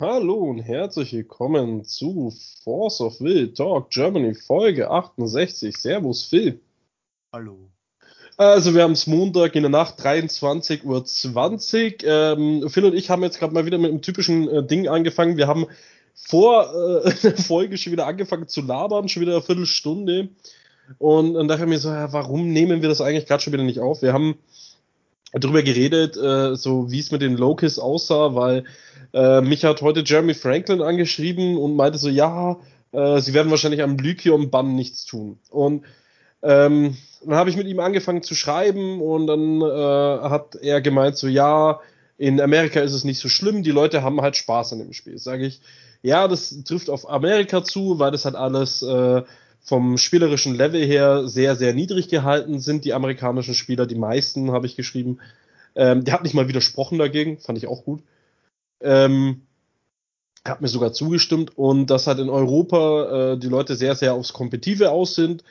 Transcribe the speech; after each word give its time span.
Hallo 0.00 0.36
und 0.36 0.60
herzlich 0.60 1.12
willkommen 1.12 1.84
zu 1.84 2.32
Force 2.64 3.02
of 3.02 3.20
Will 3.20 3.52
Talk 3.52 3.90
Germany 3.90 4.34
Folge 4.34 4.90
68. 4.90 5.76
Servus 5.76 6.24
Phil. 6.24 6.58
Hallo. 7.34 7.68
Also 8.38 8.74
wir 8.74 8.82
haben 8.82 8.92
es 8.92 9.06
Montag 9.06 9.54
in 9.56 9.62
der 9.62 9.68
Nacht 9.68 10.00
23.20 10.00 10.86
Uhr. 10.86 12.08
Ähm, 12.08 12.70
Phil 12.70 12.86
und 12.86 12.94
ich 12.94 13.10
haben 13.10 13.22
jetzt 13.22 13.38
gerade 13.38 13.52
mal 13.52 13.66
wieder 13.66 13.76
mit 13.76 13.90
einem 13.90 14.00
typischen 14.00 14.48
äh, 14.48 14.66
Ding 14.66 14.88
angefangen. 14.88 15.36
Wir 15.36 15.46
haben 15.46 15.66
vor 16.14 17.04
äh, 17.04 17.12
der 17.22 17.36
Folge 17.36 17.76
schon 17.76 17.92
wieder 17.92 18.06
angefangen 18.06 18.48
zu 18.48 18.62
labern, 18.62 19.10
schon 19.10 19.20
wieder 19.20 19.32
eine 19.32 19.42
Viertelstunde. 19.42 20.30
Und 20.96 21.34
dann 21.34 21.46
dachte 21.46 21.64
ich 21.64 21.68
mir 21.68 21.78
so, 21.78 21.90
ja, 21.90 22.10
warum 22.14 22.54
nehmen 22.54 22.80
wir 22.80 22.88
das 22.88 23.02
eigentlich 23.02 23.26
gerade 23.26 23.42
schon 23.42 23.52
wieder 23.52 23.64
nicht 23.64 23.80
auf? 23.80 24.00
Wir 24.00 24.14
haben 24.14 24.38
drüber 25.32 25.62
geredet, 25.62 26.16
äh, 26.16 26.56
so 26.56 26.90
wie 26.90 26.98
es 26.98 27.10
mit 27.10 27.22
den 27.22 27.36
Locus 27.36 27.78
aussah, 27.78 28.34
weil 28.34 28.64
äh, 29.12 29.40
mich 29.40 29.64
hat 29.64 29.82
heute 29.82 30.02
Jeremy 30.04 30.34
Franklin 30.34 30.82
angeschrieben 30.82 31.56
und 31.56 31.76
meinte 31.76 31.98
so, 31.98 32.08
ja, 32.08 32.58
äh, 32.92 33.20
sie 33.20 33.34
werden 33.34 33.50
wahrscheinlich 33.50 33.82
am 33.82 33.96
Lycium-Bann 33.96 34.74
nichts 34.74 35.04
tun. 35.04 35.38
Und 35.50 35.84
ähm, 36.42 36.96
dann 37.24 37.34
habe 37.34 37.50
ich 37.50 37.56
mit 37.56 37.66
ihm 37.66 37.80
angefangen 37.80 38.22
zu 38.22 38.34
schreiben 38.34 39.00
und 39.00 39.26
dann 39.26 39.60
äh, 39.60 40.28
hat 40.28 40.56
er 40.56 40.80
gemeint 40.80 41.16
so, 41.16 41.28
ja, 41.28 41.80
in 42.16 42.40
Amerika 42.40 42.80
ist 42.80 42.92
es 42.92 43.04
nicht 43.04 43.18
so 43.18 43.28
schlimm, 43.28 43.62
die 43.62 43.70
Leute 43.70 44.02
haben 44.02 44.20
halt 44.20 44.36
Spaß 44.36 44.72
an 44.72 44.78
dem 44.78 44.92
Spiel. 44.92 45.18
Sage 45.18 45.46
ich, 45.46 45.60
ja, 46.02 46.28
das 46.28 46.64
trifft 46.64 46.90
auf 46.90 47.08
Amerika 47.08 47.62
zu, 47.62 47.98
weil 47.98 48.10
das 48.10 48.24
halt 48.24 48.36
alles 48.36 48.82
äh, 48.82 49.22
vom 49.62 49.98
spielerischen 49.98 50.54
Level 50.54 50.84
her 50.84 51.28
sehr, 51.28 51.56
sehr 51.56 51.74
niedrig 51.74 52.08
gehalten 52.08 52.60
sind, 52.60 52.84
die 52.84 52.94
amerikanischen 52.94 53.54
Spieler, 53.54 53.86
die 53.86 53.94
meisten, 53.94 54.52
habe 54.52 54.66
ich 54.66 54.76
geschrieben. 54.76 55.18
Ähm, 55.74 56.04
der 56.04 56.14
hat 56.14 56.22
nicht 56.24 56.34
mal 56.34 56.48
widersprochen 56.48 56.98
dagegen, 56.98 57.38
fand 57.38 57.58
ich 57.58 57.66
auch 57.66 57.84
gut. 57.84 58.02
Ähm, 58.80 59.42
hat 60.44 60.60
mir 60.62 60.68
sogar 60.68 60.92
zugestimmt 60.92 61.56
und 61.56 61.90
dass 61.90 62.06
halt 62.06 62.18
in 62.18 62.30
Europa 62.30 63.32
äh, 63.32 63.38
die 63.38 63.48
Leute 63.48 63.76
sehr, 63.76 63.94
sehr 63.94 64.14
aufs 64.14 64.32
Kompetitive 64.32 64.90
aus 64.90 65.14
sind 65.14 65.44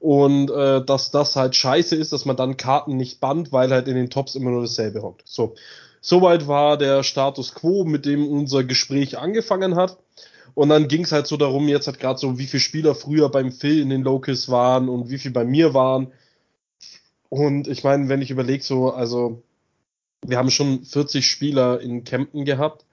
und 0.00 0.50
äh, 0.50 0.84
dass 0.84 1.10
das 1.10 1.34
halt 1.34 1.56
scheiße 1.56 1.96
ist, 1.96 2.12
dass 2.12 2.26
man 2.26 2.36
dann 2.36 2.58
Karten 2.58 2.96
nicht 2.96 3.20
bannt, 3.20 3.52
weil 3.52 3.70
halt 3.70 3.88
in 3.88 3.94
den 3.94 4.10
Tops 4.10 4.34
immer 4.34 4.50
nur 4.50 4.62
dasselbe 4.62 5.00
hockt. 5.00 5.22
So, 5.24 5.54
soweit 6.02 6.46
war 6.46 6.76
der 6.76 7.02
Status 7.02 7.54
quo, 7.54 7.84
mit 7.84 8.04
dem 8.04 8.28
unser 8.28 8.64
Gespräch 8.64 9.18
angefangen 9.18 9.76
hat. 9.76 9.96
Und 10.54 10.68
dann 10.68 10.88
ging 10.88 11.04
es 11.04 11.12
halt 11.12 11.26
so 11.26 11.36
darum, 11.36 11.68
jetzt 11.68 11.88
hat 11.88 11.98
gerade 11.98 12.18
so, 12.18 12.38
wie 12.38 12.46
viele 12.46 12.60
Spieler 12.60 12.94
früher 12.94 13.28
beim 13.28 13.50
Phil 13.50 13.80
in 13.80 13.90
den 13.90 14.02
Locals 14.02 14.48
waren 14.48 14.88
und 14.88 15.10
wie 15.10 15.18
viel 15.18 15.32
bei 15.32 15.44
mir 15.44 15.74
waren. 15.74 16.12
Und 17.28 17.66
ich 17.66 17.82
meine, 17.82 18.08
wenn 18.08 18.22
ich 18.22 18.30
überlege, 18.30 18.62
so, 18.62 18.92
also 18.92 19.42
wir 20.24 20.38
haben 20.38 20.50
schon 20.50 20.84
40 20.84 21.26
Spieler 21.26 21.80
in 21.80 22.04
Kempten 22.04 22.44
gehabt. 22.44 22.86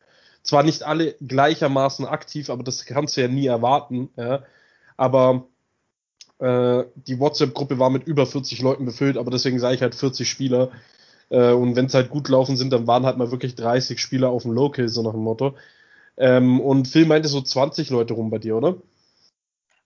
Zwar 0.43 0.63
nicht 0.63 0.83
alle 0.83 1.15
gleichermaßen 1.21 2.05
aktiv, 2.05 2.49
aber 2.49 2.63
das 2.63 2.85
kannst 2.85 3.15
du 3.15 3.21
ja 3.21 3.27
nie 3.27 3.45
erwarten. 3.45 4.09
Ja. 4.17 4.43
Aber 4.97 5.45
äh, 6.39 6.85
die 6.95 7.19
WhatsApp-Gruppe 7.19 7.77
war 7.77 7.91
mit 7.91 8.03
über 8.07 8.25
40 8.25 8.61
Leuten 8.61 8.85
befüllt, 8.85 9.17
aber 9.17 9.29
deswegen 9.29 9.59
sage 9.59 9.75
ich 9.75 9.81
halt 9.83 9.93
40 9.93 10.27
Spieler. 10.27 10.71
Äh, 11.29 11.51
und 11.51 11.75
wenn 11.75 11.85
es 11.85 11.93
halt 11.93 12.09
gut 12.09 12.27
laufen 12.27 12.57
sind, 12.57 12.73
dann 12.73 12.87
waren 12.87 13.05
halt 13.05 13.17
mal 13.17 13.31
wirklich 13.31 13.55
30 13.55 13.99
Spieler 13.99 14.29
auf 14.29 14.43
dem 14.43 14.51
Local, 14.53 14.89
so 14.89 15.03
nach 15.03 15.11
dem 15.11 15.21
Motto. 15.21 15.55
Ähm, 16.21 16.61
und 16.61 16.87
Phil 16.87 17.07
meinte 17.07 17.27
so 17.27 17.41
20 17.41 17.89
Leute 17.89 18.13
rum 18.13 18.29
bei 18.29 18.37
dir, 18.37 18.55
oder? 18.55 18.77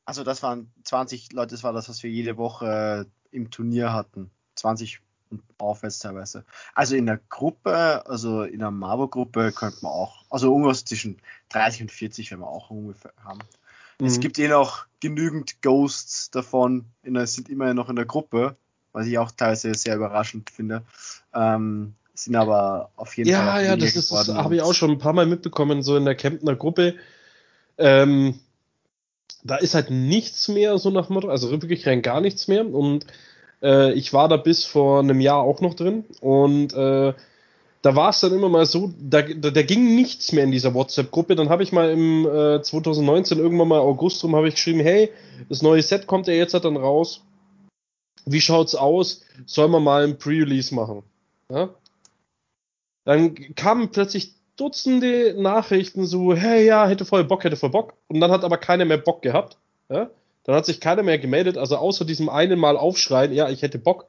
Also 0.03 0.25
das 0.25 0.43
waren 0.43 0.69
20 0.83 1.31
Leute, 1.31 1.55
das 1.55 1.63
war 1.63 1.71
das, 1.71 1.87
was 1.87 2.03
wir 2.03 2.09
jede 2.09 2.35
Woche 2.35 3.07
äh, 3.31 3.35
im 3.35 3.51
Turnier 3.51 3.93
hatten. 3.93 4.29
20 4.55 4.99
und 5.29 5.41
aufwärts 5.57 5.99
teilweise. 5.99 6.43
Also 6.73 6.97
in 6.97 7.05
der 7.05 7.21
Gruppe, 7.29 8.05
also 8.05 8.43
in 8.43 8.59
der 8.59 8.69
Marburg-Gruppe 8.69 9.53
könnte 9.53 9.77
man 9.81 9.93
auch, 9.93 10.25
also 10.29 10.51
irgendwas 10.51 10.83
zwischen 10.83 11.21
30 11.49 11.83
und 11.83 11.91
40 11.91 12.31
werden 12.31 12.41
wir 12.41 12.49
auch 12.49 12.69
ungefähr 12.69 13.13
haben. 13.23 13.39
Mhm. 13.99 14.05
Es 14.05 14.19
gibt 14.19 14.37
eh 14.37 14.49
noch 14.49 14.87
genügend 14.99 15.61
Ghosts 15.61 16.31
davon, 16.31 16.83
der, 17.05 17.27
sind 17.27 17.47
immer 17.47 17.73
noch 17.73 17.87
in 17.87 17.95
der 17.95 18.05
Gruppe, 18.05 18.57
was 18.91 19.07
ich 19.07 19.17
auch 19.19 19.31
teilweise 19.31 19.73
sehr 19.73 19.95
überraschend 19.95 20.49
finde. 20.49 20.83
Ähm, 21.33 21.95
sind 22.15 22.35
aber 22.35 22.89
auf 22.95 23.15
jeden 23.17 23.29
ja, 23.29 23.45
Fall. 23.45 23.63
Ja, 23.63 23.69
ja, 23.71 23.77
das 23.77 23.95
ist, 23.95 24.11
das 24.11 24.29
habe 24.29 24.55
ich 24.55 24.61
auch 24.61 24.73
schon 24.73 24.91
ein 24.91 24.97
paar 24.97 25.13
Mal 25.13 25.25
mitbekommen, 25.25 25.83
so 25.83 25.97
in 25.97 26.05
der 26.05 26.15
Kemptner 26.15 26.55
Gruppe. 26.55 26.95
Ähm, 27.77 28.39
da 29.43 29.57
ist 29.57 29.75
halt 29.75 29.91
nichts 29.91 30.47
mehr, 30.47 30.77
so 30.77 30.89
nach 30.89 31.09
Motto, 31.09 31.29
also 31.29 31.51
wirklich 31.51 31.85
rein 31.85 32.01
gar 32.01 32.21
nichts 32.21 32.47
mehr. 32.47 32.65
Und 32.65 33.05
äh, 33.61 33.93
ich 33.93 34.13
war 34.13 34.27
da 34.27 34.37
bis 34.37 34.65
vor 34.65 34.99
einem 34.99 35.19
Jahr 35.19 35.41
auch 35.41 35.61
noch 35.61 35.75
drin. 35.75 36.05
Und 36.21 36.73
äh, 36.73 37.13
da 37.81 37.95
war 37.95 38.09
es 38.09 38.19
dann 38.21 38.33
immer 38.33 38.49
mal 38.49 38.65
so, 38.65 38.91
da, 38.99 39.21
da, 39.21 39.51
da, 39.51 39.61
ging 39.61 39.95
nichts 39.95 40.31
mehr 40.31 40.43
in 40.43 40.51
dieser 40.51 40.73
WhatsApp-Gruppe. 40.73 41.35
Dann 41.35 41.49
habe 41.49 41.61
ich 41.61 41.71
mal 41.71 41.91
im 41.91 42.25
äh, 42.25 42.61
2019 42.61 43.37
irgendwann 43.37 43.67
mal 43.67 43.79
August 43.79 44.23
rum 44.23 44.35
habe 44.35 44.47
ich 44.47 44.55
geschrieben, 44.55 44.79
hey, 44.79 45.11
das 45.49 45.61
neue 45.61 45.83
Set 45.83 46.07
kommt 46.07 46.27
ja 46.27 46.33
jetzt 46.33 46.55
halt 46.55 46.65
dann 46.65 46.77
raus. 46.77 47.21
Wie 48.25 48.41
schaut's 48.41 48.73
aus? 48.73 49.21
Sollen 49.45 49.71
wir 49.71 49.79
mal 49.79 50.03
ein 50.03 50.17
Pre-Release 50.17 50.73
machen? 50.73 51.03
Ja? 51.51 51.69
Dann 53.05 53.55
kamen 53.55 53.91
plötzlich 53.91 54.33
Dutzende 54.57 55.35
Nachrichten 55.37 56.05
so, 56.05 56.33
hey, 56.33 56.65
ja, 56.65 56.87
hätte 56.87 57.03
voll 57.03 57.25
Bock, 57.25 57.43
hätte 57.43 57.57
voll 57.57 57.71
Bock. 57.71 57.93
Und 58.07 58.21
dann 58.21 58.31
hat 58.31 58.43
aber 58.43 58.57
keiner 58.57 58.85
mehr 58.85 58.97
Bock 58.97 59.21
gehabt. 59.21 59.57
Ja? 59.89 60.09
Dann 60.45 60.55
hat 60.55 60.65
sich 60.65 60.79
keiner 60.79 61.03
mehr 61.03 61.19
gemeldet, 61.19 61.57
also 61.57 61.77
außer 61.77 62.05
diesem 62.05 62.29
einen 62.29 62.59
Mal 62.59 62.77
aufschreien, 62.77 63.33
ja, 63.33 63.49
ich 63.49 63.63
hätte 63.63 63.79
Bock, 63.79 64.05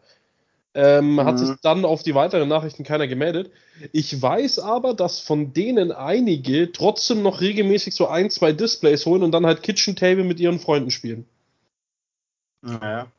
ähm, 0.75 1.15
mhm. 1.15 1.25
hat 1.25 1.39
sich 1.39 1.51
dann 1.63 1.85
auf 1.85 2.03
die 2.03 2.15
weiteren 2.15 2.49
Nachrichten 2.49 2.85
keiner 2.85 3.09
gemeldet. 3.09 3.51
Ich 3.93 4.21
weiß 4.21 4.59
aber, 4.59 4.95
dass 4.95 5.19
von 5.19 5.53
denen 5.55 5.91
einige 5.93 6.71
trotzdem 6.71 7.23
noch 7.23 7.41
regelmäßig 7.41 7.95
so 7.95 8.07
ein, 8.07 8.31
zwei 8.31 8.53
Displays 8.53 9.07
holen 9.07 9.23
und 9.23 9.33
dann 9.33 9.47
halt 9.47 9.63
Kitchen 9.63 9.97
Table 9.97 10.25
mit 10.25 10.39
ihren 10.39 10.61
Freunden 10.61 10.91
spielen. 10.91 11.27
Ja. 12.63 13.11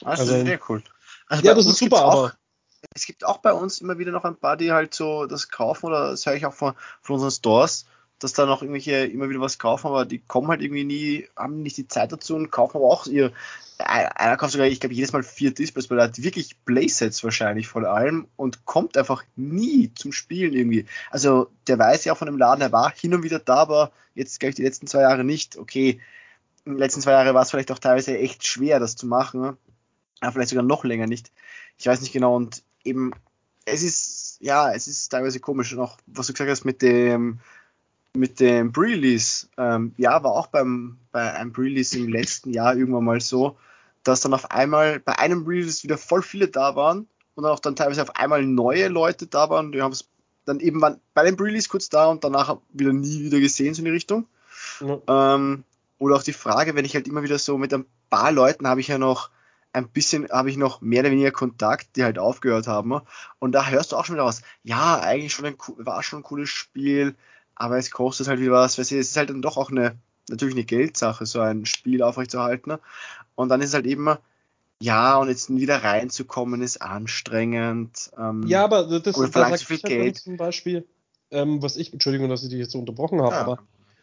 Das 0.00 0.20
also, 0.20 0.34
ist 0.36 0.46
sehr 0.46 0.60
cool. 0.68 0.82
Also 1.26 1.44
ja, 1.44 1.54
das 1.54 1.66
ist 1.66 1.78
super, 1.78 2.02
aber 2.02 2.32
es 2.94 3.06
gibt 3.06 3.24
auch 3.24 3.38
bei 3.38 3.52
uns 3.52 3.80
immer 3.80 3.98
wieder 3.98 4.12
noch 4.12 4.24
ein 4.24 4.36
paar, 4.36 4.56
die 4.56 4.72
halt 4.72 4.94
so 4.94 5.26
das 5.26 5.50
kaufen 5.50 5.86
oder 5.86 6.10
das 6.10 6.26
höre 6.26 6.34
ich 6.34 6.46
auch 6.46 6.54
von, 6.54 6.74
von 7.02 7.14
unseren 7.14 7.30
Stores, 7.30 7.86
dass 8.18 8.32
da 8.32 8.46
noch 8.46 8.62
irgendwelche 8.62 9.06
immer 9.06 9.28
wieder 9.28 9.40
was 9.40 9.58
kaufen, 9.58 9.86
aber 9.88 10.04
die 10.04 10.18
kommen 10.18 10.48
halt 10.48 10.60
irgendwie 10.60 10.84
nie, 10.84 11.28
haben 11.36 11.62
nicht 11.62 11.76
die 11.76 11.88
Zeit 11.88 12.12
dazu 12.12 12.34
und 12.34 12.50
kaufen 12.50 12.78
aber 12.78 12.86
auch 12.86 13.06
ihr. 13.06 13.32
Einer 13.78 14.36
kauft 14.36 14.52
sogar, 14.52 14.66
ich 14.66 14.80
glaube, 14.80 14.96
jedes 14.96 15.12
Mal 15.12 15.22
vier 15.22 15.52
Displays, 15.52 15.88
weil 15.88 16.00
er 16.00 16.06
hat 16.06 16.20
wirklich 16.20 16.56
Playsets 16.64 17.22
wahrscheinlich 17.22 17.68
vor 17.68 17.84
allem 17.84 18.26
und 18.34 18.64
kommt 18.64 18.96
einfach 18.96 19.22
nie 19.36 19.92
zum 19.94 20.10
Spielen 20.10 20.52
irgendwie. 20.52 20.86
Also 21.12 21.48
der 21.68 21.78
weiß 21.78 22.04
ja 22.04 22.12
auch 22.12 22.16
von 22.16 22.26
dem 22.26 22.38
Laden, 22.38 22.60
er 22.60 22.72
war 22.72 22.92
hin 22.92 23.14
und 23.14 23.22
wieder 23.22 23.38
da, 23.38 23.54
aber 23.54 23.92
jetzt, 24.16 24.40
glaube 24.40 24.50
ich, 24.50 24.56
die 24.56 24.64
letzten 24.64 24.88
zwei 24.88 25.02
Jahre 25.02 25.22
nicht. 25.22 25.56
Okay, 25.56 26.00
in 26.64 26.72
den 26.72 26.78
letzten 26.78 27.00
zwei 27.00 27.12
Jahren 27.12 27.32
war 27.34 27.42
es 27.42 27.52
vielleicht 27.52 27.70
auch 27.70 27.78
teilweise 27.78 28.18
echt 28.18 28.44
schwer, 28.44 28.80
das 28.80 28.96
zu 28.96 29.06
machen. 29.06 29.56
Aber 30.20 30.32
vielleicht 30.32 30.50
sogar 30.50 30.64
noch 30.64 30.82
länger 30.82 31.06
nicht. 31.06 31.30
Ich 31.78 31.86
weiß 31.86 32.00
nicht 32.00 32.12
genau 32.12 32.34
und 32.34 32.64
eben, 32.84 33.12
es 33.64 33.82
ist, 33.82 34.38
ja, 34.40 34.72
es 34.72 34.86
ist 34.86 35.08
teilweise 35.08 35.40
komisch. 35.40 35.72
Und 35.72 35.80
auch, 35.80 35.98
was 36.06 36.26
du 36.26 36.32
gesagt 36.32 36.50
hast 36.50 36.64
mit 36.64 36.82
dem, 36.82 37.40
mit 38.14 38.40
dem 38.40 38.72
Pre-Release, 38.72 39.48
ähm, 39.56 39.94
ja, 39.96 40.22
war 40.22 40.32
auch 40.32 40.48
beim, 40.48 40.98
bei 41.12 41.32
einem 41.34 41.52
Pre-Release 41.52 41.98
im 41.98 42.08
letzten 42.08 42.52
Jahr 42.52 42.76
irgendwann 42.76 43.04
mal 43.04 43.20
so, 43.20 43.56
dass 44.02 44.20
dann 44.20 44.34
auf 44.34 44.50
einmal 44.50 45.00
bei 45.00 45.18
einem 45.18 45.44
Pre-Release 45.44 45.82
wieder 45.82 45.98
voll 45.98 46.22
viele 46.22 46.48
da 46.48 46.76
waren 46.76 47.06
und 47.34 47.44
dann 47.44 47.52
auch 47.52 47.60
dann 47.60 47.76
teilweise 47.76 48.02
auf 48.02 48.16
einmal 48.16 48.44
neue 48.44 48.88
Leute 48.88 49.26
da 49.26 49.50
waren. 49.50 49.72
Die 49.72 49.82
haben 49.82 49.92
es 49.92 50.08
dann 50.44 50.60
eben 50.60 50.80
waren 50.80 51.00
bei 51.14 51.24
dem 51.24 51.36
Pre-Release 51.36 51.68
kurz 51.68 51.88
da 51.88 52.06
und 52.06 52.24
danach 52.24 52.56
wieder 52.72 52.92
nie 52.92 53.20
wieder 53.20 53.38
gesehen, 53.38 53.74
so 53.74 53.80
in 53.80 53.84
die 53.84 53.90
Richtung. 53.90 54.26
Ja. 54.80 55.34
Ähm, 55.34 55.64
oder 55.98 56.16
auch 56.16 56.22
die 56.22 56.32
Frage, 56.32 56.74
wenn 56.74 56.84
ich 56.84 56.94
halt 56.94 57.06
immer 57.06 57.22
wieder 57.22 57.38
so 57.38 57.58
mit 57.58 57.74
ein 57.74 57.84
paar 58.08 58.32
Leuten 58.32 58.66
habe 58.66 58.80
ich 58.80 58.88
ja 58.88 58.98
noch 58.98 59.30
ein 59.78 59.88
bisschen 59.88 60.28
habe 60.30 60.50
ich 60.50 60.56
noch 60.56 60.80
mehr 60.80 61.00
oder 61.00 61.10
weniger 61.10 61.30
Kontakt, 61.30 61.96
die 61.96 62.04
halt 62.04 62.18
aufgehört 62.18 62.66
haben. 62.66 63.00
Und 63.38 63.52
da 63.52 63.66
hörst 63.68 63.92
du 63.92 63.96
auch 63.96 64.04
schon 64.04 64.16
wieder 64.16 64.24
was. 64.24 64.42
Ja, 64.62 65.00
eigentlich 65.00 65.32
schon 65.32 65.46
ein, 65.46 65.56
war 65.78 66.02
schon 66.02 66.20
ein 66.20 66.24
cooles 66.24 66.50
Spiel, 66.50 67.14
aber 67.54 67.78
es 67.78 67.90
kostet 67.90 68.28
halt 68.28 68.40
wieder 68.40 68.52
was. 68.52 68.78
Weißt 68.78 68.90
du, 68.90 68.98
es 68.98 69.10
ist 69.10 69.16
halt 69.16 69.30
dann 69.30 69.42
doch 69.42 69.56
auch 69.56 69.70
eine, 69.70 69.96
natürlich 70.28 70.54
eine 70.54 70.64
Geldsache, 70.64 71.26
so 71.26 71.40
ein 71.40 71.66
Spiel 71.66 72.02
aufrechtzuerhalten. 72.02 72.78
Und 73.34 73.48
dann 73.48 73.60
ist 73.60 73.68
es 73.68 73.74
halt 73.74 73.86
eben, 73.86 74.16
ja, 74.80 75.16
und 75.16 75.28
jetzt 75.28 75.50
wieder 75.50 75.82
reinzukommen 75.82 76.62
ist 76.62 76.80
anstrengend. 76.82 78.10
Ähm, 78.18 78.44
ja, 78.46 78.64
aber 78.64 78.84
das, 79.00 79.16
ist 79.16 79.36
da 79.36 79.56
viel 79.56 79.78
Geld. 79.78 80.18
zum 80.18 80.36
Beispiel, 80.36 80.86
ähm, 81.30 81.62
was 81.62 81.76
ich, 81.76 81.92
Entschuldigung, 81.92 82.28
dass 82.28 82.42
ich 82.42 82.50
dich 82.50 82.58
jetzt 82.58 82.72
so 82.72 82.78
unterbrochen 82.78 83.20
habe, 83.20 83.34
ja. 83.34 83.40
aber 83.40 83.58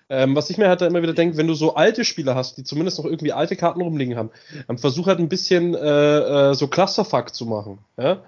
ähm, 0.09 0.35
was 0.35 0.49
ich 0.49 0.57
mir 0.57 0.67
halt 0.67 0.81
da 0.81 0.87
immer 0.87 1.01
wieder 1.01 1.13
denke, 1.13 1.37
wenn 1.37 1.47
du 1.47 1.55
so 1.55 1.75
alte 1.75 2.05
Spieler 2.05 2.35
hast, 2.35 2.57
die 2.57 2.63
zumindest 2.63 2.97
noch 2.97 3.05
irgendwie 3.05 3.33
alte 3.33 3.55
Karten 3.55 3.81
rumliegen 3.81 4.15
haben, 4.15 4.29
dann 4.67 4.77
versuch 4.77 5.07
halt 5.07 5.19
ein 5.19 5.29
bisschen 5.29 5.73
äh, 5.73 6.49
äh, 6.49 6.53
so 6.53 6.67
Clusterfuck 6.67 7.33
zu 7.33 7.45
machen. 7.45 7.79
Ja? 7.97 8.21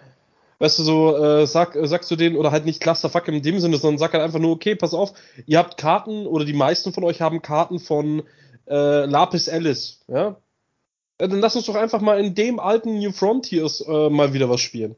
Weißt 0.59 0.79
du, 0.79 0.83
so 0.83 1.18
äh, 1.18 1.45
sag, 1.45 1.75
äh, 1.75 1.88
sagst 1.88 2.09
du 2.09 2.15
denen, 2.15 2.35
oder 2.35 2.51
halt 2.51 2.65
nicht 2.65 2.81
Clusterfuck 2.81 3.27
in 3.27 3.41
dem 3.44 3.59
Sinne, 3.59 3.77
sondern 3.77 4.00
sag 4.00 4.13
halt 4.13 4.24
einfach 4.24 4.39
nur, 4.39 4.51
okay, 4.51 4.75
pass 4.75 4.95
auf, 4.95 5.13
ihr 5.45 5.59
habt 5.59 5.77
Karten, 5.77 6.25
oder 6.25 6.45
die 6.45 6.53
meisten 6.53 6.94
von 6.94 7.03
euch 7.03 7.21
haben 7.21 7.44
Karten 7.44 7.80
von 7.80 8.23
äh, 8.68 9.06
Lapis 9.06 9.47
Alice, 9.47 10.01
ja? 10.07 10.38
ja? 11.19 11.27
Dann 11.27 11.39
lass 11.39 11.56
uns 11.56 11.65
doch 11.65 11.75
einfach 11.75 12.01
mal 12.01 12.19
in 12.19 12.35
dem 12.35 12.59
alten 12.59 13.00
New 13.00 13.12
Frontiers 13.12 13.81
äh, 13.81 14.09
mal 14.09 14.33
wieder 14.33 14.50
was 14.50 14.62
spielen. 14.62 14.95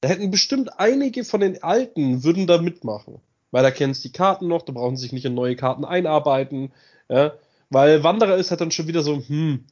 Da 0.00 0.08
hätten 0.08 0.30
bestimmt 0.30 0.78
einige 0.78 1.24
von 1.24 1.40
den 1.40 1.62
Alten 1.62 2.24
würden 2.24 2.46
da 2.46 2.58
mitmachen. 2.58 3.20
Weil 3.50 3.62
da 3.62 3.70
kennst 3.70 4.04
die 4.04 4.12
Karten 4.12 4.48
noch, 4.48 4.62
da 4.62 4.72
brauchen 4.72 4.96
sie 4.96 5.02
sich 5.02 5.12
nicht 5.12 5.24
in 5.24 5.34
neue 5.34 5.56
Karten 5.56 5.84
einarbeiten, 5.84 6.72
ja, 7.08 7.32
weil 7.70 8.02
Wanderer 8.04 8.36
ist 8.36 8.50
halt 8.50 8.60
dann 8.60 8.70
schon 8.70 8.88
wieder 8.88 9.02
so, 9.02 9.22
hm, 9.26 9.64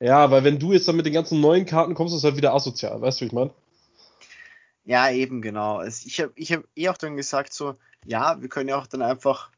ja, 0.00 0.30
weil 0.30 0.44
wenn 0.44 0.58
du 0.58 0.72
jetzt 0.72 0.88
dann 0.88 0.96
mit 0.96 1.06
den 1.06 1.12
ganzen 1.12 1.40
neuen 1.40 1.66
Karten 1.66 1.94
kommst, 1.94 2.14
ist 2.14 2.24
halt 2.24 2.36
wieder 2.36 2.54
asozial, 2.54 3.00
weißt 3.00 3.20
du, 3.20 3.24
wie 3.24 3.26
ich 3.26 3.32
meine? 3.32 3.50
Ja, 4.84 5.10
eben, 5.10 5.42
genau. 5.42 5.82
Ich 5.82 6.20
habe 6.20 6.32
ich 6.34 6.52
hab 6.52 6.64
eh 6.74 6.88
auch 6.88 6.96
dann 6.96 7.16
gesagt, 7.16 7.52
so, 7.52 7.76
ja, 8.06 8.40
wir 8.40 8.48
können 8.48 8.68
ja 8.68 8.76
auch 8.76 8.86
dann 8.86 9.02
einfach, 9.02 9.50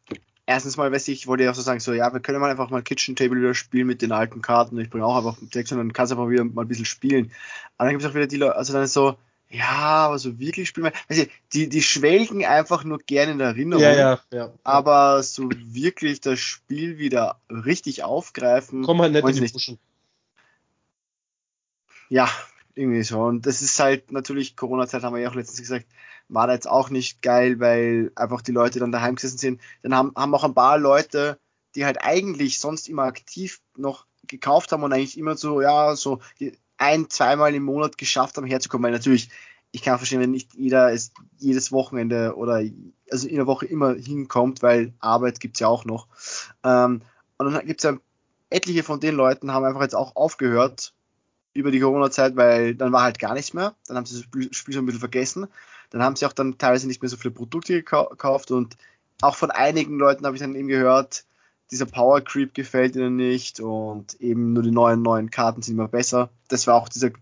erstens 0.46 0.76
mal, 0.76 0.90
weiß 0.92 1.08
ich, 1.08 1.26
wollte 1.26 1.44
ja 1.44 1.50
auch 1.50 1.54
so 1.54 1.62
sagen, 1.62 1.80
so, 1.80 1.92
ja, 1.92 2.12
wir 2.12 2.20
können 2.20 2.40
mal 2.40 2.50
einfach 2.50 2.70
mal 2.70 2.82
Kitchen 2.82 3.16
Table 3.16 3.38
wieder 3.38 3.54
spielen 3.54 3.86
mit 3.86 4.02
den 4.02 4.12
alten 4.12 4.42
Karten. 4.42 4.78
Ich 4.78 4.90
bringe 4.90 5.06
auch 5.06 5.16
einfach 5.16 5.36
Decks 5.40 5.72
und 5.72 5.78
dann 5.78 5.92
kannst 5.92 6.12
du 6.12 6.16
einfach 6.16 6.28
wieder 6.28 6.44
mal 6.44 6.62
ein 6.62 6.68
bisschen 6.68 6.84
spielen. 6.84 7.32
Aber 7.78 7.86
dann 7.86 7.94
gibt 7.94 8.04
es 8.04 8.10
auch 8.10 8.14
wieder 8.14 8.26
die 8.26 8.36
Leute, 8.36 8.56
also 8.56 8.72
dann 8.72 8.82
ist 8.82 8.92
so, 8.92 9.16
ja, 9.52 10.06
aber 10.06 10.18
so 10.18 10.38
wirklich 10.38 10.68
spielen 10.68 10.92
du, 11.10 11.26
die, 11.52 11.68
die 11.68 11.82
schwelgen 11.82 12.42
einfach 12.44 12.84
nur 12.84 12.98
gerne 12.98 13.32
in 13.32 13.38
der 13.38 13.48
Erinnerung. 13.48 13.82
Ja, 13.84 13.92
ja, 13.92 14.20
ja. 14.32 14.52
Aber 14.64 15.22
so 15.22 15.50
wirklich 15.50 16.22
das 16.22 16.40
Spiel 16.40 16.96
wieder 16.96 17.38
richtig 17.50 18.02
aufgreifen. 18.02 18.82
Komm 18.82 19.02
halt 19.02 19.12
nicht 19.12 19.26
in 19.26 19.34
die 19.34 19.40
nicht. 19.42 19.52
Puschen. 19.52 19.78
Ja, 22.08 22.30
irgendwie 22.74 23.02
so. 23.02 23.20
Und 23.20 23.44
das 23.44 23.60
ist 23.60 23.78
halt 23.78 24.10
natürlich, 24.10 24.56
Corona-Zeit 24.56 25.02
haben 25.02 25.14
wir 25.14 25.20
ja 25.20 25.28
auch 25.28 25.34
letztens 25.34 25.60
gesagt, 25.60 25.86
war 26.28 26.46
da 26.46 26.54
jetzt 26.54 26.68
auch 26.68 26.88
nicht 26.88 27.20
geil, 27.20 27.60
weil 27.60 28.10
einfach 28.14 28.40
die 28.40 28.52
Leute 28.52 28.78
dann 28.78 28.90
daheim 28.90 29.16
gesessen 29.16 29.36
sind. 29.36 29.60
Dann 29.82 29.94
haben, 29.94 30.12
haben 30.16 30.34
auch 30.34 30.44
ein 30.44 30.54
paar 30.54 30.78
Leute, 30.78 31.38
die 31.74 31.84
halt 31.84 31.98
eigentlich 32.00 32.58
sonst 32.58 32.88
immer 32.88 33.02
aktiv 33.02 33.60
noch 33.76 34.06
gekauft 34.26 34.72
haben 34.72 34.82
und 34.82 34.94
eigentlich 34.94 35.18
immer 35.18 35.36
so, 35.36 35.60
ja, 35.60 35.94
so 35.94 36.20
ein, 36.82 37.08
zweimal 37.08 37.54
im 37.54 37.62
Monat 37.62 37.96
geschafft 37.96 38.36
haben, 38.36 38.46
herzukommen. 38.46 38.84
Weil 38.84 38.92
natürlich, 38.92 39.30
ich 39.70 39.82
kann 39.82 39.98
verstehen, 39.98 40.20
wenn 40.20 40.32
nicht 40.32 40.54
jeder 40.54 40.92
es 40.92 41.12
jedes 41.38 41.72
Wochenende 41.72 42.36
oder 42.36 42.62
also 43.10 43.28
in 43.28 43.36
der 43.36 43.46
Woche 43.46 43.66
immer 43.66 43.94
hinkommt, 43.94 44.62
weil 44.62 44.92
Arbeit 44.98 45.40
gibt's 45.40 45.60
ja 45.60 45.68
auch 45.68 45.84
noch. 45.84 46.08
Ähm, 46.64 47.02
und 47.38 47.52
dann 47.52 47.66
gibt's 47.66 47.84
ja 47.84 47.96
etliche 48.50 48.82
von 48.82 49.00
den 49.00 49.14
Leuten 49.14 49.52
haben 49.52 49.64
einfach 49.64 49.82
jetzt 49.82 49.94
auch 49.94 50.16
aufgehört, 50.16 50.92
über 51.54 51.70
die 51.70 51.80
Corona-Zeit, 51.80 52.36
weil 52.36 52.74
dann 52.74 52.92
war 52.92 53.02
halt 53.02 53.18
gar 53.18 53.34
nichts 53.34 53.54
mehr. 53.54 53.74
Dann 53.86 53.96
haben 53.96 54.06
sie 54.06 54.22
das 54.22 54.56
Spiel 54.56 54.74
so 54.74 54.80
ein 54.80 54.86
bisschen 54.86 55.00
vergessen. 55.00 55.46
Dann 55.90 56.02
haben 56.02 56.16
sie 56.16 56.26
auch 56.26 56.32
dann 56.32 56.58
teilweise 56.58 56.86
nicht 56.86 57.02
mehr 57.02 57.08
so 57.08 57.16
viele 57.16 57.34
Produkte 57.34 57.74
gekauft 57.74 58.50
und 58.50 58.76
auch 59.20 59.36
von 59.36 59.50
einigen 59.50 59.98
Leuten 59.98 60.26
habe 60.26 60.34
ich 60.34 60.42
dann 60.42 60.54
eben 60.54 60.68
gehört, 60.68 61.24
dieser 61.72 61.86
Power 61.86 62.20
Creep 62.20 62.54
gefällt 62.54 62.94
ihnen 62.96 63.16
nicht 63.16 63.58
und 63.58 64.20
eben 64.20 64.52
nur 64.52 64.62
die 64.62 64.70
neuen 64.70 65.00
neuen 65.00 65.30
Karten 65.30 65.62
sind 65.62 65.74
immer 65.74 65.88
besser. 65.88 66.28
Das 66.48 66.66
war 66.66 66.74
auch 66.74 66.88
diese 66.88 67.14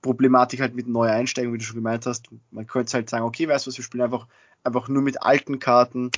Problematik 0.00 0.60
halt 0.60 0.76
mit 0.76 0.86
neuer 0.86 1.12
Einsteigung, 1.12 1.52
wie 1.52 1.58
du 1.58 1.64
schon 1.64 1.74
gemeint 1.74 2.06
hast. 2.06 2.28
Man 2.52 2.68
könnte 2.68 2.92
halt 2.92 3.10
sagen, 3.10 3.24
okay, 3.24 3.48
weißt 3.48 3.66
du 3.66 3.70
was, 3.70 3.76
wir 3.76 3.84
spielen 3.84 4.04
einfach, 4.04 4.28
einfach 4.62 4.88
nur 4.88 5.02
mit 5.02 5.20
alten 5.22 5.58
Karten. 5.58 6.12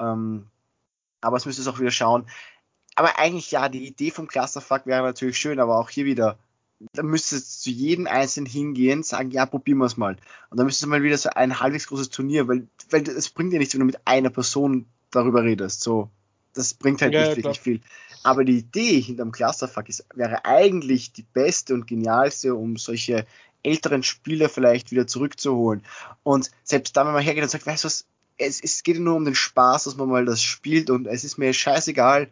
Ähm, 0.00 0.46
aber 1.20 1.36
es 1.36 1.46
müsste 1.46 1.62
es 1.62 1.68
auch 1.68 1.78
wieder 1.78 1.92
schauen. 1.92 2.26
Aber 2.96 3.16
eigentlich 3.18 3.52
ja, 3.52 3.68
die 3.68 3.86
Idee 3.86 4.10
vom 4.10 4.26
Clusterfuck 4.26 4.86
wäre 4.86 5.02
natürlich 5.02 5.38
schön, 5.38 5.60
aber 5.60 5.78
auch 5.78 5.88
hier 5.88 6.06
wieder, 6.06 6.36
da 6.94 7.04
müsste 7.04 7.36
es 7.36 7.60
zu 7.60 7.70
jedem 7.70 8.08
Einzelnen 8.08 8.46
hingehen, 8.46 9.04
sagen, 9.04 9.30
ja, 9.30 9.46
probieren 9.46 9.78
wir 9.78 9.86
es 9.86 9.96
mal. 9.96 10.16
Und 10.50 10.58
dann 10.58 10.66
müsste 10.66 10.84
es 10.84 10.88
mal 10.88 11.04
wieder 11.04 11.16
so 11.16 11.30
ein 11.30 11.60
halbwegs 11.60 11.86
großes 11.86 12.10
Turnier, 12.10 12.48
weil, 12.48 12.66
weil 12.90 13.02
es 13.08 13.30
bringt 13.30 13.52
ja 13.52 13.60
nichts, 13.60 13.74
wenn 13.74 13.80
du 13.80 13.86
mit 13.86 14.04
einer 14.04 14.30
Person 14.30 14.86
darüber 15.12 15.44
redest. 15.44 15.82
So, 15.82 16.10
das 16.54 16.74
bringt 16.74 17.02
halt 17.02 17.12
ja, 17.12 17.20
nicht 17.20 17.30
ja, 17.30 17.36
wirklich 17.36 17.60
viel. 17.60 17.80
Aber 18.22 18.44
die 18.44 18.58
Idee 18.58 19.00
hinterm 19.00 19.32
Clusterfuck 19.32 19.88
ist, 19.88 20.04
wäre 20.14 20.44
eigentlich 20.44 21.12
die 21.12 21.22
beste 21.22 21.74
und 21.74 21.86
genialste, 21.86 22.54
um 22.54 22.76
solche 22.76 23.26
älteren 23.62 24.02
Spieler 24.02 24.48
vielleicht 24.48 24.90
wieder 24.90 25.06
zurückzuholen. 25.06 25.82
Und 26.22 26.50
selbst 26.64 26.96
dann, 26.96 27.06
wenn 27.06 27.14
man 27.14 27.22
hergeht 27.22 27.42
und 27.42 27.50
sagt, 27.50 27.66
weißt 27.66 27.84
du 27.84 27.86
was, 27.86 28.04
es, 28.38 28.60
es 28.62 28.82
geht 28.82 28.98
nur 28.98 29.16
um 29.16 29.24
den 29.24 29.34
Spaß, 29.34 29.84
dass 29.84 29.96
man 29.96 30.08
mal 30.08 30.24
das 30.24 30.42
spielt 30.42 30.90
und 30.90 31.06
es 31.06 31.24
ist 31.24 31.38
mir 31.38 31.52
scheißegal, 31.52 32.28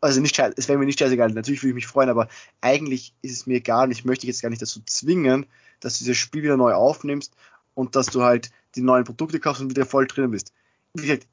also 0.00 0.20
nicht 0.20 0.36
es 0.38 0.68
wäre 0.68 0.78
mir 0.78 0.86
nicht 0.86 0.98
scheißegal, 0.98 1.30
natürlich 1.30 1.62
würde 1.62 1.70
ich 1.70 1.74
mich 1.76 1.86
freuen, 1.86 2.08
aber 2.08 2.28
eigentlich 2.60 3.14
ist 3.22 3.32
es 3.32 3.46
mir 3.46 3.58
egal 3.58 3.86
und 3.86 3.92
ich 3.92 4.04
möchte 4.04 4.22
dich 4.22 4.34
jetzt 4.34 4.42
gar 4.42 4.50
nicht 4.50 4.62
dazu 4.62 4.80
zwingen, 4.84 5.46
dass 5.78 5.98
du 5.98 6.04
dieses 6.04 6.18
Spiel 6.18 6.42
wieder 6.42 6.56
neu 6.56 6.72
aufnimmst 6.72 7.32
und 7.74 7.94
dass 7.94 8.06
du 8.06 8.22
halt 8.22 8.50
die 8.74 8.82
neuen 8.82 9.04
Produkte 9.04 9.38
kaufst 9.38 9.62
und 9.62 9.70
wieder 9.70 9.86
voll 9.86 10.06
drin 10.06 10.32
bist. 10.32 10.52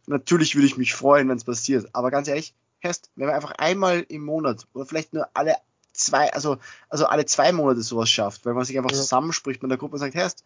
Natürlich 0.07 0.55
würde 0.55 0.67
ich 0.67 0.77
mich 0.77 0.93
freuen, 0.93 1.27
wenn 1.27 1.37
es 1.37 1.43
passiert, 1.43 1.89
aber 1.93 2.11
ganz 2.11 2.27
ehrlich, 2.27 2.53
Herst, 2.79 3.11
wenn 3.15 3.27
man 3.27 3.35
einfach 3.35 3.51
einmal 3.51 4.05
im 4.07 4.23
Monat 4.23 4.65
oder 4.73 4.85
vielleicht 4.85 5.13
nur 5.13 5.27
alle 5.33 5.55
zwei, 5.91 6.31
also, 6.31 6.57
also 6.87 7.07
alle 7.07 7.25
zwei 7.25 7.51
Monate 7.51 7.81
sowas 7.81 8.09
schafft, 8.09 8.45
weil 8.45 8.53
man 8.53 8.63
sich 8.63 8.77
einfach 8.77 8.91
ja. 8.91 8.97
zusammenspricht 8.97 9.61
mit 9.61 9.69
der 9.69 9.77
Gruppe 9.77 9.93
und 9.93 9.99
sagt, 9.99 10.15
Herst, 10.15 10.45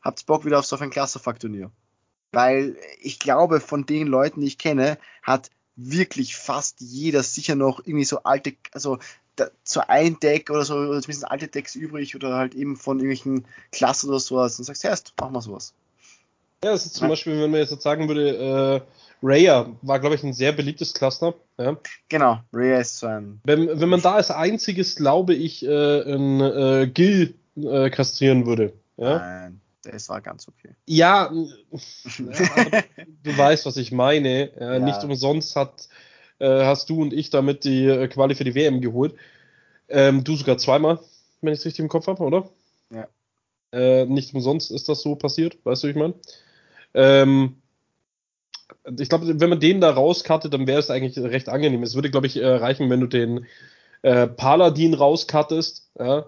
habt 0.00 0.24
Bock 0.26 0.44
wieder 0.44 0.60
auf 0.60 0.66
so 0.66 0.76
ein 0.76 0.90
Clusterfuck-Turnier? 0.90 1.70
Weil 2.30 2.76
ich 3.00 3.18
glaube, 3.18 3.60
von 3.60 3.84
den 3.84 4.06
Leuten, 4.06 4.40
die 4.40 4.46
ich 4.46 4.58
kenne, 4.58 4.96
hat 5.22 5.50
wirklich 5.74 6.36
fast 6.36 6.80
jeder 6.80 7.22
sicher 7.22 7.56
noch 7.56 7.80
irgendwie 7.80 8.04
so 8.04 8.22
alte, 8.22 8.54
also 8.72 8.98
da, 9.36 9.48
so 9.64 9.80
ein 9.80 10.20
Deck 10.20 10.50
oder 10.50 10.64
so, 10.64 10.76
oder 10.76 11.02
zumindest 11.02 11.30
alte 11.30 11.48
Decks 11.48 11.74
übrig 11.74 12.14
oder 12.14 12.36
halt 12.36 12.54
eben 12.54 12.76
von 12.76 12.98
irgendwelchen 12.98 13.46
Klassen 13.72 14.08
oder 14.08 14.20
sowas 14.20 14.58
und 14.58 14.64
sagst, 14.64 14.84
erst, 14.84 15.14
mach 15.20 15.30
mal 15.30 15.40
sowas. 15.40 15.74
Ja, 16.64 16.70
das 16.70 16.86
ist 16.86 16.94
zum. 16.94 17.08
Beispiel, 17.08 17.40
wenn 17.40 17.50
man 17.50 17.60
jetzt 17.60 17.82
sagen 17.82 18.08
würde, 18.08 18.36
äh, 18.36 18.80
Raya 19.22 19.70
war, 19.82 19.98
glaube 19.98 20.14
ich, 20.14 20.22
ein 20.22 20.32
sehr 20.32 20.52
beliebtes 20.52 20.94
Cluster. 20.94 21.34
Ja. 21.58 21.76
Genau, 22.08 22.40
Raya 22.52 22.80
ist 22.80 22.98
so 22.98 23.06
ein. 23.06 23.40
Wenn, 23.44 23.80
wenn 23.80 23.88
man 23.88 24.00
da 24.00 24.14
als 24.14 24.30
einziges, 24.30 24.94
glaube 24.94 25.34
ich, 25.34 25.64
äh, 25.64 26.02
ein 26.14 26.40
äh, 26.40 26.86
Gil 26.86 27.34
äh, 27.56 27.90
kastrieren 27.90 28.46
würde. 28.46 28.72
Ja? 28.96 29.18
Nein. 29.18 29.60
Das 29.84 30.08
war 30.08 30.20
ganz 30.20 30.46
okay. 30.46 30.74
Ja, 30.86 31.32
ja 31.32 31.40
du 33.24 33.36
weißt, 33.36 33.66
was 33.66 33.76
ich 33.76 33.90
meine. 33.90 34.52
Ja, 34.58 34.74
ja. 34.74 34.78
Nicht 34.78 35.02
umsonst 35.02 35.56
hat, 35.56 35.88
äh, 36.38 36.64
hast 36.64 36.88
du 36.88 37.02
und 37.02 37.12
ich 37.12 37.30
damit 37.30 37.64
die 37.64 37.86
äh, 37.86 38.06
Quali 38.06 38.36
für 38.36 38.44
die 38.44 38.54
WM 38.54 38.80
geholt. 38.80 39.14
Ähm, 39.88 40.22
du 40.22 40.36
sogar 40.36 40.58
zweimal, 40.58 41.00
wenn 41.40 41.52
ich 41.52 41.58
es 41.58 41.64
richtig 41.64 41.80
im 41.80 41.88
Kopf 41.88 42.06
habe, 42.06 42.22
oder? 42.22 42.48
Ja. 42.90 43.08
Äh, 43.72 44.06
nicht 44.06 44.34
umsonst 44.34 44.70
ist 44.70 44.88
das 44.88 45.02
so 45.02 45.16
passiert, 45.16 45.58
weißt 45.64 45.82
du, 45.82 45.88
wie 45.88 45.90
ich 45.90 45.96
meine? 45.96 46.14
Ähm, 46.94 47.56
ich 48.98 49.08
glaube, 49.08 49.40
wenn 49.40 49.50
man 49.50 49.60
den 49.60 49.80
da 49.80 49.90
rauskartet, 49.90 50.52
dann 50.52 50.66
wäre 50.66 50.80
es 50.80 50.90
eigentlich 50.90 51.18
recht 51.18 51.48
angenehm. 51.48 51.82
Es 51.82 51.94
würde, 51.94 52.10
glaube 52.10 52.26
ich, 52.26 52.36
äh, 52.36 52.46
reichen, 52.46 52.90
wenn 52.90 53.00
du 53.00 53.06
den 53.06 53.46
äh, 54.02 54.26
Paladin 54.26 54.94
rauskartest, 54.94 55.90
ja, 55.98 56.26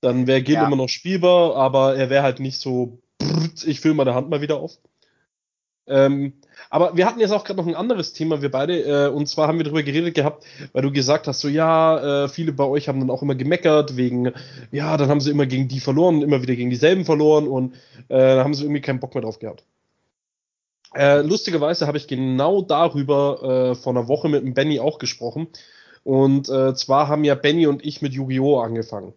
dann 0.00 0.26
wäre 0.26 0.42
Gil 0.42 0.56
ja. 0.56 0.66
immer 0.66 0.76
noch 0.76 0.88
spielbar, 0.88 1.56
aber 1.56 1.96
er 1.96 2.10
wäre 2.10 2.24
halt 2.24 2.40
nicht 2.40 2.58
so, 2.58 2.98
ich 3.64 3.80
fülle 3.80 3.94
meine 3.94 4.14
Hand 4.14 4.30
mal 4.30 4.40
wieder 4.40 4.56
auf. 4.56 4.78
Ähm, 5.86 6.34
aber 6.70 6.96
wir 6.96 7.06
hatten 7.06 7.20
jetzt 7.20 7.32
auch 7.32 7.44
gerade 7.44 7.60
noch 7.60 7.66
ein 7.66 7.74
anderes 7.74 8.12
Thema, 8.12 8.40
wir 8.40 8.50
beide, 8.50 8.82
äh, 8.82 9.08
und 9.08 9.28
zwar 9.28 9.48
haben 9.48 9.58
wir 9.58 9.64
darüber 9.64 9.82
geredet 9.82 10.14
gehabt, 10.14 10.44
weil 10.72 10.82
du 10.82 10.92
gesagt 10.92 11.26
hast, 11.26 11.40
so 11.40 11.48
ja, 11.48 12.24
äh, 12.24 12.28
viele 12.28 12.52
bei 12.52 12.64
euch 12.64 12.88
haben 12.88 13.00
dann 13.00 13.10
auch 13.10 13.22
immer 13.22 13.34
gemeckert, 13.34 13.96
wegen, 13.96 14.32
ja, 14.70 14.96
dann 14.96 15.08
haben 15.08 15.20
sie 15.20 15.30
immer 15.30 15.46
gegen 15.46 15.68
die 15.68 15.80
verloren 15.80 16.22
immer 16.22 16.42
wieder 16.42 16.54
gegen 16.54 16.70
dieselben 16.70 17.04
verloren 17.04 17.48
und 17.48 17.74
äh, 18.08 18.36
dann 18.36 18.44
haben 18.44 18.54
sie 18.54 18.64
irgendwie 18.64 18.80
keinen 18.80 19.00
Bock 19.00 19.14
mehr 19.14 19.22
drauf 19.22 19.38
gehabt. 19.38 19.64
Äh, 20.94 21.22
lustigerweise 21.22 21.86
habe 21.86 21.98
ich 21.98 22.06
genau 22.06 22.62
darüber 22.62 23.70
äh, 23.70 23.74
vor 23.74 23.92
einer 23.92 24.08
Woche 24.08 24.28
mit 24.28 24.42
dem 24.42 24.54
Benny 24.54 24.80
auch 24.80 24.98
gesprochen. 24.98 25.48
Und 26.04 26.48
äh, 26.48 26.74
zwar 26.74 27.08
haben 27.08 27.24
ja 27.24 27.34
Benny 27.34 27.66
und 27.66 27.84
ich 27.84 28.02
mit 28.02 28.12
Yu-Gi-Oh! 28.12 28.60
angefangen. 28.60 29.14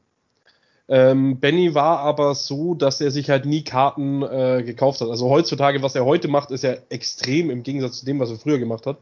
Ähm, 0.88 1.40
Benny 1.40 1.74
war 1.74 2.00
aber 2.00 2.36
so, 2.36 2.76
dass 2.76 3.02
er 3.02 3.10
sich 3.10 3.30
halt 3.30 3.46
nie 3.46 3.64
Karten 3.64 4.22
äh, 4.22 4.62
gekauft 4.64 5.02
hat. 5.02 5.10
Also 5.10 5.30
heutzutage, 5.30 5.82
was 5.82 5.96
er 5.96 6.06
heute 6.06 6.28
macht, 6.28 6.52
ist 6.52 6.64
ja 6.64 6.76
extrem 6.90 7.50
im 7.50 7.64
Gegensatz 7.64 8.00
zu 8.00 8.06
dem, 8.06 8.20
was 8.20 8.30
er 8.30 8.38
früher 8.38 8.60
gemacht 8.60 8.86
hat. 8.86 9.00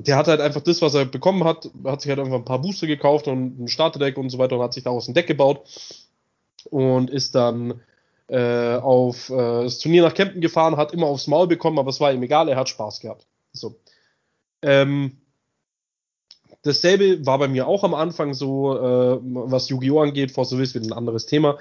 Der 0.00 0.16
hat 0.16 0.26
halt 0.26 0.40
einfach 0.40 0.60
das, 0.60 0.82
was 0.82 0.94
er 0.94 1.04
bekommen 1.04 1.44
hat, 1.44 1.70
hat 1.84 2.00
sich 2.00 2.10
halt 2.10 2.18
einfach 2.18 2.34
ein 2.34 2.44
paar 2.44 2.60
Booster 2.60 2.88
gekauft 2.88 3.28
und 3.28 3.60
ein 3.60 3.68
Starterdeck 3.68 4.18
und 4.18 4.28
so 4.28 4.38
weiter 4.38 4.56
und 4.56 4.62
hat 4.62 4.74
sich 4.74 4.82
daraus 4.82 5.06
ein 5.06 5.14
Deck 5.14 5.28
gebaut 5.28 5.60
und 6.68 7.10
ist 7.10 7.36
dann 7.36 7.80
äh, 8.28 8.76
auf 8.76 9.30
äh, 9.30 9.64
das 9.64 9.78
Turnier 9.78 10.02
nach 10.02 10.14
Kempten 10.14 10.40
gefahren, 10.40 10.76
hat 10.76 10.92
immer 10.92 11.06
aufs 11.06 11.26
Maul 11.26 11.46
bekommen, 11.46 11.78
aber 11.78 11.90
es 11.90 12.00
war 12.00 12.12
ihm 12.12 12.22
egal, 12.22 12.48
er 12.48 12.56
hat 12.56 12.68
Spaß 12.68 13.00
gehabt. 13.00 13.26
So. 13.52 13.76
Ähm, 14.62 15.18
Dasselbe 16.64 17.26
war 17.26 17.38
bei 17.38 17.46
mir 17.46 17.68
auch 17.68 17.84
am 17.84 17.92
Anfang 17.92 18.32
so, 18.32 18.74
äh, 18.74 19.18
was 19.22 19.68
Yu-Gi-Oh! 19.68 20.00
angeht, 20.00 20.32
Force 20.32 20.54
of 20.54 20.58
wieder 20.58 20.86
ein 20.86 20.92
anderes 20.92 21.26
Thema. 21.26 21.58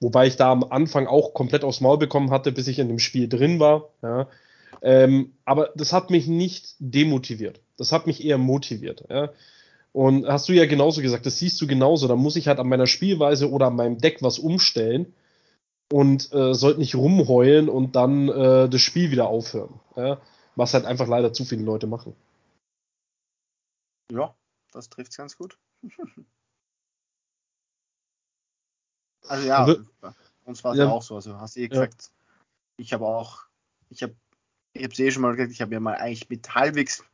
Wobei 0.00 0.26
ich 0.26 0.36
da 0.36 0.50
am 0.50 0.64
Anfang 0.64 1.06
auch 1.06 1.34
komplett 1.34 1.64
aufs 1.64 1.82
Maul 1.82 1.98
bekommen 1.98 2.30
hatte, 2.30 2.50
bis 2.50 2.66
ich 2.66 2.78
in 2.78 2.88
dem 2.88 2.98
Spiel 2.98 3.28
drin 3.28 3.60
war. 3.60 3.90
Ja. 4.02 4.28
Ähm, 4.80 5.32
aber 5.44 5.70
das 5.74 5.92
hat 5.92 6.08
mich 6.10 6.28
nicht 6.28 6.76
demotiviert. 6.78 7.60
Das 7.76 7.92
hat 7.92 8.06
mich 8.06 8.24
eher 8.24 8.38
motiviert. 8.38 9.04
Ja. 9.10 9.30
Und 9.92 10.26
hast 10.26 10.48
du 10.48 10.54
ja 10.54 10.64
genauso 10.64 11.02
gesagt, 11.02 11.26
das 11.26 11.38
siehst 11.38 11.60
du 11.60 11.66
genauso. 11.66 12.08
Da 12.08 12.16
muss 12.16 12.36
ich 12.36 12.48
halt 12.48 12.58
an 12.58 12.68
meiner 12.68 12.86
Spielweise 12.86 13.50
oder 13.50 13.66
an 13.66 13.76
meinem 13.76 13.98
Deck 13.98 14.22
was 14.22 14.38
umstellen 14.38 15.12
und 15.92 16.32
äh, 16.32 16.54
sollte 16.54 16.80
nicht 16.80 16.94
rumheulen 16.94 17.68
und 17.68 17.96
dann 17.96 18.28
äh, 18.28 18.68
das 18.68 18.80
Spiel 18.80 19.10
wieder 19.10 19.28
aufhören. 19.28 19.80
Ja. 19.96 20.20
Was 20.56 20.74
halt 20.74 20.84
einfach 20.84 21.06
leider 21.06 21.32
zu 21.32 21.44
viele 21.44 21.62
Leute 21.62 21.86
machen. 21.86 22.14
Ja, 24.10 24.34
das 24.72 24.88
trifft 24.88 25.16
ganz 25.16 25.36
gut. 25.36 25.58
also 29.28 29.46
ja, 29.46 29.64
bei 30.00 30.12
uns 30.44 30.64
war 30.64 30.72
es 30.72 30.78
ja. 30.78 30.86
ja. 30.86 30.90
auch 30.90 31.02
so. 31.02 31.14
Also 31.16 31.38
hast 31.38 31.56
du 31.56 31.60
eh 31.60 31.68
gesagt, 31.68 32.02
ja. 32.02 32.10
ich 32.78 32.92
habe 32.92 33.06
auch, 33.06 33.46
ich 33.90 34.02
habe 34.02 34.14
ich 34.74 34.82
habe 34.82 34.92
es 34.92 34.98
eh 34.98 35.10
schon 35.10 35.22
mal 35.22 35.34
gesagt, 35.34 35.52
ich 35.52 35.60
habe 35.60 35.72
ja 35.72 35.80
mal 35.80 35.96
eigentlich 35.96 36.28
mit 36.28 36.54
halbwegs 36.54 37.04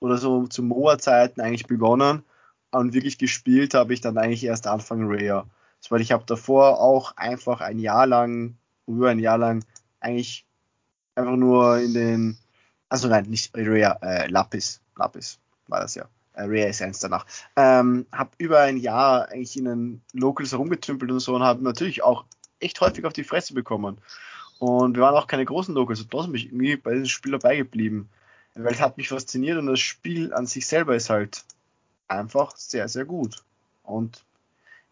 oder 0.00 0.18
so 0.18 0.46
zu 0.46 0.62
Moa-Zeiten 0.62 1.40
eigentlich 1.40 1.66
begonnen 1.66 2.24
und 2.72 2.94
wirklich 2.94 3.18
gespielt 3.18 3.74
habe 3.74 3.94
ich 3.94 4.00
dann 4.00 4.18
eigentlich 4.18 4.44
erst 4.44 4.66
Anfang 4.66 5.04
Rare. 5.04 5.46
Weil 5.90 6.00
ich 6.00 6.12
habe 6.12 6.24
davor 6.26 6.80
auch 6.80 7.16
einfach 7.16 7.60
ein 7.60 7.78
Jahr 7.78 8.06
lang, 8.06 8.56
über 8.86 9.10
ein 9.10 9.18
Jahr 9.18 9.38
lang 9.38 9.64
eigentlich 10.00 10.46
einfach 11.14 11.36
nur 11.36 11.78
in 11.78 11.94
den, 11.94 12.38
also 12.88 13.08
nein, 13.08 13.26
nicht 13.26 13.52
Rare, 13.54 13.98
äh, 14.02 14.28
Lapis, 14.28 14.80
Lapis 14.96 15.38
war 15.68 15.80
das 15.80 15.94
ja. 15.94 16.08
Äh, 16.34 16.44
Rare 16.44 16.66
Essence 16.66 17.00
danach. 17.00 17.26
Ähm, 17.56 18.06
habe 18.12 18.30
über 18.38 18.60
ein 18.60 18.78
Jahr 18.78 19.28
eigentlich 19.28 19.56
in 19.56 19.64
den 19.66 20.02
Locals 20.12 20.52
herumgetümpelt 20.52 21.10
und 21.10 21.20
so 21.20 21.34
und 21.34 21.42
habe 21.42 21.62
natürlich 21.62 22.02
auch 22.02 22.24
echt 22.60 22.80
häufig 22.80 23.04
auf 23.04 23.12
die 23.12 23.24
Fresse 23.24 23.54
bekommen. 23.54 23.98
Und 24.58 24.96
wir 24.96 25.02
waren 25.02 25.14
auch 25.14 25.26
keine 25.26 25.44
großen 25.44 25.74
Locals 25.74 26.00
und 26.00 26.10
trotzdem 26.10 26.32
bin 26.32 26.40
ich 26.40 26.46
irgendwie 26.46 26.76
bei 26.76 26.92
diesem 26.92 27.08
Spiel 27.08 27.32
dabei 27.32 27.56
geblieben. 27.56 28.08
Weil 28.54 28.72
es 28.72 28.80
hat 28.80 28.96
mich 28.96 29.08
fasziniert 29.08 29.58
und 29.58 29.66
das 29.66 29.80
Spiel 29.80 30.32
an 30.32 30.46
sich 30.46 30.66
selber 30.66 30.94
ist 30.94 31.10
halt 31.10 31.44
einfach 32.08 32.54
sehr, 32.56 32.88
sehr 32.88 33.04
gut. 33.04 33.42
Und 33.82 34.24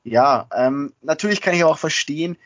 ja, 0.04 0.48
ähm, 0.54 0.92
natürlich 1.02 1.40
kann 1.40 1.54
ich 1.54 1.64
auch 1.64 1.78
verstehen, 1.78 2.36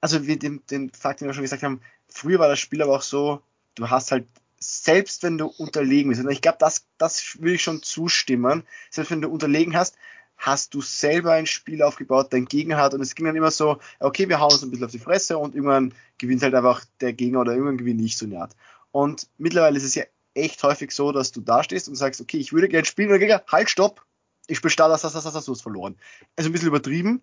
also 0.00 0.26
wie 0.26 0.36
den, 0.36 0.62
den 0.70 0.90
Fakt, 0.90 1.20
den 1.20 1.28
wir 1.28 1.34
schon 1.34 1.42
gesagt 1.42 1.62
haben, 1.62 1.80
früher 2.08 2.38
war 2.38 2.48
das 2.48 2.58
Spiel 2.58 2.82
aber 2.82 2.94
auch 2.94 3.02
so, 3.02 3.40
du 3.74 3.88
hast 3.90 4.12
halt, 4.12 4.26
selbst 4.58 5.22
wenn 5.22 5.38
du 5.38 5.46
unterlegen 5.46 6.10
bist, 6.10 6.22
und 6.22 6.30
ich 6.30 6.40
glaube, 6.40 6.58
das, 6.60 6.86
das 6.98 7.40
will 7.40 7.54
ich 7.54 7.62
schon 7.62 7.82
zustimmen, 7.82 8.64
selbst 8.90 9.10
wenn 9.10 9.22
du 9.22 9.28
unterlegen 9.28 9.76
hast, 9.76 9.96
hast 10.36 10.74
du 10.74 10.80
selber 10.80 11.32
ein 11.32 11.46
Spiel 11.46 11.82
aufgebaut, 11.82 12.32
dein 12.32 12.46
Gegner 12.46 12.76
hat, 12.76 12.94
und 12.94 13.00
es 13.00 13.14
ging 13.14 13.26
dann 13.26 13.36
immer 13.36 13.50
so, 13.50 13.78
okay, 14.00 14.28
wir 14.28 14.40
hauen 14.40 14.52
uns 14.52 14.62
ein 14.62 14.70
bisschen 14.70 14.86
auf 14.86 14.90
die 14.90 14.98
Fresse 14.98 15.38
und 15.38 15.54
irgendwann 15.54 15.94
gewinnt 16.18 16.42
halt 16.42 16.54
einfach 16.54 16.84
der 17.00 17.12
Gegner 17.12 17.40
oder 17.40 17.52
irgendwann 17.52 17.78
gewinne 17.78 18.02
ich 18.02 18.16
so 18.16 18.26
Art. 18.36 18.56
Und 18.90 19.28
mittlerweile 19.38 19.76
ist 19.76 19.84
es 19.84 19.94
ja 19.94 20.04
echt 20.34 20.62
häufig 20.62 20.90
so, 20.92 21.12
dass 21.12 21.32
du 21.32 21.40
da 21.40 21.62
stehst 21.62 21.88
und 21.88 21.94
sagst, 21.94 22.20
okay, 22.20 22.38
ich 22.38 22.52
würde 22.52 22.68
gerne 22.68 22.84
spielen, 22.84 23.08
und 23.08 23.20
der 23.20 23.20
Gegner, 23.20 23.42
halt, 23.48 23.70
stopp, 23.70 24.04
ich 24.52 24.58
spiele 24.58 24.74
da, 24.76 24.88
das, 24.88 25.02
das, 25.02 25.14
das, 25.14 25.24
das, 25.24 25.44
du 25.44 25.52
hast 25.52 25.62
verloren. 25.62 25.96
Also 26.36 26.48
ein 26.48 26.52
bisschen 26.52 26.68
übertrieben, 26.68 27.22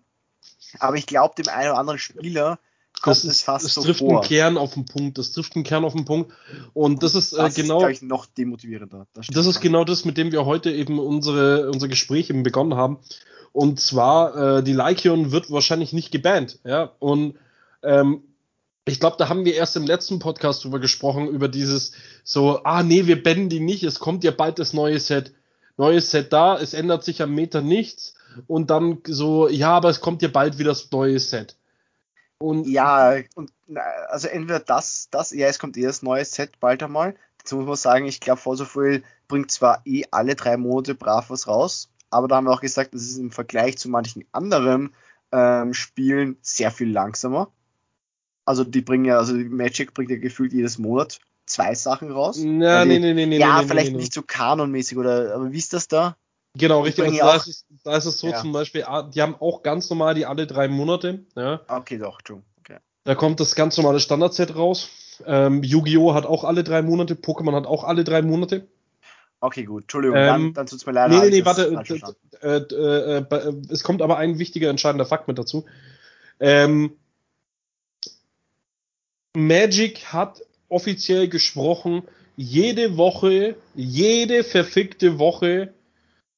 aber 0.78 0.96
ich 0.96 1.06
glaube, 1.06 1.34
dem 1.36 1.48
einen 1.48 1.70
oder 1.70 1.78
anderen 1.78 1.98
Spieler 1.98 2.58
kommt 3.00 3.16
das 3.16 3.24
es 3.24 3.42
fast 3.42 3.64
das 3.64 3.74
so 3.74 3.82
trifft 3.82 4.00
vor. 4.00 4.20
einen 4.20 4.28
Kern 4.28 4.58
auf 4.58 4.74
den 4.74 4.84
Punkt. 4.84 5.16
Das 5.16 5.32
trifft 5.32 5.54
einen 5.54 5.64
Kern 5.64 5.84
auf 5.84 5.92
den 5.92 6.04
Punkt. 6.04 6.32
Und 6.74 7.02
das 7.02 7.14
ist 7.14 7.32
äh, 7.32 7.36
das 7.36 7.54
genau. 7.54 7.86
Ist, 7.86 8.02
ich, 8.02 8.08
noch 8.08 8.26
demotivierender. 8.26 9.06
Das, 9.14 9.28
das 9.28 9.46
ist 9.46 9.60
genau 9.60 9.84
das, 9.84 10.04
mit 10.04 10.16
dem 10.18 10.32
wir 10.32 10.44
heute 10.44 10.70
eben 10.72 10.98
unsere, 10.98 11.70
unser 11.70 11.88
Gespräch 11.88 12.30
eben 12.30 12.42
begonnen 12.42 12.74
haben. 12.74 12.98
Und 13.52 13.80
zwar, 13.80 14.58
äh, 14.58 14.62
die 14.62 14.72
Lycion 14.72 15.32
wird 15.32 15.50
wahrscheinlich 15.50 15.92
nicht 15.92 16.10
gebannt. 16.10 16.58
Ja, 16.64 16.92
und 16.98 17.36
ähm, 17.82 18.22
ich 18.84 18.98
glaube, 18.98 19.16
da 19.18 19.28
haben 19.28 19.44
wir 19.44 19.54
erst 19.54 19.76
im 19.76 19.86
letzten 19.86 20.18
Podcast 20.18 20.64
drüber 20.64 20.80
gesprochen, 20.80 21.28
über 21.28 21.48
dieses 21.48 21.92
so, 22.24 22.62
ah 22.64 22.82
nee, 22.82 23.06
wir 23.06 23.22
bannen 23.22 23.48
die 23.48 23.60
nicht, 23.60 23.84
es 23.84 24.00
kommt 24.00 24.24
ja 24.24 24.30
bald 24.30 24.58
das 24.58 24.72
neue 24.72 24.98
Set 24.98 25.32
neues 25.80 26.10
Set 26.10 26.32
da, 26.32 26.58
es 26.58 26.74
ändert 26.74 27.04
sich 27.04 27.22
am 27.22 27.34
Meter 27.34 27.62
nichts 27.62 28.14
und 28.46 28.70
dann 28.70 28.98
so, 29.06 29.48
ja, 29.48 29.70
aber 29.70 29.88
es 29.88 30.00
kommt 30.00 30.22
ja 30.22 30.28
bald 30.28 30.58
wieder 30.58 30.70
das 30.70 30.90
neue 30.92 31.18
Set. 31.18 31.56
Und 32.38 32.66
ja, 32.68 33.16
und 33.34 33.52
also 34.08 34.28
entweder 34.28 34.60
das, 34.60 35.08
das, 35.10 35.30
ja, 35.30 35.48
es 35.48 35.58
kommt 35.58 35.76
eh 35.76 35.82
das 35.82 36.02
neue 36.02 36.24
Set 36.24 36.60
bald 36.60 36.82
einmal. 36.82 37.16
Dazu 37.38 37.56
muss 37.56 37.66
man 37.66 37.76
sagen, 37.76 38.06
ich 38.06 38.20
glaube, 38.20 38.40
Forsofuel 38.40 39.02
bringt 39.26 39.50
zwar 39.50 39.82
eh 39.84 40.04
alle 40.10 40.34
drei 40.34 40.56
Monate 40.56 40.94
brav 40.94 41.30
was 41.30 41.48
raus, 41.48 41.90
aber 42.10 42.28
da 42.28 42.36
haben 42.36 42.44
wir 42.44 42.52
auch 42.52 42.60
gesagt, 42.60 42.94
das 42.94 43.02
ist 43.02 43.18
im 43.18 43.30
Vergleich 43.30 43.78
zu 43.78 43.88
manchen 43.88 44.24
anderen 44.32 44.94
ähm, 45.32 45.74
Spielen 45.74 46.36
sehr 46.42 46.70
viel 46.70 46.90
langsamer. 46.90 47.50
Also 48.44 48.64
die 48.64 48.82
bringen 48.82 49.06
ja, 49.06 49.18
also 49.18 49.34
Magic 49.34 49.94
bringt 49.94 50.10
ja 50.10 50.18
gefühlt 50.18 50.52
jedes 50.52 50.78
Monat 50.78 51.20
zwei 51.50 51.74
Sachen 51.74 52.10
raus. 52.10 52.38
Ja, 52.38 52.84
nee, 52.84 52.98
nee, 52.98 53.14
nee, 53.14 53.26
nee. 53.26 53.38
Ja, 53.38 53.60
nee, 53.60 53.68
vielleicht 53.68 53.92
nee, 53.92 53.98
nicht 53.98 54.12
so 54.12 54.22
kanonmäßig 54.22 54.98
oder, 54.98 55.34
aber 55.34 55.52
wie 55.52 55.58
ist 55.58 55.72
das 55.72 55.88
da? 55.88 56.16
Genau, 56.54 56.80
richtig. 56.82 57.04
Also 57.04 57.18
da, 57.18 57.36
ist 57.36 57.46
es, 57.46 57.64
da 57.84 57.96
ist 57.96 58.04
es 58.06 58.18
so 58.18 58.28
Ja. 58.28 58.40
zum 58.40 58.52
Beispiel, 58.52 58.84
ah, 58.84 59.02
die 59.02 59.22
haben 59.22 59.36
auch 59.38 59.62
ganz 59.62 59.88
normal 59.88 60.14
die 60.14 60.26
alle 60.26 60.46
drei 60.46 60.68
Monate. 60.68 61.24
Ja. 61.36 61.60
Okay, 61.68 61.98
doch, 61.98 62.18
Entschuldigung. 62.18 62.50
Okay. 62.60 62.78
Da 63.04 63.14
kommt 63.14 63.40
das 63.40 63.54
ganz 63.54 63.76
normale 63.76 64.00
Standardset 64.00 64.56
raus. 64.56 64.88
Ähm, 65.26 65.62
Yu-Gi-Oh! 65.62 66.14
hat 66.14 66.26
auch 66.26 66.44
alle 66.44 66.64
drei 66.64 66.82
Monate, 66.82 67.14
Pokémon 67.14 67.54
hat 67.54 67.66
auch 67.66 67.84
alle 67.84 68.04
drei 68.04 68.22
Monate. 68.22 68.66
Okay, 69.40 69.64
gut. 69.64 69.84
Entschuldigung, 69.84 70.16
Ähm, 70.18 70.26
dann, 70.26 70.54
dann 70.54 70.66
tut's 70.66 70.86
mir 70.86 70.92
leid. 70.92 71.10
Nee, 71.10 71.20
nee, 71.20 71.30
nee, 71.30 71.44
warte. 71.44 71.82
äh, 72.42 72.56
äh, 72.56 73.18
äh, 73.18 73.54
es 73.70 73.84
kommt 73.84 74.02
aber 74.02 74.18
ein 74.18 74.38
wichtiger, 74.38 74.68
entscheidender 74.70 75.06
Fakt 75.06 75.28
mit 75.28 75.38
dazu. 75.38 75.64
Ähm, 76.40 76.96
Magic 79.34 80.12
hat 80.12 80.42
offiziell 80.70 81.28
gesprochen, 81.28 82.02
jede 82.36 82.96
Woche, 82.96 83.56
jede 83.74 84.44
verfickte 84.44 85.18
Woche 85.18 85.74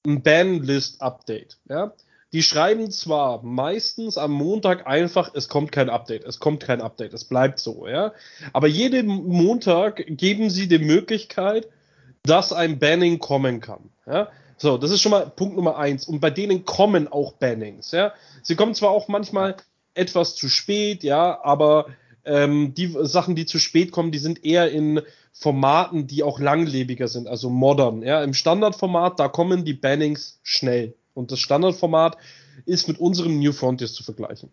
ein 0.05 0.23
Banlist-Update. 0.23 1.59
Ja? 1.69 1.93
Die 2.33 2.43
schreiben 2.43 2.91
zwar 2.91 3.43
meistens 3.43 4.19
am 4.19 4.33
Montag 4.33 4.87
einfach, 4.87 5.33
es 5.35 5.49
kommt 5.49 5.71
kein 5.71 5.91
Update, 5.91 6.25
es 6.25 6.41
kommt 6.41 6.65
kein 6.65 6.81
Update, 6.81 7.13
es 7.13 7.25
bleibt 7.25 7.59
so, 7.59 7.87
ja. 7.87 8.13
Aber 8.55 8.67
jeden 8.67 9.07
Montag 9.07 10.03
geben 10.09 10.49
sie 10.49 10.67
die 10.67 10.79
Möglichkeit, 10.79 11.69
dass 12.23 12.53
ein 12.53 12.79
Banning 12.79 13.19
kommen 13.19 13.61
kann. 13.61 13.91
Ja? 14.07 14.29
So, 14.57 14.79
das 14.79 14.91
ist 14.91 15.03
schon 15.03 15.13
mal 15.13 15.27
Punkt 15.27 15.57
Nummer 15.57 15.77
eins. 15.77 16.07
Und 16.07 16.21
bei 16.21 16.31
denen 16.31 16.65
kommen 16.65 17.07
auch 17.07 17.35
Bannings. 17.35 17.91
Ja? 17.91 18.13
Sie 18.43 18.57
kommen 18.57 18.75
zwar 18.75 18.91
auch 18.91 19.09
manchmal 19.09 19.57
etwas 19.95 20.35
zu 20.35 20.49
spät, 20.49 21.03
ja, 21.03 21.39
aber 21.45 21.87
ähm, 22.25 22.75
die 22.75 22.95
Sachen, 23.03 23.35
die 23.35 23.47
zu 23.47 23.59
spät 23.59 23.93
kommen, 23.93 24.13
die 24.13 24.19
sind 24.19 24.45
eher 24.45 24.71
in 24.71 25.01
Formaten, 25.33 26.07
die 26.07 26.23
auch 26.23 26.39
langlebiger 26.39 27.09
sind, 27.09 27.29
also 27.29 27.51
modern. 27.51 28.03
Ja? 28.03 28.23
Im 28.23 28.35
Standardformat, 28.35 29.19
da 29.19 29.29
kommen 29.29 29.65
die 29.65 29.75
Bannings 29.75 30.41
schnell. 30.43 30.95
Und 31.15 31.31
das 31.31 31.41
Standardformat 31.41 32.17
ist 32.65 32.89
mit 32.89 32.99
unserem 32.99 33.39
New 33.39 33.53
Frontiers 33.53 33.95
zu 33.95 34.03
vergleichen. 34.03 34.51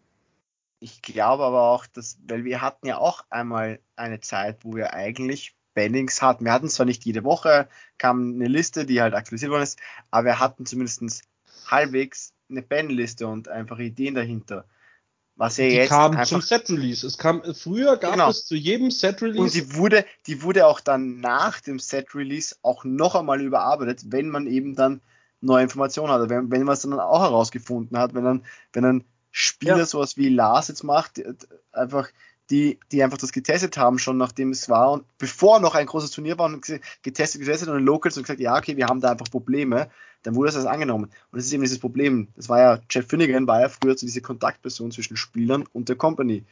Ich 0.79 1.01
glaube 1.01 1.43
aber 1.43 1.69
auch, 1.69 1.85
dass, 1.87 2.17
weil 2.27 2.45
wir 2.45 2.61
hatten 2.61 2.87
ja 2.87 2.97
auch 2.97 3.25
einmal 3.29 3.79
eine 3.95 4.21
Zeit, 4.21 4.59
wo 4.63 4.75
wir 4.75 4.93
eigentlich 4.93 5.55
Bannings 5.73 6.21
hatten. 6.21 6.45
Wir 6.45 6.53
hatten 6.53 6.69
zwar 6.69 6.85
nicht 6.85 7.05
jede 7.05 7.23
Woche, 7.23 7.67
kam 7.97 8.33
eine 8.33 8.47
Liste, 8.47 8.85
die 8.85 9.01
halt 9.01 9.13
aktualisiert 9.13 9.51
worden 9.51 9.63
ist, 9.63 9.79
aber 10.09 10.25
wir 10.25 10.39
hatten 10.39 10.65
zumindest 10.65 11.23
halbwegs 11.67 12.33
eine 12.49 12.61
Ban-Liste 12.61 13.27
und 13.27 13.47
einfach 13.47 13.79
Ideen 13.79 14.15
dahinter. 14.15 14.65
Was 15.39 15.55
ja 15.55 15.67
Die 15.69 15.75
jetzt 15.75 15.87
kam 15.89 16.11
einfach 16.11 16.25
zum 16.27 16.41
Set-Release. 16.41 17.07
Es 17.07 17.17
kam, 17.17 17.41
früher 17.55 17.95
gab 17.95 18.11
Genau. 18.11 18.29
es 18.29 18.45
zu 18.45 18.55
jedem 18.55 18.85
und 18.87 18.91
Set-Release 18.93 19.53
die 19.53 19.73
wurde, 19.75 20.03
die 20.27 20.43
wurde 20.43 20.67
auch 20.67 20.81
dann 20.81 21.21
nach 21.21 21.61
dem 21.61 21.79
Set-Release 21.79 22.57
auch 22.61 22.83
noch 22.83 23.15
einmal 23.15 23.39
überarbeitet, 23.41 24.01
wenn 24.11 24.29
man 24.29 24.47
eben 24.47 24.75
dann 24.75 24.99
neue 25.39 25.63
Informationen 25.63 26.11
hatte, 26.11 26.29
wenn, 26.29 26.51
wenn 26.51 26.63
man 26.63 26.73
es 26.73 26.81
dann 26.81 26.99
auch 26.99 27.21
herausgefunden 27.21 27.97
hat, 27.97 28.13
wenn 28.13 28.25
dann, 28.25 28.43
wenn 28.73 28.83
ein 28.83 29.03
Spieler 29.31 29.77
Ja. 29.77 29.85
sowas 29.85 30.17
wie 30.17 30.27
Lars 30.27 30.67
jetzt 30.67 30.83
macht, 30.83 31.15
die- 31.15 31.25
einfach 31.71 32.09
die, 32.49 32.77
die 32.91 33.01
einfach 33.03 33.19
das 33.19 33.31
getestet 33.31 33.77
haben, 33.77 33.97
schon 33.99 34.17
nachdem 34.17 34.49
es 34.51 34.67
war 34.67 34.91
und 34.91 35.05
bevor 35.19 35.59
noch 35.61 35.75
ein 35.75 35.85
großes 35.85 36.11
Turnier 36.11 36.37
war 36.37 36.47
und 36.47 36.65
ge- 36.65 36.81
getestet, 37.03 37.39
getestet 37.41 37.69
und 37.69 37.77
in 37.77 37.85
Locals 37.85 38.17
und 38.17 38.23
gesagt, 38.23 38.39
ja, 38.41 38.57
okay, 38.57 38.75
wir 38.75 38.87
haben 38.87 38.99
da 39.01 39.11
einfach 39.11 39.29
Probleme, 39.31 39.89
dann 40.23 40.35
wurde 40.35 40.51
das 40.51 40.65
angenommen. 40.65 41.05
Und 41.05 41.37
das 41.37 41.45
ist 41.45 41.53
eben 41.53 41.63
dieses 41.63 41.79
Problem. 41.79 42.27
Das 42.35 42.49
war 42.49 42.59
ja, 42.59 42.77
Chad 42.89 43.05
Finnegan 43.05 43.47
war 43.47 43.61
ja 43.61 43.69
früher 43.69 43.97
so 43.97 44.05
diese 44.05 44.21
Kontaktperson 44.21 44.91
zwischen 44.91 45.17
Spielern 45.17 45.65
und 45.73 45.89
der 45.89 45.95
Company. 45.95 46.43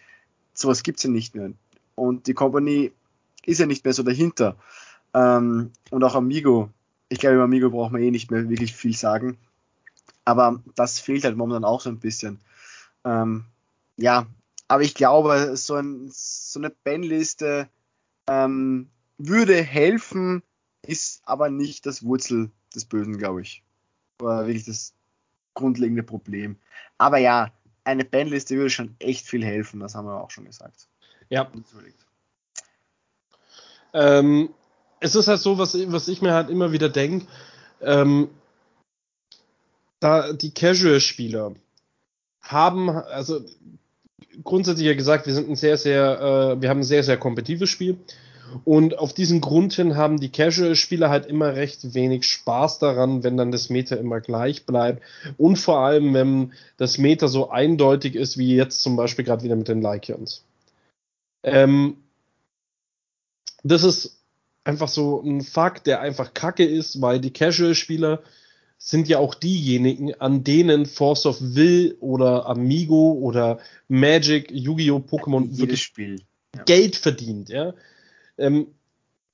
Sowas 0.54 0.84
gibt's 0.84 1.04
ja 1.04 1.10
nicht 1.10 1.36
mehr. 1.36 1.52
Und 1.96 2.28
die 2.28 2.34
Company 2.34 2.92
ist 3.46 3.60
ja 3.60 3.66
nicht 3.66 3.84
mehr 3.84 3.94
so 3.94 4.04
dahinter. 4.04 4.56
Ähm, 5.14 5.72
und 5.90 6.04
auch 6.04 6.16
Amigo. 6.16 6.70
Ich 7.10 7.20
glaube, 7.20 7.36
über 7.36 7.46
Amigo 7.46 7.70
braucht 7.70 7.92
man 7.92 8.02
eh 8.02 8.12
nicht 8.12 8.32
mehr 8.32 8.50
wirklich 8.50 8.74
viel 8.74 8.96
sagen. 8.96 9.38
Aber 10.26 10.62
das 10.76 11.00
fehlt 11.00 11.24
halt 11.24 11.38
momentan 11.38 11.64
auch 11.64 11.82
so 11.82 11.90
ein 11.90 12.00
bisschen. 12.00 12.40
Ähm, 13.06 13.46
ja, 13.96 14.28
aber 14.68 14.84
ich 14.84 14.94
glaube, 14.94 15.56
so, 15.56 15.76
ein, 15.76 16.10
so 16.12 16.60
eine 16.60 16.70
Bandliste 16.70 17.70
ähm, 18.28 18.90
würde 19.18 19.62
helfen, 19.62 20.44
ist 20.86 21.22
aber 21.26 21.50
nicht 21.50 21.86
das 21.86 22.04
Wurzel 22.04 22.52
des 22.78 22.86
Bösen, 22.86 23.18
glaube 23.18 23.42
ich. 23.42 23.64
Oder 24.22 24.48
wirklich 24.48 24.66
das 24.66 24.94
grundlegende 25.54 26.04
Problem. 26.04 26.58
Aber 26.98 27.18
ja, 27.18 27.52
eine 27.84 28.06
Bandliste 28.06 28.56
würde 28.56 28.70
schon 28.70 28.96
echt 29.00 29.26
viel 29.26 29.44
helfen, 29.44 29.80
das 29.80 29.96
haben 29.96 30.08
wir 30.08 30.22
auch 30.22 30.32
schon 30.32 30.46
gesagt. 30.46 30.88
Ja. 31.30 31.52
Ähm, 33.94 34.50
es 35.00 35.16
ist 35.16 35.28
halt 35.28 35.40
so, 35.40 35.58
was, 35.58 35.74
was 35.92 36.08
ich 36.08 36.22
mir 36.22 36.34
halt 36.34 36.50
immer 36.50 36.72
wieder 36.72 36.90
denke, 36.90 37.28
ähm, 37.82 38.30
da 40.00 40.34
die 40.34 40.54
Casual-Spieler 40.54 41.56
haben, 42.42 42.90
also 42.90 43.44
grundsätzlich 44.44 44.88
ja 44.88 44.94
gesagt, 44.94 45.26
wir 45.26 45.34
sind 45.34 45.50
ein 45.50 45.56
sehr, 45.56 45.78
sehr, 45.78 46.20
äh, 46.20 46.62
wir 46.62 46.70
haben 46.70 46.80
ein 46.80 46.84
sehr, 46.84 47.04
sehr 47.04 47.18
kompetitives 47.18 47.70
Spiel. 47.70 47.98
Und 48.64 48.98
auf 48.98 49.14
diesen 49.14 49.42
Grund 49.42 49.74
hin 49.74 49.96
haben 49.96 50.20
die 50.20 50.32
Casual-Spieler 50.32 51.10
halt 51.10 51.26
immer 51.26 51.56
recht 51.56 51.94
wenig 51.94 52.26
Spaß 52.26 52.80
daran, 52.80 53.24
wenn 53.24 53.38
dann 53.38 53.52
das 53.52 53.70
Meta 53.70 53.96
immer 53.96 54.22
gleich 54.22 54.66
bleibt. 54.66 55.04
Und 55.38 55.58
vor 55.58 55.80
allem, 55.80 56.14
wenn 56.14 56.54
das 56.78 56.98
Meta 56.98 57.28
so 57.28 57.50
eindeutig 57.50 58.16
ist, 58.16 58.38
wie 58.38 58.56
jetzt 58.56 58.82
zum 58.82 58.96
Beispiel 58.96 59.26
gerade 59.26 59.44
wieder 59.44 59.56
mit 59.56 59.68
den 59.68 59.82
Lycions. 59.82 60.44
Ähm, 61.44 61.98
das 63.64 63.84
ist 63.84 64.18
einfach 64.64 64.88
so 64.88 65.22
ein 65.22 65.42
Fakt, 65.42 65.88
der 65.88 66.02
einfach 66.02 66.34
kacke 66.34 66.66
ist, 66.66 67.02
weil 67.02 67.20
die 67.20 67.32
Casual-Spieler 67.32 68.22
sind 68.78 69.08
ja 69.08 69.18
auch 69.18 69.34
diejenigen, 69.34 70.14
an 70.16 70.44
denen 70.44 70.86
Force 70.86 71.26
of 71.26 71.38
Will 71.40 71.98
oder 72.00 72.46
Amigo 72.46 73.14
oder 73.14 73.60
Magic, 73.88 74.52
Yu-Gi-Oh!, 74.52 75.00
Pokémon 75.00 75.58
wirklich 75.58 75.82
Spiel. 75.82 76.22
Ja. 76.56 76.64
Geld 76.64 76.96
verdient, 76.96 77.50
ja. 77.50 77.74
Ähm, 78.38 78.68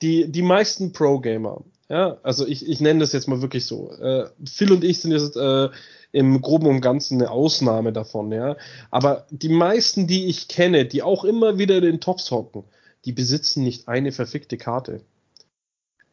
die, 0.01 0.31
die 0.31 0.41
meisten 0.41 0.91
Pro-Gamer, 0.91 1.63
ja, 1.89 2.17
also 2.23 2.47
ich, 2.47 2.67
ich 2.67 2.81
nenne 2.81 3.01
das 3.01 3.13
jetzt 3.13 3.27
mal 3.27 3.41
wirklich 3.41 3.65
so. 3.65 3.91
Äh, 3.91 4.29
Phil 4.45 4.71
und 4.71 4.83
ich 4.83 4.99
sind 4.99 5.11
jetzt 5.11 5.35
äh, 5.35 5.69
im 6.11 6.41
Groben 6.41 6.67
und 6.67 6.81
Ganzen 6.81 7.21
eine 7.21 7.31
Ausnahme 7.31 7.93
davon, 7.93 8.31
ja. 8.31 8.57
Aber 8.91 9.27
die 9.31 9.49
meisten, 9.49 10.07
die 10.07 10.27
ich 10.27 10.47
kenne, 10.47 10.85
die 10.85 11.03
auch 11.03 11.23
immer 11.23 11.57
wieder 11.57 11.81
den 11.81 11.99
Tops 11.99 12.31
hocken, 12.31 12.63
die 13.05 13.11
besitzen 13.11 13.63
nicht 13.63 13.87
eine 13.87 14.11
verfickte 14.11 14.57
Karte. 14.57 15.01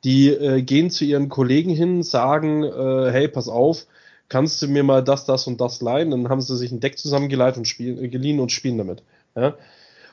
Die 0.04 0.28
äh, 0.28 0.62
gehen 0.62 0.90
zu 0.90 1.04
ihren 1.04 1.28
Kollegen 1.28 1.70
hin, 1.74 2.02
sagen, 2.02 2.64
äh, 2.64 3.10
hey, 3.12 3.28
pass 3.28 3.48
auf, 3.48 3.86
kannst 4.28 4.62
du 4.62 4.68
mir 4.68 4.82
mal 4.82 5.04
das, 5.04 5.26
das 5.26 5.46
und 5.46 5.60
das 5.60 5.82
leihen? 5.82 6.10
Dann 6.10 6.28
haben 6.28 6.40
sie 6.40 6.56
sich 6.56 6.72
ein 6.72 6.80
Deck 6.80 6.98
zusammengeleitet 6.98 7.58
und 7.58 7.66
spielen, 7.66 8.10
geliehen 8.10 8.40
und 8.40 8.50
spielen 8.50 8.78
damit. 8.78 9.02
Ja? 9.36 9.56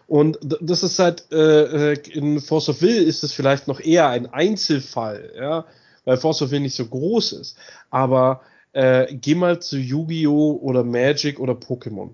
Und 0.07 0.39
das 0.41 0.83
ist 0.83 0.99
halt, 0.99 1.25
äh, 1.31 1.91
äh, 1.91 2.09
in 2.11 2.39
Force 2.39 2.69
of 2.69 2.81
Will 2.81 3.03
ist 3.03 3.23
es 3.23 3.33
vielleicht 3.33 3.67
noch 3.67 3.81
eher 3.81 4.07
ein 4.07 4.25
Einzelfall, 4.25 5.33
ja, 5.37 5.65
weil 6.05 6.17
Force 6.17 6.41
of 6.41 6.51
Will 6.51 6.61
nicht 6.61 6.75
so 6.75 6.85
groß 6.85 7.33
ist. 7.33 7.57
Aber 7.89 8.41
äh, 8.71 9.13
geh 9.13 9.35
mal 9.35 9.61
zu 9.61 9.77
Yu-Gi-Oh! 9.77 10.59
oder 10.61 10.83
Magic 10.83 11.39
oder 11.39 11.53
Pokémon. 11.53 12.11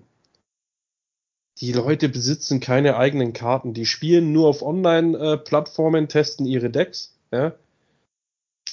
Die 1.58 1.72
Leute 1.72 2.08
besitzen 2.08 2.58
keine 2.58 2.96
eigenen 2.96 3.32
Karten, 3.32 3.74
die 3.74 3.86
spielen 3.86 4.32
nur 4.32 4.48
auf 4.48 4.62
Online-Plattformen, 4.62 6.08
testen 6.08 6.46
ihre 6.46 6.70
Decks, 6.70 7.14
ja, 7.30 7.54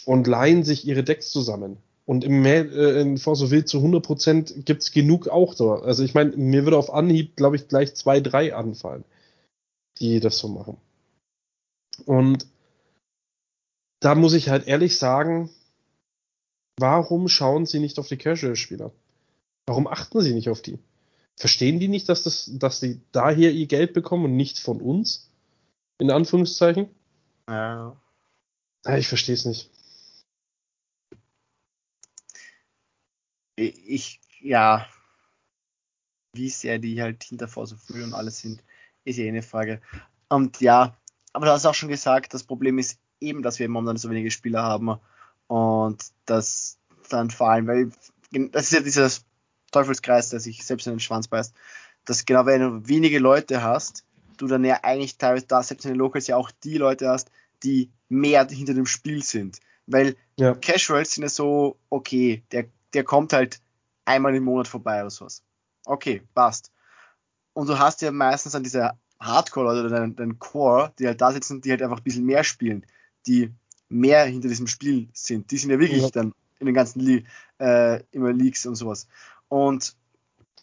und 0.06 0.26
leihen 0.26 0.64
sich 0.64 0.88
ihre 0.88 1.04
Decks 1.04 1.30
zusammen. 1.30 1.78
Und 2.06 2.24
im 2.24 2.44
äh, 2.46 3.00
in 3.00 3.18
Force 3.18 3.44
of 3.44 3.52
Will 3.52 3.66
zu 3.66 3.78
100% 3.78 4.64
gibt's 4.64 4.92
genug 4.92 5.28
auch 5.28 5.54
so. 5.54 5.74
Also 5.74 6.04
ich 6.04 6.16
meine, 6.16 6.36
mir 6.36 6.66
würde 6.66 6.78
auf 6.78 6.92
Anhieb, 6.92 7.36
glaube 7.36 7.56
ich, 7.56 7.68
gleich 7.68 7.94
zwei, 7.94 8.20
drei 8.20 8.56
anfallen, 8.56 9.04
die 10.00 10.20
das 10.20 10.38
so 10.38 10.48
machen. 10.48 10.78
Und 12.06 12.48
da 14.00 14.16
muss 14.16 14.34
ich 14.34 14.50
halt 14.50 14.68
ehrlich 14.68 14.98
sagen, 14.98 15.50
warum 16.80 17.28
schauen 17.28 17.66
sie 17.66 17.80
nicht 17.80 18.00
auf 18.00 18.08
die 18.08 18.18
Casual-Spieler? 18.18 18.92
Warum 19.68 19.88
achten 19.88 20.22
sie 20.22 20.34
nicht 20.34 20.50
auf 20.50 20.62
die? 20.62 20.80
Verstehen 21.38 21.80
die 21.80 21.88
nicht, 21.88 22.10
dass, 22.10 22.24
das, 22.24 22.50
dass 22.54 22.80
sie 22.80 23.02
daher 23.12 23.52
ihr 23.52 23.68
Geld 23.68 23.94
bekommen 23.94 24.26
und 24.26 24.36
nicht 24.36 24.60
von 24.60 24.82
uns? 24.82 25.32
In 26.00 26.12
Anführungszeichen? 26.12 26.90
Ja. 27.48 27.96
Ich 28.98 29.08
verstehe 29.08 29.36
es 29.36 29.46
nicht. 29.46 29.70
Ich, 33.56 34.20
ja, 34.40 34.88
wie 36.34 36.50
sehr 36.50 36.80
die 36.80 37.02
halt 37.02 37.24
hinter 37.24 37.48
Force 37.48 37.74
of 37.74 37.90
Will 37.90 38.04
und 38.04 38.14
alles 38.14 38.40
sind, 38.40 38.64
ist 39.04 39.18
ja 39.18 39.26
eh 39.26 39.30
eine 39.30 39.42
Frage. 39.42 39.82
Und 40.30 40.62
ja, 40.62 40.96
aber 41.34 41.46
du 41.46 41.52
hast 41.52 41.66
auch 41.66 41.74
schon 41.74 41.90
gesagt, 41.90 42.34
das 42.34 42.44
Problem 42.44 42.78
ist 42.78 43.00
eben, 43.20 43.42
dass 43.44 43.60
wir 43.60 43.70
momentan 43.70 43.98
so 43.98 44.10
wenige 44.10 44.32
Spieler 44.32 44.64
haben 44.64 45.00
und 45.48 46.04
das 46.26 46.80
dann 47.10 47.30
vor 47.30 47.52
allem, 47.52 47.68
weil 47.68 47.92
das 48.52 48.64
ist 48.64 48.74
ja 48.74 48.80
dieser 48.82 49.10
Teufelskreis, 49.72 50.30
der 50.30 50.40
sich 50.40 50.66
selbst 50.66 50.88
in 50.88 50.94
den 50.94 51.00
Schwanz 51.00 51.28
beißt, 51.28 51.54
dass 52.06 52.26
genau 52.26 52.46
wenn 52.46 52.62
du 52.62 52.88
wenige 52.88 53.20
Leute 53.20 53.62
hast, 53.62 54.06
du 54.38 54.48
dann 54.48 54.64
ja 54.66 54.80
eigentlich 54.84 55.18
teilweise 55.18 55.46
da 55.48 55.62
selbst 55.62 55.86
in 55.86 55.92
den 55.92 56.00
Locals 56.00 56.28
ja 56.28 56.38
auch 56.38 56.52
die 56.64 56.78
Leute 56.78 57.10
hast, 57.10 57.32
die 57.64 57.92
mehr 58.10 58.48
hinter 58.48 58.74
dem 58.74 58.86
Spiel 58.86 59.24
sind. 59.24 59.60
Weil 59.86 60.16
Ja. 60.38 60.56
Casuals 60.56 61.14
sind 61.14 61.24
ja 61.24 61.30
so, 61.30 61.78
okay, 61.90 62.44
der, 62.52 62.66
der 62.94 63.04
kommt 63.04 63.34
halt 63.34 63.62
einmal 64.06 64.36
im 64.36 64.44
Monat 64.44 64.68
vorbei 64.68 65.02
oder 65.02 65.10
sowas. 65.10 65.44
Okay, 65.86 66.22
passt. 66.34 66.72
Und 67.54 67.68
du 67.68 67.78
hast 67.78 68.02
ja 68.02 68.12
meistens 68.12 68.56
an 68.56 68.64
diese 68.64 68.92
Hardcore 69.20 69.86
oder 69.86 69.90
deinen, 69.90 70.40
Core, 70.40 70.94
die 70.98 71.08
halt 71.08 71.22
da 71.22 71.32
sitzen, 71.32 71.62
die 71.62 71.72
halt 71.72 71.82
einfach 71.82 71.98
ein 71.98 72.04
bisschen 72.04 72.26
mehr 72.26 72.44
spielen, 72.44 72.86
die 73.28 73.52
mehr 73.90 74.26
hinter 74.26 74.48
diesem 74.48 74.68
Spiel 74.68 75.10
sind. 75.14 75.52
Die 75.52 75.58
sind 75.58 75.70
ja 75.70 75.80
wirklich 75.80 76.02
Ja. 76.04 76.10
dann 76.10 76.34
in 76.60 76.66
den 76.66 76.76
ganzen 76.76 77.02
Le 77.02 77.24
äh, 77.60 78.04
immer 78.12 78.32
Leaks 78.32 78.66
und 78.66 78.76
sowas. 78.76 79.08
Und 79.50 79.96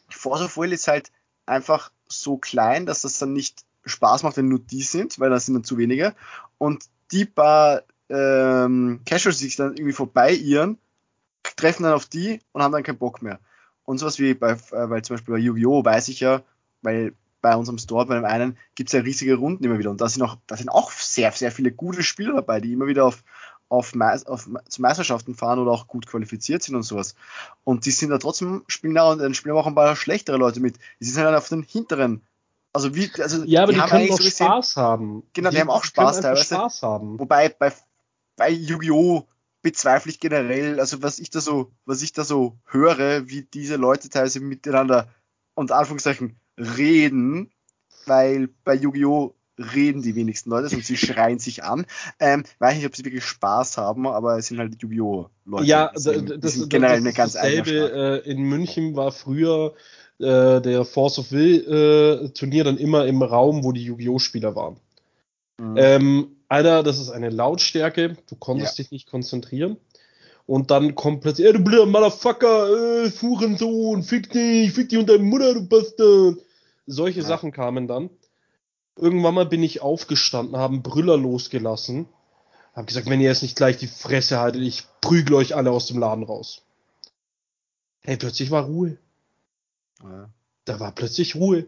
Force 0.08 0.42
of 0.42 0.56
Will 0.56 0.72
ist 0.72 0.88
halt 0.88 1.12
einfach 1.46 1.92
so 2.08 2.38
klein, 2.38 2.86
dass 2.86 3.02
das 3.02 3.18
dann 3.18 3.32
nicht 3.32 3.64
Spaß 3.84 4.22
macht, 4.22 4.36
wenn 4.36 4.48
nur 4.48 4.58
die 4.58 4.82
sind, 4.82 5.18
weil 5.18 5.30
das 5.30 5.46
sind 5.46 5.54
dann 5.54 5.64
zu 5.64 5.78
wenige. 5.78 6.14
Und 6.58 6.84
die 7.12 7.24
paar 7.24 7.82
ähm, 8.08 9.00
Casuals, 9.06 9.38
die 9.38 9.44
sich 9.44 9.56
dann 9.56 9.72
irgendwie 9.76 9.92
vorbeiirren, 9.92 10.78
treffen 11.56 11.82
dann 11.84 11.92
auf 11.92 12.06
die 12.06 12.40
und 12.52 12.62
haben 12.62 12.72
dann 12.72 12.82
keinen 12.82 12.98
Bock 12.98 13.22
mehr. 13.22 13.40
Und 13.84 13.98
sowas 13.98 14.18
wie 14.18 14.34
bei, 14.34 14.52
äh, 14.52 14.90
weil 14.90 15.02
zum 15.02 15.16
Beispiel 15.16 15.34
bei 15.34 15.40
Yu-Gi-Oh! 15.40 15.84
weiß 15.84 16.08
ich 16.08 16.20
ja, 16.20 16.42
weil 16.82 17.14
bei 17.40 17.54
unserem 17.54 17.78
Store, 17.78 18.06
bei 18.06 18.16
dem 18.16 18.24
einen, 18.24 18.58
gibt 18.74 18.88
es 18.88 18.92
ja 18.94 19.00
riesige 19.00 19.36
Runden 19.36 19.64
immer 19.64 19.78
wieder. 19.78 19.90
Und 19.90 20.00
da 20.00 20.08
sind 20.08 20.22
auch, 20.22 20.36
da 20.46 20.56
sind 20.56 20.68
auch 20.70 20.90
sehr, 20.90 21.30
sehr 21.32 21.52
viele 21.52 21.70
gute 21.72 22.02
Spieler 22.02 22.34
dabei, 22.34 22.60
die 22.60 22.72
immer 22.72 22.86
wieder 22.88 23.04
auf, 23.04 23.22
auf, 23.68 23.94
Meis- 23.94 24.26
auf 24.26 24.48
zu 24.68 24.82
Meisterschaften 24.82 25.34
fahren 25.34 25.58
oder 25.60 25.70
auch 25.70 25.86
gut 25.86 26.06
qualifiziert 26.06 26.62
sind 26.62 26.74
und 26.74 26.82
sowas. 26.82 27.14
Und 27.64 27.86
die 27.86 27.90
sind 27.92 28.10
da 28.10 28.18
trotzdem, 28.18 28.64
spielen 28.66 28.94
da 28.94 29.10
und 29.12 29.18
dann 29.18 29.34
spielen 29.34 29.54
auch 29.56 29.66
ein 29.66 29.74
paar 29.74 29.94
schlechtere 29.94 30.36
Leute 30.36 30.58
mit. 30.60 30.78
Die 31.00 31.04
sind 31.04 31.22
halt 31.24 31.36
auf 31.36 31.48
den 31.48 31.62
hinteren. 31.62 32.22
Also 32.72 32.94
wie, 32.94 33.10
also 33.20 33.44
Ja, 33.44 33.62
aber 33.62 33.72
die, 33.72 33.80
haben 33.80 33.88
können 33.88 34.08
doch 34.08 34.16
so 34.18 34.24
gesehen- 34.24 34.46
Spaß 34.46 34.76
haben. 34.76 35.22
Genau, 35.32 35.50
die 35.50 35.60
haben 35.60 35.70
auch 35.70 35.84
Spaß 35.84 36.20
teilweise. 36.20 36.54
Spaß 36.56 36.82
haben. 36.82 37.18
Wobei 37.18 37.48
bei, 37.50 37.72
bei 38.36 38.50
Yu-Gi-Oh! 38.50 39.26
bezweifle 39.62 40.10
ich 40.12 40.20
generell, 40.20 40.78
also 40.78 41.02
was 41.02 41.18
ich 41.18 41.30
da 41.30 41.40
so, 41.40 41.72
was 41.84 42.00
ich 42.02 42.12
da 42.12 42.22
so 42.24 42.56
höre, 42.66 43.28
wie 43.28 43.42
diese 43.42 43.74
Leute 43.76 44.08
teilweise 44.08 44.38
miteinander 44.40 45.08
unter 45.54 45.76
Anführungszeichen 45.76 46.36
reden, 46.58 47.50
weil 48.06 48.48
bei 48.64 48.74
Yu-Gi-Oh! 48.74 49.34
reden 49.74 50.02
die 50.02 50.14
wenigsten 50.14 50.50
Leute 50.50 50.74
und 50.74 50.84
sie 50.84 50.96
schreien 50.96 51.38
sich 51.38 51.64
an. 51.64 51.86
Ähm, 52.20 52.44
weiß 52.58 52.76
nicht, 52.76 52.86
ob 52.86 52.94
sie 52.94 53.04
wirklich 53.04 53.24
Spaß 53.24 53.76
haben, 53.76 54.06
aber 54.06 54.38
es 54.38 54.46
sind 54.46 54.58
halt 54.58 54.80
Yu-Gi-Oh! 54.80 55.28
Leute. 55.44 55.64
Ja, 55.64 55.90
sind, 55.94 56.44
das, 56.44 56.54
sind 56.54 56.64
das, 56.64 56.68
generell 56.68 56.96
das 56.96 57.00
eine 57.00 57.08
ist 57.10 57.16
ganz 57.16 57.32
dasselbe. 57.32 58.22
Äh, 58.24 58.30
in 58.30 58.42
München 58.42 58.96
war 58.96 59.12
früher 59.12 59.74
äh, 60.18 60.60
der 60.60 60.84
Force 60.84 61.18
of 61.18 61.32
Will 61.32 62.24
äh, 62.24 62.28
Turnier 62.30 62.64
dann 62.64 62.78
immer 62.78 63.06
im 63.06 63.22
Raum, 63.22 63.64
wo 63.64 63.72
die 63.72 63.84
Yu-Gi-Oh! 63.84 64.18
Spieler 64.18 64.54
waren. 64.54 64.76
Mhm. 65.58 65.74
Ähm, 65.76 66.36
Alter, 66.48 66.82
das 66.82 66.98
ist 66.98 67.10
eine 67.10 67.30
Lautstärke, 67.30 68.16
du 68.28 68.36
konntest 68.36 68.78
dich 68.78 68.90
nicht 68.90 69.10
konzentrieren. 69.10 69.76
Und 70.46 70.70
dann 70.70 70.94
kommt 70.94 71.20
plötzlich, 71.20 71.46
ey, 71.46 71.52
du 71.52 71.58
blöder 71.58 71.84
Motherfucker, 71.84 73.04
äh, 73.04 73.10
Hurensohn, 73.10 74.02
fick 74.02 74.30
dich, 74.30 74.72
fick 74.72 74.88
dich 74.88 74.98
und 74.98 75.08
deine 75.08 75.22
Mutter, 75.22 75.52
du 75.52 75.68
Bastard. 75.68 76.38
Solche 76.90 77.20
Ja. 77.20 77.26
Sachen 77.26 77.52
kamen 77.52 77.86
dann. 77.86 78.10
Irgendwann 78.96 79.34
mal 79.34 79.46
bin 79.46 79.62
ich 79.62 79.80
aufgestanden, 79.80 80.56
haben 80.56 80.82
Brüller 80.82 81.16
losgelassen, 81.16 82.08
hab 82.74 82.86
gesagt, 82.88 83.08
wenn 83.08 83.20
ihr 83.20 83.28
jetzt 83.28 83.42
nicht 83.42 83.56
gleich 83.56 83.76
die 83.76 83.86
Fresse 83.86 84.40
haltet, 84.40 84.62
ich 84.62 84.84
prügle 85.00 85.36
euch 85.36 85.54
alle 85.54 85.70
aus 85.70 85.86
dem 85.86 85.98
Laden 85.98 86.24
raus. 86.24 86.62
Hey, 88.00 88.16
plötzlich 88.16 88.50
war 88.50 88.64
Ruhe. 88.64 88.98
Ja. 90.02 90.30
Da 90.64 90.80
war 90.80 90.92
plötzlich 90.92 91.36
Ruhe. 91.36 91.66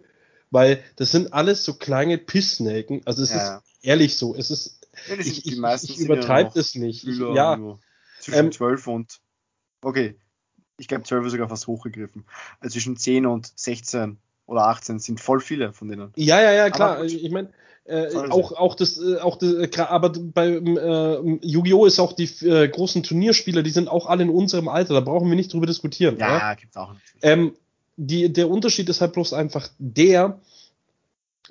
Weil 0.51 0.83
das 0.97 1.13
sind 1.13 1.33
alles 1.33 1.65
so 1.65 1.75
kleine 1.75 2.19
Pissnelken. 2.19 3.03
Also 3.07 3.23
es 3.23 3.31
Ja. 3.31 3.59
ist 3.59 3.63
ehrlich 3.83 4.17
so. 4.17 4.35
Es 4.35 4.51
ist 4.51 4.81
Ja, 5.09 5.15
ich, 5.17 5.47
ich, 5.47 5.59
ich 5.91 5.99
übertreibe 5.99 6.51
das 6.55 6.75
nicht. 6.75 7.07
Ich, 7.07 7.19
ja, 7.19 7.79
zwischen 8.21 8.47
Ähm, 8.47 8.53
12 8.53 8.87
und 8.89 9.21
okay, 9.83 10.17
ich 10.79 10.89
glaube 10.89 11.05
12 11.05 11.27
ist 11.27 11.33
sogar 11.33 11.49
fast 11.49 11.69
hochgegriffen. 11.69 12.25
Also 12.59 12.73
zwischen 12.73 12.97
10 12.97 13.27
und 13.27 13.53
16 13.57 14.19
oder 14.51 14.67
18 14.67 14.99
sind 14.99 15.21
voll 15.21 15.41
viele 15.41 15.73
von 15.73 15.89
denen. 15.89 16.13
ja, 16.17 16.43
ja, 16.43 16.53
ja, 16.53 16.71
klar. 16.71 17.05
Ich 17.05 17.31
meine, 17.31 17.51
äh, 17.85 18.15
auch, 18.31 18.53
auch 18.53 18.75
das, 18.75 19.01
äh, 19.01 19.19
auch 19.19 19.37
das, 19.37 19.53
äh, 19.53 19.71
aber 19.79 20.11
beim 20.11 20.77
äh, 20.77 21.39
Yu-Gi-Oh! 21.47 21.87
ist 21.87 21.99
auch 22.01 22.13
die 22.13 22.25
äh, 22.45 22.69
großen 22.69 23.03
Turnierspieler, 23.03 23.63
die 23.63 23.71
sind 23.71 23.89
auch 23.89 24.07
alle 24.07 24.25
in 24.25 24.31
unserem 24.31 24.69
Alter. 24.69 24.95
Da 24.95 25.01
brauchen 25.01 25.29
wir 25.29 25.37
nicht 25.37 25.53
drüber 25.53 25.67
diskutieren. 25.67 26.17
Ja, 26.19 26.39
Ja. 26.39 26.55
gibt's 26.55 26.77
auch 26.77 26.89
natürlich. 26.89 27.23
Ähm, 27.23 27.55
die, 27.97 28.33
der 28.33 28.51
Unterschied 28.51 28.89
ist 28.89 29.01
halt 29.01 29.13
bloß 29.13 29.33
einfach 29.33 29.69
der, 29.79 30.41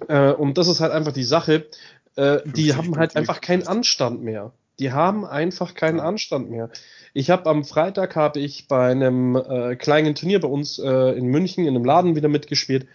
äh, 0.07 0.31
und 0.31 0.57
das 0.57 0.67
ist 0.67 0.81
halt 0.81 0.91
einfach 0.91 1.13
die 1.13 1.23
Sache, 1.23 1.67
äh, 2.15 2.39
die 2.45 2.71
50, 2.71 2.75
haben 2.75 2.97
halt 2.97 3.13
50, 3.13 3.15
einfach 3.17 3.41
keinen 3.41 3.61
50. 3.61 3.69
Anstand 3.77 4.23
mehr. 4.23 4.51
Die 4.79 4.91
haben 4.91 5.25
einfach 5.25 5.73
keinen 5.73 5.97
Ja. 5.97 6.05
Anstand 6.05 6.49
mehr. 6.49 6.69
Ich 7.13 7.29
habe 7.29 7.49
am 7.49 7.63
Freitag 7.63 8.15
habe 8.15 8.39
ich 8.39 8.67
bei 8.67 8.91
einem 8.91 9.35
äh, 9.35 9.75
kleinen 9.75 10.15
Turnier 10.15 10.39
bei 10.39 10.47
uns 10.47 10.79
äh, 10.79 11.17
in 11.17 11.27
München 11.27 11.65
in 11.65 11.75
einem 11.75 11.85
Laden 11.85 12.15
wieder 12.15 12.29
mitgespielt. 12.29 12.87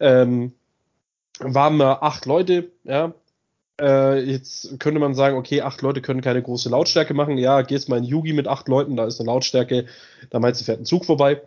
Ähm, 0.00 0.52
waren 1.40 1.76
wir 1.76 2.02
acht 2.02 2.26
Leute, 2.26 2.70
ja. 2.84 3.14
Äh, 3.78 4.20
jetzt 4.20 4.80
könnte 4.80 5.00
man 5.00 5.14
sagen, 5.14 5.36
okay, 5.36 5.60
acht 5.60 5.82
Leute 5.82 6.00
können 6.00 6.22
keine 6.22 6.42
große 6.42 6.70
Lautstärke 6.70 7.12
machen. 7.12 7.36
Ja, 7.36 7.60
gehst 7.62 7.88
mal 7.88 7.98
in 7.98 8.04
Yugi 8.04 8.32
mit 8.32 8.48
acht 8.48 8.68
Leuten, 8.68 8.96
da 8.96 9.04
ist 9.06 9.20
eine 9.20 9.26
Lautstärke, 9.26 9.84
da 10.30 10.38
meinst 10.38 10.60
du, 10.60 10.64
fährt 10.64 10.80
ein 10.80 10.86
Zug 10.86 11.04
vorbei. 11.04 11.42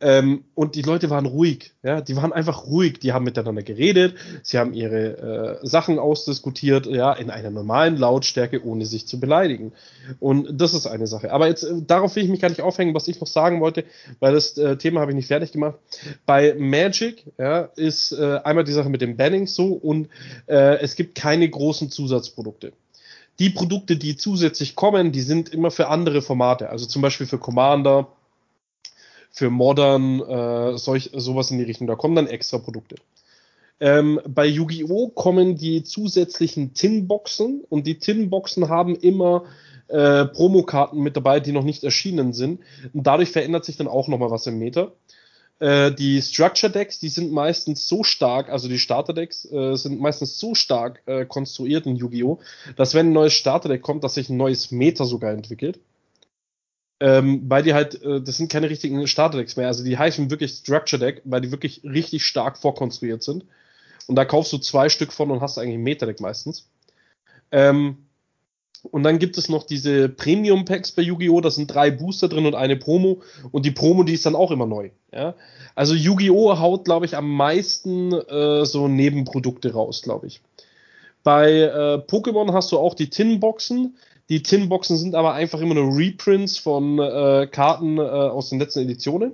Ähm, 0.00 0.44
und 0.54 0.74
die 0.74 0.82
Leute 0.82 1.10
waren 1.10 1.26
ruhig, 1.26 1.72
ja, 1.82 2.00
die 2.00 2.16
waren 2.16 2.32
einfach 2.32 2.66
ruhig, 2.66 3.00
die 3.00 3.12
haben 3.12 3.24
miteinander 3.24 3.62
geredet, 3.62 4.14
sie 4.42 4.58
haben 4.58 4.74
ihre 4.74 5.58
äh, 5.62 5.66
Sachen 5.66 5.98
ausdiskutiert, 5.98 6.86
ja, 6.86 7.12
in 7.12 7.30
einer 7.30 7.50
normalen 7.50 7.96
Lautstärke, 7.96 8.64
ohne 8.64 8.86
sich 8.86 9.06
zu 9.06 9.18
beleidigen. 9.18 9.72
Und 10.20 10.48
das 10.60 10.74
ist 10.74 10.86
eine 10.86 11.06
Sache. 11.06 11.32
Aber 11.32 11.48
jetzt, 11.48 11.64
äh, 11.64 11.82
darauf 11.86 12.14
will 12.14 12.24
ich 12.24 12.30
mich 12.30 12.40
gar 12.40 12.48
nicht 12.48 12.62
aufhängen, 12.62 12.94
was 12.94 13.08
ich 13.08 13.20
noch 13.20 13.26
sagen 13.26 13.60
wollte, 13.60 13.84
weil 14.20 14.34
das 14.34 14.56
äh, 14.56 14.76
Thema 14.76 15.00
habe 15.00 15.10
ich 15.10 15.16
nicht 15.16 15.28
fertig 15.28 15.52
gemacht. 15.52 15.78
Bei 16.26 16.54
Magic, 16.56 17.24
ja, 17.38 17.62
ist 17.76 18.12
äh, 18.12 18.38
einmal 18.44 18.64
die 18.64 18.72
Sache 18.72 18.88
mit 18.88 19.00
dem 19.00 19.16
Banning 19.16 19.46
so 19.46 19.72
und 19.72 20.08
äh, 20.46 20.78
es 20.80 20.94
gibt 20.94 21.16
keine 21.16 21.48
großen 21.72 21.90
Zusatzprodukte 21.90 22.72
die 23.38 23.50
Produkte, 23.50 23.96
die 23.96 24.16
zusätzlich 24.16 24.76
kommen, 24.76 25.12
die 25.12 25.20
sind 25.20 25.48
immer 25.48 25.70
für 25.70 25.88
andere 25.88 26.22
Formate. 26.22 26.70
Also 26.70 26.86
zum 26.86 27.02
Beispiel 27.02 27.26
für 27.26 27.38
Commander, 27.38 28.08
für 29.30 29.50
Modern, 29.50 30.20
äh, 30.20 30.78
solch, 30.78 31.10
sowas 31.14 31.50
in 31.50 31.58
die 31.58 31.64
Richtung. 31.64 31.86
Da 31.86 31.94
kommen 31.94 32.14
dann 32.14 32.26
extra 32.26 32.58
Produkte. 32.58 32.96
Ähm, 33.80 34.20
bei 34.28 34.46
Yu-Gi-Oh! 34.46 35.08
kommen 35.08 35.56
die 35.56 35.82
zusätzlichen 35.82 36.74
Tin-Boxen 36.74 37.64
und 37.68 37.86
die 37.86 37.98
Tin-Boxen 37.98 38.68
haben 38.68 38.94
immer 38.96 39.44
äh, 39.88 40.26
Promokarten 40.26 41.00
mit 41.02 41.16
dabei, 41.16 41.40
die 41.40 41.52
noch 41.52 41.64
nicht 41.64 41.82
erschienen 41.82 42.32
sind. 42.32 42.60
Und 42.92 43.06
dadurch 43.06 43.30
verändert 43.30 43.64
sich 43.64 43.76
dann 43.76 43.88
auch 43.88 44.08
nochmal 44.08 44.30
was 44.30 44.46
im 44.46 44.58
Meter. 44.58 44.92
Äh, 45.62 45.94
die 45.94 46.20
Structure 46.20 46.72
Decks, 46.72 46.98
die 46.98 47.08
sind 47.08 47.32
meistens 47.32 47.86
so 47.86 48.02
stark, 48.02 48.48
also 48.48 48.68
die 48.68 48.78
Starter 48.78 49.12
Decks 49.12 49.44
äh, 49.50 49.76
sind 49.76 50.00
meistens 50.00 50.38
so 50.38 50.54
stark 50.54 51.02
äh, 51.06 51.24
konstruiert 51.24 51.86
in 51.86 51.94
Yu-Gi-Oh!, 51.94 52.40
dass 52.76 52.94
wenn 52.94 53.10
ein 53.10 53.12
neues 53.12 53.32
Starter 53.32 53.68
Deck 53.68 53.82
kommt, 53.82 54.02
dass 54.02 54.14
sich 54.14 54.28
ein 54.28 54.36
neues 54.36 54.72
Meter 54.72 55.04
sogar 55.04 55.32
entwickelt 55.32 55.78
ähm, 57.02 57.42
weil 57.48 57.64
die 57.64 57.74
halt, 57.74 58.00
äh, 58.02 58.20
das 58.22 58.36
sind 58.36 58.50
keine 58.50 58.70
richtigen 58.70 59.04
Starterdecks 59.08 59.56
mehr. 59.56 59.66
Also 59.66 59.82
die 59.82 59.98
heißen 59.98 60.30
wirklich 60.30 60.52
Structure 60.52 61.00
Deck, 61.00 61.20
weil 61.24 61.40
die 61.40 61.50
wirklich 61.50 61.82
richtig 61.82 62.24
stark 62.24 62.56
vorkonstruiert 62.56 63.24
sind. 63.24 63.44
Und 64.06 64.14
da 64.14 64.24
kaufst 64.24 64.52
du 64.52 64.58
zwei 64.58 64.88
Stück 64.88 65.12
von 65.12 65.32
und 65.32 65.40
hast 65.40 65.58
eigentlich 65.58 65.74
ein 65.74 65.82
Meta-Deck 65.82 66.20
meistens. 66.20 66.70
Ähm, 67.50 68.06
und 68.90 69.04
dann 69.04 69.18
gibt 69.18 69.38
es 69.38 69.48
noch 69.48 69.64
diese 69.64 70.08
Premium 70.08 70.64
Packs 70.64 70.92
bei 70.92 71.02
Yu-Gi-Oh! 71.02 71.40
Da 71.40 71.50
sind 71.50 71.72
drei 71.72 71.90
Booster 71.90 72.28
drin 72.28 72.46
und 72.46 72.54
eine 72.54 72.76
Promo. 72.76 73.22
Und 73.52 73.64
die 73.64 73.70
Promo, 73.70 74.02
die 74.02 74.14
ist 74.14 74.26
dann 74.26 74.34
auch 74.34 74.50
immer 74.50 74.66
neu. 74.66 74.90
Ja? 75.12 75.34
Also 75.74 75.94
Yu-Gi-Oh! 75.94 76.58
haut, 76.58 76.84
glaube 76.84 77.06
ich, 77.06 77.16
am 77.16 77.30
meisten 77.30 78.12
äh, 78.12 78.64
so 78.64 78.88
Nebenprodukte 78.88 79.72
raus, 79.72 80.02
glaube 80.02 80.26
ich. 80.26 80.40
Bei 81.22 81.52
äh, 81.52 82.02
Pokémon 82.06 82.52
hast 82.52 82.72
du 82.72 82.78
auch 82.78 82.94
die 82.94 83.08
Tin-Boxen. 83.08 83.96
Die 84.28 84.42
Tin-Boxen 84.42 84.96
sind 84.96 85.14
aber 85.14 85.34
einfach 85.34 85.60
immer 85.60 85.74
nur 85.74 85.96
Reprints 85.96 86.58
von 86.58 86.98
äh, 86.98 87.46
Karten 87.50 87.98
äh, 87.98 88.02
aus 88.02 88.50
den 88.50 88.58
letzten 88.58 88.80
Editionen. 88.80 89.32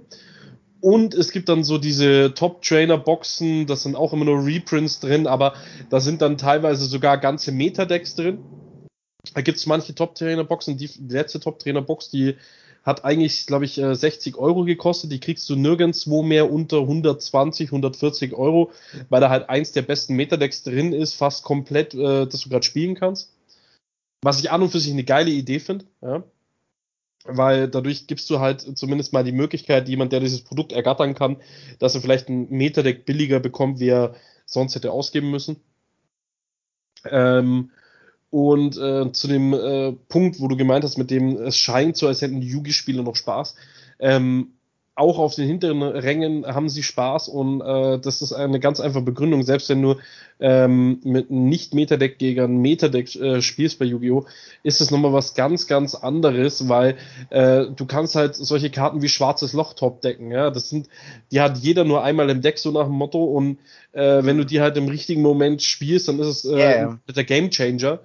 Und 0.81 1.15
es 1.15 1.33
gibt 1.33 1.49
dann 1.49 1.65
so 1.65 1.79
diese 1.79 2.35
Top-Trainer-Boxen, 2.35 3.67
das 3.67 3.83
sind 3.83 3.97
auch 3.97 4.13
immer 4.13 4.27
nur 4.27 4.45
Reprints 4.45 5.01
drin, 5.01 5.27
aber 5.27 5.55
da 5.91 6.01
sind 6.01 6.23
dann 6.23 6.37
teilweise 6.37 6.85
sogar 6.85 7.19
ganze 7.19 7.51
Metadecks 7.51 8.15
drin. 8.15 8.39
Da 9.35 9.41
gibt 9.41 9.59
es 9.59 9.67
manche 9.67 9.95
Top-Trainer-Boxen, 9.95 10.77
die, 10.77 10.89
die 10.89 11.13
letzte 11.13 11.41
Top-Trainer-Box, 11.41 12.11
die 12.11 12.37
hat 12.85 13.05
eigentlich, 13.05 13.47
glaube 13.47 13.65
ich, 13.65 13.75
60 13.75 14.35
äh, 14.35 14.39
Euro 14.39 14.65
gekostet. 14.65 15.13
Die 15.13 15.21
kriegst 15.21 15.49
du 15.51 15.57
nirgendwo 15.57 16.23
mehr 16.23 16.51
unter 16.51 16.79
120, 16.79 17.69
140 17.69 18.33
Euro, 18.33 18.73
weil 19.11 19.21
da 19.21 19.29
halt 19.29 19.51
eins 19.51 19.73
der 19.73 19.83
besten 19.83 20.15
Metadecks 20.15 20.63
drin 20.63 20.93
ist, 20.93 21.15
fast 21.15 21.45
komplett, 21.45 21.95
äh, 21.95 22.27
dass 22.27 22.41
du 22.41 22.49
gerade 22.49 22.65
spielen 22.65 22.95
kannst. 22.95 23.35
Was 24.23 24.41
ich 24.41 24.51
an 24.51 24.63
und 24.63 24.71
für 24.71 24.81
sich 24.81 24.93
eine 24.93 25.05
geile 25.05 25.31
Idee 25.31 25.61
finde, 25.61 25.85
ja. 26.01 26.25
Weil 27.25 27.69
dadurch 27.69 28.07
gibst 28.07 28.31
du 28.31 28.41
halt 28.41 28.79
zumindest 28.79 29.13
mal 29.13 29.25
die 29.25 29.33
Möglichkeit, 29.33 29.89
jemand, 29.89 30.13
der 30.13 30.21
dieses 30.21 30.41
Produkt 30.41 30.73
ergattern 30.73 31.15
kann, 31.15 31.37
dass 31.79 31.95
er 31.95 32.01
vielleicht 32.01 32.29
ein 32.29 32.49
Metadeck 32.49 33.05
billiger 33.05 33.39
bekommt, 33.39 33.81
wie 33.81 33.89
er 33.89 34.15
sonst 34.47 34.75
hätte 34.75 34.93
ausgeben 34.93 35.31
müssen. 35.31 35.57
Ähm, 37.05 37.71
und 38.31 38.77
äh, 38.77 39.11
zu 39.13 39.29
dem 39.29 39.55
äh, 39.55 39.93
Punkt, 40.09 40.41
wo 40.41 40.49
du 40.49 40.57
gemeint 40.57 40.85
hast, 40.85 40.99
mit 40.99 41.11
dem 41.11 41.37
es 41.37 41.57
scheint 41.57 41.97
so, 41.97 42.07
als 42.07 42.23
hätten 42.23 42.41
die 42.41 42.49
Yugi-Spieler 42.49 43.03
noch 43.03 43.17
Spaß. 43.17 43.55
Ähm, 44.01 44.53
auch 44.99 45.19
auf 45.19 45.37
den 45.37 45.47
hinteren 45.47 45.81
Rängen 45.83 46.45
haben 46.45 46.69
sie 46.69 46.83
Spaß 46.83 47.29
und 47.29 47.61
äh, 47.61 48.01
das 48.01 48.21
ist 48.21 48.33
eine 48.33 48.59
ganz 48.59 48.81
einfache 48.81 49.05
Begründung. 49.05 49.45
Selbst 49.45 49.69
wenn 49.69 49.81
du 49.81 49.95
ähm, 50.41 50.99
mit 51.05 51.31
nicht 51.31 51.73
Metadeck 51.73 52.19
gegen 52.19 52.41
ein 52.41 52.57
Metadeck 52.59 53.15
äh, 53.15 53.41
spielst 53.41 53.79
bei 53.79 53.85
Yu-Gi-Oh!, 53.85 54.27
ist 54.65 54.81
es 54.81 54.91
nochmal 54.91 55.13
was 55.13 55.35
ganz, 55.35 55.69
ganz 55.69 55.95
anderes, 55.95 56.69
weil 56.69 56.97
äh, 57.31 57.67
du 57.67 57.87
kannst 57.87 58.17
halt 58.17 58.35
solche 58.35 58.71
Karten 58.71 59.01
wie 59.01 59.09
Schwarzes 59.09 59.53
Loch 59.53 59.75
top 59.75 60.01
decken. 60.01 60.33
Ja? 60.33 60.51
Das 60.51 60.69
sind, 60.69 60.89
die 61.31 61.41
hat 61.41 61.59
jeder 61.59 61.85
nur 61.85 62.03
einmal 62.03 62.29
im 62.29 62.43
Deck, 62.43 62.59
so 62.59 62.73
nach 62.73 62.87
dem 62.87 62.95
Motto. 62.95 63.23
Und 63.23 63.59
äh, 63.93 64.25
wenn 64.25 64.37
du 64.37 64.45
die 64.45 64.61
halt 64.61 64.77
im 64.77 64.89
richtigen 64.89 65.23
Moment 65.23 65.63
spielst, 65.63 66.09
dann 66.09 66.19
ist 66.19 66.27
es 66.27 66.45
äh, 66.45 66.57
yeah. 66.57 66.99
der 67.15 67.25
Game 67.25 67.51
Changer. 67.51 68.01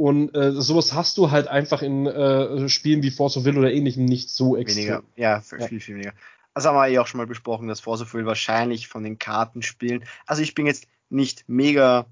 Und 0.00 0.34
äh, 0.34 0.52
sowas 0.52 0.94
hast 0.94 1.18
du 1.18 1.30
halt 1.30 1.46
einfach 1.48 1.82
in 1.82 2.06
äh, 2.06 2.70
Spielen 2.70 3.02
wie 3.02 3.10
Force 3.10 3.36
of 3.36 3.44
Will 3.44 3.58
oder 3.58 3.70
ähnlichem 3.70 4.06
nicht 4.06 4.30
so 4.30 4.56
extrem. 4.56 4.84
Weniger, 4.84 5.02
ja, 5.14 5.42
viel, 5.42 5.60
ja. 5.60 5.66
viel, 5.66 5.86
weniger. 5.88 6.14
Also 6.54 6.70
haben 6.70 6.76
wir 6.76 6.88
eh 6.88 6.98
auch 6.98 7.06
schon 7.06 7.18
mal 7.18 7.26
besprochen, 7.26 7.68
dass 7.68 7.80
Force 7.80 8.00
of 8.00 8.14
Will 8.14 8.24
wahrscheinlich 8.24 8.88
von 8.88 9.04
den 9.04 9.18
Kartenspielen, 9.18 10.04
also 10.24 10.40
ich 10.40 10.54
bin 10.54 10.64
jetzt 10.64 10.86
nicht 11.10 11.44
mega 11.48 12.06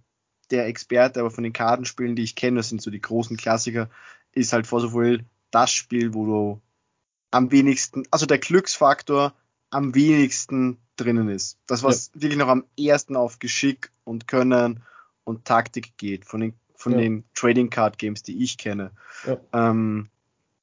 der 0.50 0.66
Experte, 0.66 1.20
aber 1.20 1.30
von 1.30 1.44
den 1.44 1.54
Kartenspielen, 1.54 2.14
die 2.14 2.24
ich 2.24 2.34
kenne, 2.34 2.58
das 2.58 2.68
sind 2.68 2.82
so 2.82 2.90
die 2.90 3.00
großen 3.00 3.38
Klassiker, 3.38 3.88
ist 4.32 4.52
halt 4.52 4.66
Force 4.66 4.84
of 4.84 4.92
Will 4.92 5.24
das 5.50 5.72
Spiel, 5.72 6.12
wo 6.12 6.26
du 6.26 6.60
am 7.30 7.50
wenigsten, 7.50 8.02
also 8.10 8.26
der 8.26 8.36
Glücksfaktor 8.36 9.32
am 9.70 9.94
wenigsten 9.94 10.76
drinnen 10.96 11.30
ist. 11.30 11.56
Das, 11.66 11.82
was 11.82 12.10
ja. 12.14 12.20
wirklich 12.20 12.38
noch 12.38 12.48
am 12.48 12.64
ersten 12.78 13.16
auf 13.16 13.38
Geschick 13.38 13.92
und 14.04 14.28
Können 14.28 14.82
und 15.24 15.46
Taktik 15.46 15.96
geht, 15.96 16.26
von 16.26 16.42
den 16.42 16.54
von 16.78 16.92
ja. 16.92 16.98
den 16.98 17.24
Trading 17.34 17.70
Card 17.70 17.98
Games, 17.98 18.22
die 18.22 18.42
ich 18.42 18.56
kenne. 18.56 18.92
Ja. 19.26 19.36
Ähm, 19.52 20.08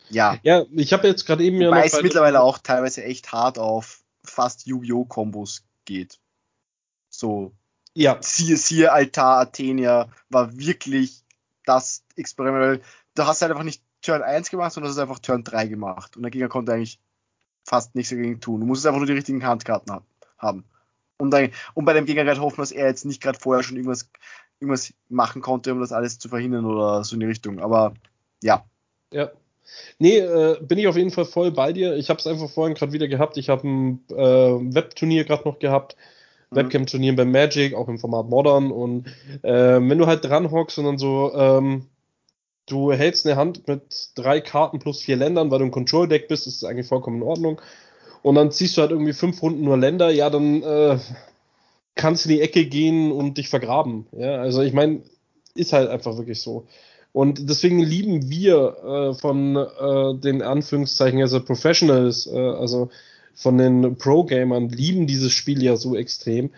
ja. 0.10 0.38
ja, 0.43 0.65
ich 0.71 0.93
habe 0.93 1.08
jetzt 1.08 1.25
gerade 1.25 1.43
eben 1.43 1.60
ja 1.60 1.67
Wobei 1.67 1.86
es 1.86 2.01
mittlerweile 2.01 2.41
auch 2.41 2.58
teilweise 2.58 3.04
echt 3.04 3.32
hart 3.32 3.60
auf 3.60 4.01
fast 4.23 4.65
Yu-Gi-Oh! 4.65 5.06
Kombos 5.06 5.65
geht. 5.84 6.19
So. 7.10 7.54
Ja. 7.93 8.17
Siehe, 8.21 8.58
siehe 8.58 8.91
Altar 8.91 9.39
Athenia 9.39 10.10
war 10.30 10.58
wirklich 10.58 11.23
das 11.65 12.04
Experiment. 12.15 12.82
Du 13.15 13.25
hast 13.25 13.41
halt 13.41 13.51
einfach 13.51 13.63
nicht 13.63 13.84
Turn 14.01 14.21
1 14.21 14.49
gemacht, 14.49 14.73
sondern 14.73 14.91
du 14.91 14.95
hast 14.95 15.01
einfach 15.01 15.19
Turn 15.19 15.43
3 15.43 15.67
gemacht. 15.67 16.15
Und 16.15 16.23
der 16.23 16.32
Gegner 16.32 16.47
konnte 16.47 16.73
eigentlich 16.73 16.99
fast 17.63 17.95
nichts 17.95 18.12
dagegen 18.12 18.39
tun. 18.39 18.62
Du 18.62 18.67
musst 18.67 18.86
einfach 18.86 18.99
nur 18.99 19.08
die 19.08 19.13
richtigen 19.13 19.45
Handkarten 19.45 20.01
haben. 20.38 20.65
Und, 21.17 21.32
dann, 21.32 21.51
und 21.73 21.86
bei 21.86 21.93
dem 21.93 22.06
Gegner 22.06 22.25
halt 22.25 22.39
hoffen, 22.39 22.62
dass 22.62 22.71
er 22.71 22.88
jetzt 22.88 23.06
nicht 23.06 23.21
gerade 23.21 23.39
vorher 23.39 23.63
schon 23.63 23.78
irgendwas 23.78 24.10
irgendwas 24.60 24.94
machen 25.10 25.41
konnte, 25.41 25.72
um 25.74 25.80
das 25.80 25.91
alles 25.91 26.20
zu 26.20 26.30
verhindern 26.30 26.65
oder 26.65 27.04
so 27.04 27.15
in 27.15 27.20
die 27.20 27.26
Richtung. 27.26 27.60
Aber 27.60 27.94
ja. 28.41 28.65
Ja. 29.12 29.32
Nee, 29.98 30.20
äh, 30.20 30.58
bin 30.62 30.78
ich 30.78 30.88
auf 30.88 30.98
jeden 30.98 31.12
Fall 31.12 31.26
voll 31.26 31.52
bei 31.52 31.74
dir. 31.74 31.96
Ich 31.96 32.10
habe 32.10 32.20
es 32.20 32.28
einfach 32.28 32.50
vorhin 32.50 32.76
gerade 32.76 32.94
wieder 32.94 33.08
gehabt. 33.08 33.38
Ich 33.38 33.50
habe 33.50 33.68
ein 33.68 34.04
äh, 34.10 34.15
Webturnier 34.15 35.24
gerade 35.26 35.48
noch 35.48 35.60
gehabt. 35.60 35.96
Mhm. 36.52 36.56
Webcam-Turnier 36.58 37.15
bei 37.15 37.26
Magic, 37.26 37.74
auch 37.74 37.88
im 37.88 37.98
Format 37.98 38.30
Modern. 38.30 38.72
Und 38.72 39.08
äh, 39.41 39.80
wenn 39.80 39.98
du 39.98 40.08
halt 40.08 40.24
dran 40.24 40.52
hockst 40.52 40.78
und 40.78 40.86
dann 40.86 40.98
so, 40.98 41.34
ähm, 41.36 41.88
du 42.68 42.91
hältst 42.91 43.26
eine 43.26 43.36
Hand 43.36 43.68
mit 43.68 44.12
drei 44.15 44.41
Karten 44.41 44.80
plus 44.80 45.02
vier 45.02 45.15
Ländern, 45.15 45.52
weil 45.52 45.60
du 45.60 45.65
ein 45.65 45.72
Control-Deck 45.72 46.28
bist, 46.28 46.48
ist 46.48 46.62
das 46.62 46.70
eigentlich 46.70 46.88
vollkommen 46.88 47.18
in 47.18 47.28
Ordnung. 47.28 47.62
Und 48.22 48.36
dann 48.36 48.52
ziehst 48.52 48.78
du 48.78 48.82
halt 48.82 48.91
irgendwie 48.91 49.13
fünf 49.13 49.41
Runden 49.41 49.63
nur 49.63 49.78
Länder, 49.78 50.10
ja, 50.10 50.30
dann 50.30 50.63
äh, 50.63 50.98
kannst 51.95 52.25
in 52.25 52.31
die 52.31 52.41
Ecke 52.41 52.65
gehen 52.65 53.12
und 53.12 53.38
dich 53.38 53.49
vergraben. 53.49 54.05
Ja, 54.17 54.36
also 54.36 54.62
ich 54.62 54.73
meine, 54.73 55.01
ist 55.55 55.73
halt 55.73 55.89
einfach 55.89 56.17
wirklich 56.17 56.41
so. 56.41 56.67
Und 57.13 57.49
deswegen 57.49 57.79
lieben 57.79 58.29
wir 58.29 58.75
äh, 58.84 59.13
von 59.13 59.55
äh, 59.55 60.19
den 60.19 60.41
Anführungszeichen, 60.41 61.21
also 61.21 61.39
Professionals, 61.39 62.27
äh, 62.27 62.38
also 62.38 62.89
von 63.34 63.58
den 63.58 63.95
Pro-Gamern, 63.97 64.67
lieben 64.69 65.08
dieses 65.08 65.31
Spiel 65.31 65.63
ja 65.63 65.77
so 65.77 65.95
extrem, 65.95 66.49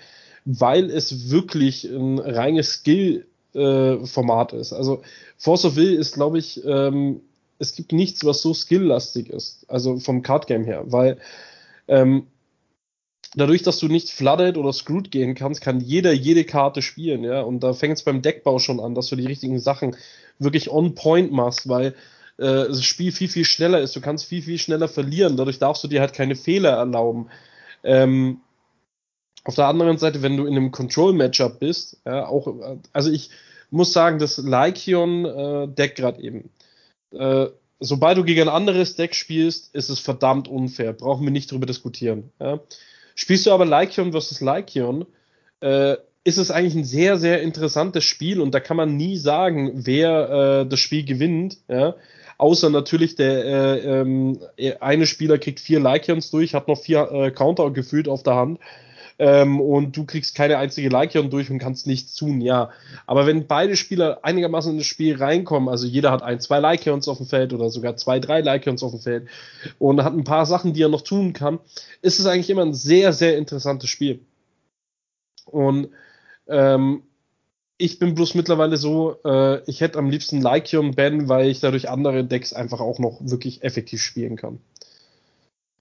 weil 0.46 0.90
es 0.90 1.30
wirklich 1.30 1.84
ein 1.84 2.18
reines 2.18 2.70
Skill-Format 2.72 4.54
ist. 4.54 4.74
Also 4.74 5.02
Force 5.38 5.66
of 5.66 5.76
Will 5.76 5.94
ist, 5.94 6.16
glaube 6.16 6.40
ich, 6.40 6.64
ähm, 6.66 7.22
es 7.60 7.76
gibt 7.76 7.92
nichts, 7.92 8.26
was 8.26 8.42
so 8.42 8.54
skill-lastig 8.54 9.30
ist, 9.30 9.66
also 9.68 10.00
vom 10.00 10.22
Card-Game 10.24 10.64
her, 10.64 10.84
weil 10.88 11.18
ähm, 11.88 12.28
dadurch, 13.36 13.64
dass 13.64 13.80
du 13.80 13.88
nicht 13.88 14.10
flooded 14.10 14.58
oder 14.58 14.74
screwed 14.74 15.12
gehen 15.12 15.36
kannst, 15.36 15.62
kann 15.62 15.80
jeder 15.80 16.14
jede 16.14 16.44
Karte 16.44 16.82
spielen, 16.82 17.24
ja. 17.24 17.42
Und 17.42 17.62
da 17.62 17.74
fängt 17.74 17.98
es 17.98 18.04
beim 18.04 18.22
Deckbau 18.22 18.60
schon 18.60 18.80
an, 18.80 18.96
dass 18.96 19.08
du 19.08 19.16
die 19.16 19.26
richtigen 19.26 19.60
Sachen 19.60 19.96
wirklich 20.40 20.70
on 20.72 20.96
point 20.96 21.32
machst, 21.32 21.68
weil 21.68 21.96
äh, 22.38 22.68
das 22.68 22.84
Spiel 22.84 23.12
viel, 23.12 23.28
viel 23.28 23.46
schneller 23.46 23.82
ist. 23.82 23.96
Du 23.96 24.02
kannst 24.02 24.26
viel, 24.26 24.42
viel 24.42 24.60
schneller 24.60 24.88
verlieren. 24.88 25.38
Dadurch 25.38 25.60
darfst 25.60 25.84
du 25.84 25.88
dir 25.88 26.02
halt 26.02 26.14
keine 26.14 26.36
Fehler 26.36 26.72
erlauben. 26.72 27.30
Ähm, 27.84 28.42
auf 29.44 29.56
der 29.56 29.68
anderen 29.68 29.98
Seite, 29.98 30.22
wenn 30.22 30.38
du 30.38 30.46
in 30.46 30.56
einem 30.56 30.72
Control-Matchup 30.72 31.60
bist, 31.60 32.02
ja, 32.06 32.28
auch, 32.28 32.54
also 32.92 33.10
ich 33.10 33.30
muss 33.72 33.94
sagen, 33.94 34.20
das 34.20 34.38
Lycion-Deck 34.38 35.92
äh, 35.92 35.96
gerade 35.96 36.22
eben. 36.22 36.50
Äh, 37.12 37.48
sobald 37.80 38.18
du 38.18 38.24
gegen 38.24 38.42
ein 38.42 38.50
anderes 38.50 38.96
Deck 38.96 39.16
spielst, 39.16 39.74
ist 39.74 39.90
es 39.90 40.00
verdammt 40.00 40.48
unfair. 40.48 40.94
Brauchen 40.94 41.26
wir 41.26 41.32
nicht 41.32 41.52
drüber 41.52 41.66
diskutieren. 41.66 42.32
Ja? 42.40 42.60
Spielst 43.18 43.48
du 43.48 43.52
aber 43.52 43.66
Lycion 43.66 44.12
versus 44.12 44.42
Lycion, 44.42 45.06
äh, 45.60 45.96
ist 46.24 46.38
es 46.38 46.52
eigentlich 46.52 46.76
ein 46.76 46.86
sehr, 46.86 47.18
sehr 47.18 47.42
interessantes 47.42 48.04
Spiel 48.04 48.40
und 48.40 48.54
da 48.54 48.60
kann 48.60 48.78
man 48.78 48.96
nie 48.96 49.18
sagen, 49.18 49.72
wer 49.74 50.62
äh, 50.62 50.70
das 50.70 50.80
Spiel 50.80 51.04
gewinnt. 51.04 51.58
Ja? 51.68 51.96
Außer 52.38 52.70
natürlich 52.70 53.16
der 53.16 53.44
äh, 53.44 54.02
ähm, 54.02 54.40
eine 54.80 55.08
Spieler 55.08 55.40
kriegt 55.40 55.60
vier 55.60 55.80
Lycions 55.80 56.30
durch, 56.30 56.54
hat 56.54 56.68
noch 56.68 56.80
vier 56.80 57.12
äh, 57.12 57.32
Counter 57.32 57.72
gefühlt 57.72 58.08
auf 58.08 58.22
der 58.22 58.36
Hand 58.36 58.60
ähm, 59.20 59.60
und 59.60 59.98
du 59.98 60.06
kriegst 60.06 60.36
keine 60.36 60.58
einzige 60.58 60.90
Lycion 60.90 61.30
durch 61.30 61.50
und 61.50 61.60
kannst 61.60 61.88
nichts 61.88 62.16
tun, 62.16 62.40
ja. 62.42 62.70
Aber 63.08 63.26
wenn 63.26 63.48
beide 63.48 63.76
Spieler 63.76 64.20
einigermaßen 64.24 64.72
in 64.72 64.78
das 64.78 64.88
Spiel 64.88 65.16
reinkommen, 65.16 65.70
also 65.70 65.88
jeder 65.88 66.12
hat 66.12 66.22
ein, 66.22 66.40
zwei 66.40 66.60
Lycions 66.60 67.08
auf 67.08 67.18
dem 67.18 67.26
Feld 67.26 67.54
oder 67.54 67.70
sogar 67.70 67.98
zwei, 67.98 68.20
drei 68.20 68.42
Lycions 68.42 68.84
auf 68.84 68.92
dem 68.92 69.00
Feld 69.00 69.28
und 69.80 70.04
hat 70.04 70.14
ein 70.14 70.24
paar 70.24 70.46
Sachen, 70.46 70.74
die 70.74 70.84
er 70.84 70.90
noch 70.90 71.02
tun 71.02 71.34
kann, 71.34 71.60
ist 72.02 72.20
es 72.20 72.26
eigentlich 72.28 72.50
immer 72.50 72.64
ein 72.64 72.74
sehr, 72.74 73.12
sehr 73.14 73.38
interessantes 73.38 73.90
Spiel. 73.90 74.20
Und 75.46 75.90
ähm, 76.48 77.04
ich 77.78 78.00
bin 78.00 78.16
bloß 78.16 78.36
mittlerweile 78.36 78.78
so, 78.78 79.18
äh, 79.24 79.62
ich 79.70 79.82
hätte 79.82 80.00
am 80.00 80.10
liebsten 80.10 80.42
Lycion 80.42 80.96
Ben, 80.96 81.30
weil 81.30 81.48
ich 81.50 81.60
dadurch 81.60 81.90
andere 81.90 82.24
Decks 82.24 82.54
einfach 82.54 82.80
auch 82.80 83.00
noch 83.00 83.20
wirklich 83.22 83.64
effektiv 83.64 84.02
spielen 84.02 84.36
kann. 84.36 84.60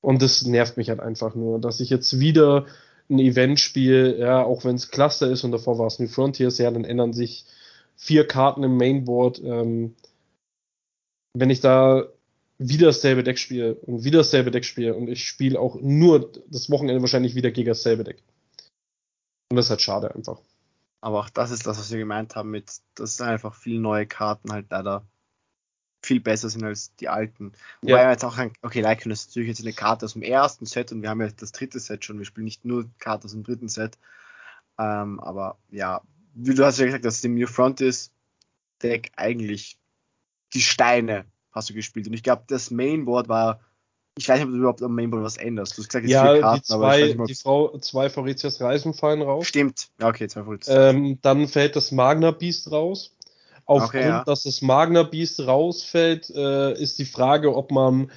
Und 0.00 0.22
das 0.22 0.44
nervt 0.44 0.76
mich 0.76 0.88
halt 0.88 1.00
einfach 1.00 1.34
nur, 1.34 1.58
dass 1.58 1.80
ich 1.80 1.90
jetzt 1.90 2.20
wieder 2.20 2.66
ein 3.08 3.18
Event 3.18 3.60
spiele, 3.60 4.18
ja, 4.18 4.42
auch 4.42 4.64
wenn 4.64 4.76
es 4.76 4.90
Cluster 4.90 5.30
ist 5.30 5.44
und 5.44 5.52
davor 5.52 5.78
war 5.78 5.86
es 5.86 5.98
New 5.98 6.08
Frontiers, 6.08 6.58
ja, 6.58 6.70
dann 6.70 6.84
ändern 6.84 7.12
sich 7.12 7.44
vier 7.96 8.26
Karten 8.26 8.62
im 8.62 8.76
Mainboard. 8.76 9.40
Ähm, 9.42 9.94
wenn 11.34 11.50
ich 11.50 11.60
da 11.60 12.06
wieder 12.58 12.86
dasselbe 12.86 13.22
Deck 13.22 13.38
spiele 13.38 13.74
und 13.74 14.04
wieder 14.04 14.18
dasselbe 14.18 14.50
Deck 14.50 14.64
spiele 14.64 14.94
und 14.94 15.08
ich 15.08 15.26
spiele 15.26 15.60
auch 15.60 15.76
nur 15.80 16.32
das 16.48 16.70
Wochenende 16.70 17.02
wahrscheinlich 17.02 17.34
wieder 17.34 17.50
gegen 17.50 17.68
dasselbe 17.68 18.04
Deck. 18.04 18.22
Und 19.50 19.56
das 19.56 19.66
ist 19.66 19.70
halt 19.70 19.82
schade 19.82 20.14
einfach. 20.14 20.40
Aber 21.00 21.20
auch 21.20 21.30
das 21.30 21.50
ist 21.50 21.66
das, 21.66 21.78
was 21.78 21.90
wir 21.90 21.98
gemeint 21.98 22.34
haben 22.34 22.50
mit, 22.50 22.70
dass 22.94 23.20
einfach 23.20 23.54
viele 23.54 23.80
neue 23.80 24.06
Karten 24.06 24.50
halt 24.50 24.66
leider 24.70 25.06
viel 26.06 26.20
besser 26.20 26.48
sind 26.48 26.62
als 26.64 26.94
die 26.96 27.08
alten. 27.08 27.52
Wobei 27.82 28.02
ja. 28.02 28.10
jetzt 28.10 28.24
auch 28.24 28.38
ein, 28.38 28.52
okay, 28.62 28.80
Lycan 28.80 29.10
ist 29.10 29.28
natürlich 29.28 29.48
jetzt 29.48 29.60
eine 29.60 29.72
Karte 29.72 30.06
aus 30.06 30.12
dem 30.12 30.22
ersten 30.22 30.64
Set 30.64 30.92
und 30.92 31.02
wir 31.02 31.10
haben 31.10 31.20
ja 31.20 31.28
das 31.28 31.52
dritte 31.52 31.80
Set 31.80 32.04
schon. 32.04 32.18
Wir 32.18 32.24
spielen 32.24 32.44
nicht 32.44 32.64
nur 32.64 32.88
Karten 32.98 33.24
aus 33.24 33.32
dem 33.32 33.42
dritten 33.42 33.68
Set. 33.68 33.98
Ähm, 34.78 35.18
aber 35.20 35.58
ja, 35.70 36.02
wie 36.34 36.54
du 36.54 36.64
hast 36.64 36.78
ja 36.78 36.86
gesagt, 36.86 37.04
dass 37.04 37.20
dem 37.20 37.34
New 37.34 37.46
Frontiers 37.46 38.12
Deck 38.82 39.10
eigentlich 39.16 39.78
die 40.54 40.60
Steine 40.60 41.24
hast 41.50 41.70
du 41.70 41.74
gespielt. 41.74 42.06
Und 42.06 42.12
ich 42.12 42.22
glaube, 42.22 42.44
das 42.46 42.70
Mainboard 42.70 43.28
war 43.28 43.60
ich 44.18 44.28
weiß 44.28 44.38
nicht, 44.38 44.46
ob 44.46 44.52
du 44.52 44.58
überhaupt 44.58 44.82
am 44.82 44.94
Mainboard 44.94 45.24
was 45.24 45.36
änderst. 45.36 45.76
Du 45.76 45.82
hast 45.82 45.88
gesagt, 45.88 46.06
jetzt 46.06 46.14
ja, 46.14 46.32
vier 46.32 46.40
Karten, 46.40 46.62
die 46.62 46.66
zwei, 46.66 46.74
aber 46.76 46.96
nicht, 46.96 47.28
die 47.28 47.34
Frau, 47.34 47.78
zwei 47.78 48.08
Fauritias 48.08 48.60
Reisen 48.62 48.94
fallen 48.94 49.20
raus. 49.20 49.46
Stimmt. 49.46 49.88
Ja, 50.00 50.08
okay, 50.08 50.26
zwei 50.26 50.42
Fauritias. 50.42 50.74
Ähm, 50.74 51.18
dann 51.20 51.48
fällt 51.48 51.76
das 51.76 51.92
Magna 51.92 52.30
Beast 52.30 52.70
raus. 52.72 53.14
Aufgrund, 53.66 54.04
okay, 54.04 54.08
ja. 54.08 54.24
dass 54.24 54.44
das 54.44 54.62
Magna 54.62 55.02
Beast 55.02 55.44
rausfällt, 55.46 56.30
äh, 56.30 56.72
ist 56.80 56.98
die 56.98 57.04
Frage, 57.04 57.54
ob 57.54 57.72
man 57.72 58.10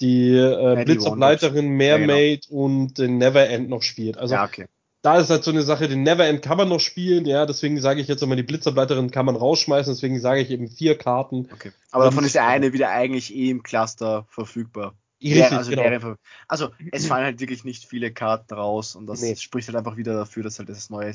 die 0.00 0.36
äh, 0.36 0.84
Blitzableiterin 0.84 1.68
Mermaid 1.68 2.44
ja, 2.44 2.50
genau. 2.50 2.62
und 2.64 2.98
den 2.98 3.18
Neverend 3.18 3.68
noch 3.68 3.82
spielt. 3.82 4.18
Also 4.18 4.34
ja, 4.34 4.44
okay. 4.44 4.66
da 5.02 5.18
ist 5.18 5.30
halt 5.30 5.44
so 5.44 5.52
eine 5.52 5.62
Sache, 5.62 5.88
den 5.88 6.02
Neverend 6.02 6.42
kann 6.42 6.58
man 6.58 6.68
noch 6.68 6.80
spielen, 6.80 7.24
ja, 7.24 7.46
deswegen 7.46 7.80
sage 7.80 8.00
ich 8.00 8.08
jetzt 8.08 8.22
immer, 8.22 8.36
die 8.36 8.42
Blitzableiterin 8.42 9.10
kann 9.10 9.26
man 9.26 9.36
rausschmeißen, 9.36 9.94
deswegen 9.94 10.20
sage 10.20 10.40
ich 10.40 10.50
eben 10.50 10.68
vier 10.68 10.98
Karten. 10.98 11.48
Okay. 11.52 11.70
Aber 11.92 12.04
davon 12.04 12.24
ist 12.24 12.34
ja 12.34 12.46
eine 12.46 12.72
wieder 12.72 12.90
eigentlich 12.90 13.34
eh 13.34 13.50
im 13.50 13.62
Cluster 13.62 14.26
verfügbar. 14.28 14.94
Richtig, 15.22 15.52
also, 15.52 15.70
genau. 15.70 16.16
also 16.46 16.72
es 16.92 17.06
fallen 17.06 17.24
halt 17.24 17.40
wirklich 17.40 17.64
nicht 17.64 17.86
viele 17.86 18.12
Karten 18.12 18.52
raus 18.52 18.94
und 18.94 19.06
das 19.06 19.22
nee. 19.22 19.34
spricht 19.36 19.68
halt 19.68 19.76
einfach 19.76 19.96
wieder 19.96 20.14
dafür, 20.14 20.42
dass 20.42 20.58
halt 20.58 20.68
das 20.68 20.90
neue 20.90 21.12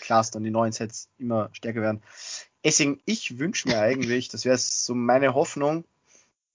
Cluster 0.00 0.38
und 0.38 0.44
die 0.44 0.50
neuen 0.50 0.72
Sets 0.72 1.08
immer 1.18 1.50
stärker 1.52 1.80
werden. 1.80 2.02
Deswegen, 2.64 3.00
ich 3.04 3.38
wünsche 3.38 3.68
mir 3.68 3.78
eigentlich, 3.78 4.28
das 4.28 4.44
wäre 4.44 4.58
so 4.58 4.94
meine 4.94 5.34
Hoffnung, 5.34 5.84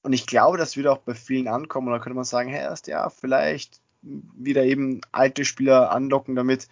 und 0.01 0.13
ich 0.13 0.25
glaube, 0.25 0.57
das 0.57 0.77
würde 0.77 0.91
auch 0.91 0.99
bei 0.99 1.13
vielen 1.13 1.47
ankommen, 1.47 1.87
und 1.87 1.93
da 1.93 1.99
könnte 1.99 2.15
man 2.15 2.23
sagen, 2.23 2.49
hey, 2.49 2.61
erst 2.61 2.87
ja, 2.87 3.09
vielleicht 3.09 3.81
wieder 4.01 4.63
eben 4.63 5.01
alte 5.11 5.43
Spieler 5.45 5.91
anlocken 5.91 6.35
damit, 6.35 6.67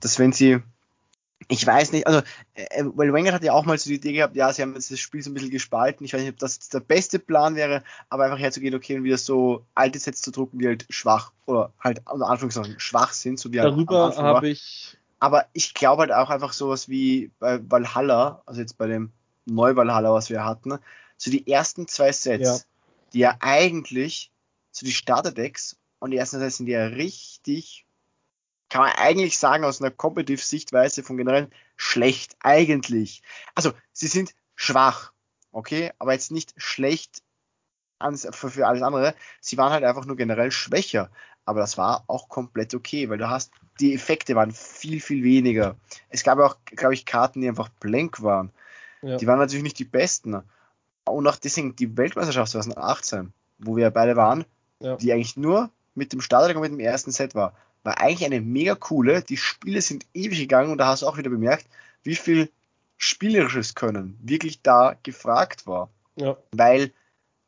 dass 0.00 0.18
wenn 0.18 0.32
sie, 0.32 0.60
ich 1.50 1.66
weiß 1.66 1.92
nicht, 1.92 2.06
also, 2.06 2.22
äh, 2.54 2.84
weil 2.94 3.12
Wenger 3.12 3.32
hat 3.32 3.42
ja 3.42 3.52
auch 3.52 3.64
mal 3.64 3.76
so 3.76 3.90
die 3.90 3.96
Idee 3.96 4.12
gehabt, 4.12 4.36
ja, 4.36 4.52
sie 4.52 4.62
haben 4.62 4.74
jetzt 4.74 4.90
das 4.90 5.00
Spiel 5.00 5.22
so 5.22 5.30
ein 5.30 5.34
bisschen 5.34 5.50
gespalten, 5.50 6.04
ich 6.04 6.14
weiß 6.14 6.20
nicht, 6.20 6.32
ob 6.32 6.38
das 6.38 6.58
der 6.68 6.80
beste 6.80 7.18
Plan 7.18 7.56
wäre, 7.56 7.82
aber 8.08 8.24
einfach 8.24 8.38
herzugehen, 8.38 8.74
okay, 8.74 8.96
und 8.96 9.04
wieder 9.04 9.18
so 9.18 9.66
alte 9.74 9.98
Sets 9.98 10.22
zu 10.22 10.30
drucken, 10.30 10.58
die 10.58 10.66
halt 10.66 10.86
schwach, 10.88 11.32
oder 11.46 11.72
halt 11.80 12.02
unter 12.10 12.28
Anführungszeichen 12.28 12.78
schwach 12.78 13.12
sind, 13.12 13.38
so 13.38 13.52
wie 13.52 13.60
halt 13.60 13.72
Darüber 13.72 14.16
habe 14.16 14.48
ich 14.48 14.96
aber 15.20 15.46
ich 15.52 15.74
glaube 15.74 16.00
halt 16.00 16.12
auch 16.12 16.30
einfach 16.30 16.52
sowas 16.52 16.88
wie 16.88 17.30
bei 17.38 17.60
Valhalla, 17.70 18.42
also 18.46 18.60
jetzt 18.60 18.78
bei 18.78 18.86
dem 18.86 19.12
Neu-Valhalla, 19.44 20.12
was 20.12 20.30
wir 20.30 20.44
hatten, 20.44 20.78
so 21.16 21.30
die 21.30 21.46
ersten 21.46 21.86
zwei 21.86 22.10
Sets, 22.10 22.48
ja. 22.48 22.58
die 23.12 23.18
ja 23.20 23.36
eigentlich, 23.40 24.32
so 24.72 24.86
die 24.86 24.92
Starterdecks 24.92 25.76
und 25.98 26.10
die 26.10 26.16
ersten 26.16 26.38
Sets 26.38 26.56
sind 26.56 26.68
ja 26.68 26.86
richtig, 26.86 27.84
kann 28.70 28.82
man 28.82 28.92
eigentlich 28.92 29.38
sagen, 29.38 29.64
aus 29.64 29.80
einer 29.80 29.90
Competitive-Sichtweise 29.90 31.02
von 31.02 31.16
generell 31.16 31.48
schlecht, 31.76 32.36
eigentlich. 32.40 33.22
Also, 33.54 33.72
sie 33.92 34.06
sind 34.06 34.34
schwach, 34.54 35.12
okay, 35.52 35.92
aber 35.98 36.12
jetzt 36.12 36.30
nicht 36.30 36.54
schlecht 36.56 37.22
für 38.30 38.66
alles 38.66 38.82
andere. 38.82 39.14
Sie 39.40 39.58
waren 39.58 39.72
halt 39.72 39.84
einfach 39.84 40.06
nur 40.06 40.16
generell 40.16 40.50
schwächer. 40.50 41.10
Aber 41.44 41.60
das 41.60 41.76
war 41.76 42.04
auch 42.06 42.28
komplett 42.28 42.74
okay, 42.74 43.10
weil 43.10 43.18
du 43.18 43.28
hast, 43.28 43.52
die 43.80 43.94
Effekte 43.94 44.34
waren 44.36 44.52
viel, 44.52 45.00
viel 45.00 45.24
weniger. 45.24 45.76
Es 46.08 46.22
gab 46.22 46.38
auch, 46.38 46.56
glaube 46.64 46.94
ich, 46.94 47.06
Karten, 47.06 47.40
die 47.40 47.48
einfach 47.48 47.68
blank 47.68 48.22
waren. 48.22 48.52
Ja. 49.02 49.16
Die 49.16 49.26
waren 49.26 49.38
natürlich 49.38 49.62
nicht 49.62 49.78
die 49.78 49.84
besten. 49.84 50.42
Und 51.04 51.26
auch 51.26 51.36
deswegen 51.36 51.76
die 51.76 51.96
Weltmeisterschaft 51.96 52.52
2018, 52.52 53.32
wo 53.58 53.76
wir 53.76 53.90
beide 53.90 54.16
waren, 54.16 54.44
ja. 54.78 54.96
die 54.96 55.12
eigentlich 55.12 55.36
nur 55.36 55.70
mit 55.94 56.12
dem 56.12 56.20
Starter 56.20 56.54
und 56.54 56.62
mit 56.62 56.72
dem 56.72 56.80
ersten 56.80 57.10
Set 57.10 57.34
war, 57.34 57.54
war 57.82 58.00
eigentlich 58.00 58.24
eine 58.24 58.40
mega 58.40 58.74
coole. 58.74 59.22
Die 59.22 59.36
Spiele 59.36 59.80
sind 59.80 60.06
ewig 60.14 60.38
gegangen 60.38 60.70
und 60.70 60.78
da 60.78 60.86
hast 60.86 61.02
du 61.02 61.06
auch 61.06 61.18
wieder 61.18 61.30
bemerkt, 61.30 61.66
wie 62.02 62.16
viel 62.16 62.50
spielerisches 62.96 63.74
Können 63.74 64.18
wirklich 64.22 64.62
da 64.62 64.96
gefragt 65.02 65.66
war. 65.66 65.90
Ja. 66.16 66.36
Weil 66.52 66.92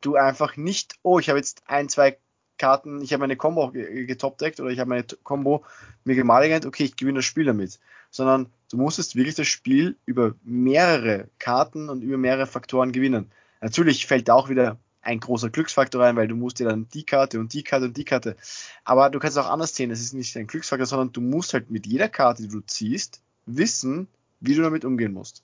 du 0.01 0.15
einfach 0.15 0.57
nicht, 0.57 0.95
oh, 1.03 1.19
ich 1.19 1.29
habe 1.29 1.39
jetzt 1.39 1.63
ein, 1.67 1.89
zwei 1.89 2.17
Karten, 2.57 3.01
ich 3.01 3.13
habe 3.13 3.21
meine 3.21 3.35
Combo 3.35 3.71
getopdeckt 3.71 4.59
oder 4.59 4.69
ich 4.69 4.79
habe 4.79 4.89
meine 4.89 5.05
Combo 5.23 5.63
mir 6.03 6.15
gemaligent, 6.15 6.65
okay, 6.65 6.85
ich 6.85 6.95
gewinne 6.95 7.19
das 7.19 7.25
Spiel 7.25 7.45
damit. 7.45 7.79
Sondern 8.09 8.47
du 8.69 8.77
musstest 8.77 9.15
wirklich 9.15 9.35
das 9.35 9.47
Spiel 9.47 9.97
über 10.05 10.35
mehrere 10.43 11.29
Karten 11.39 11.89
und 11.89 12.01
über 12.01 12.17
mehrere 12.17 12.47
Faktoren 12.47 12.91
gewinnen. 12.91 13.31
Natürlich 13.61 14.05
fällt 14.05 14.27
da 14.27 14.33
auch 14.33 14.49
wieder 14.49 14.77
ein 15.03 15.19
großer 15.19 15.49
Glücksfaktor 15.49 16.01
rein, 16.01 16.15
weil 16.15 16.27
du 16.27 16.35
musst 16.35 16.59
dir 16.59 16.67
dann 16.67 16.87
die 16.93 17.05
Karte 17.05 17.39
und 17.39 17.53
die 17.53 17.63
Karte 17.63 17.85
und 17.85 17.97
die 17.97 18.05
Karte. 18.05 18.35
Aber 18.83 19.09
du 19.09 19.19
kannst 19.19 19.37
es 19.37 19.43
auch 19.43 19.49
anders 19.49 19.75
sehen. 19.75 19.91
Es 19.91 20.01
ist 20.01 20.13
nicht 20.13 20.35
ein 20.37 20.47
Glücksfaktor, 20.47 20.85
sondern 20.85 21.11
du 21.11 21.21
musst 21.21 21.53
halt 21.53 21.69
mit 21.69 21.85
jeder 21.85 22.09
Karte, 22.09 22.43
die 22.43 22.47
du 22.47 22.61
ziehst, 22.61 23.21
wissen, 23.45 24.07
wie 24.39 24.55
du 24.55 24.61
damit 24.61 24.85
umgehen 24.85 25.13
musst. 25.13 25.43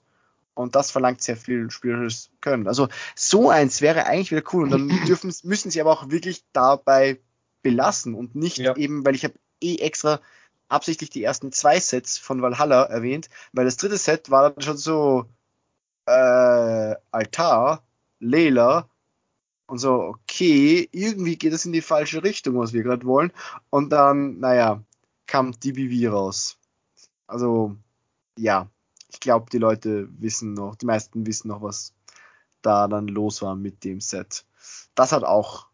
Und 0.54 0.74
das 0.74 0.90
verlangt 0.90 1.22
sehr 1.22 1.36
viel 1.36 1.70
spielerisches 1.70 2.30
Können. 2.40 2.66
Also 2.66 2.88
so 3.14 3.50
eins 3.50 3.80
wäre 3.80 4.06
eigentlich 4.06 4.32
wieder 4.32 4.42
cool. 4.52 4.64
Und 4.64 4.70
dann 4.70 4.88
dürfen, 5.06 5.32
müssen 5.44 5.70
sie 5.70 5.80
aber 5.80 5.92
auch 5.92 6.10
wirklich 6.10 6.42
dabei 6.52 7.20
belassen 7.62 8.14
und 8.14 8.34
nicht 8.34 8.58
ja. 8.58 8.74
eben, 8.76 9.04
weil 9.04 9.14
ich 9.14 9.24
habe 9.24 9.34
eh 9.60 9.76
extra 9.76 10.20
absichtlich 10.68 11.10
die 11.10 11.22
ersten 11.22 11.52
zwei 11.52 11.78
Sets 11.80 12.16
von 12.18 12.42
Valhalla 12.42 12.84
erwähnt, 12.84 13.28
weil 13.52 13.64
das 13.64 13.76
dritte 13.76 13.98
Set 13.98 14.30
war 14.30 14.50
dann 14.50 14.62
schon 14.62 14.76
so 14.76 15.26
äh, 16.06 16.94
Altar, 17.10 17.82
Layla 18.20 18.89
und 19.70 19.78
so, 19.78 19.92
okay, 19.92 20.88
irgendwie 20.92 21.36
geht 21.36 21.52
es 21.52 21.64
in 21.64 21.72
die 21.72 21.80
falsche 21.80 22.22
Richtung, 22.24 22.58
was 22.58 22.72
wir 22.72 22.82
gerade 22.82 23.06
wollen. 23.06 23.32
Und 23.70 23.90
dann, 23.90 24.40
naja, 24.40 24.82
kam 25.26 25.52
DBV 25.52 26.12
raus. 26.12 26.58
Also, 27.26 27.76
ja, 28.36 28.68
ich 29.08 29.20
glaube, 29.20 29.46
die 29.50 29.58
Leute 29.58 30.08
wissen 30.20 30.54
noch, 30.54 30.74
die 30.74 30.86
meisten 30.86 31.26
wissen 31.26 31.48
noch, 31.48 31.62
was 31.62 31.94
da 32.62 32.88
dann 32.88 33.06
los 33.08 33.42
war 33.42 33.54
mit 33.54 33.84
dem 33.84 34.00
Set. 34.00 34.44
Das 34.94 35.12
hat 35.12 35.24
auch 35.24 35.68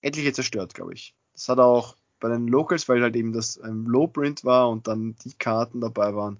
etliche 0.00 0.32
zerstört, 0.32 0.74
glaube 0.74 0.94
ich. 0.94 1.14
Das 1.32 1.48
hat 1.48 1.58
auch 1.58 1.96
bei 2.20 2.28
den 2.28 2.46
Locals, 2.46 2.88
weil 2.88 3.02
halt 3.02 3.16
eben 3.16 3.32
das 3.32 3.58
ähm, 3.64 3.86
Low-Print 3.86 4.44
war 4.44 4.70
und 4.70 4.86
dann 4.86 5.16
die 5.24 5.34
Karten 5.34 5.80
dabei 5.80 6.14
waren, 6.14 6.38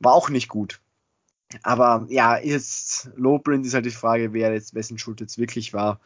war 0.00 0.14
auch 0.14 0.28
nicht 0.28 0.48
gut. 0.48 0.80
Aber 1.62 2.06
ja, 2.10 2.38
jetzt 2.38 3.10
Low-Print 3.16 3.64
ist 3.64 3.74
halt 3.74 3.86
die 3.86 3.90
Frage, 3.90 4.32
wer 4.32 4.52
jetzt 4.52 4.74
wessen 4.74 4.98
Schuld 4.98 5.20
jetzt 5.20 5.38
wirklich 5.38 5.72
war. 5.72 6.00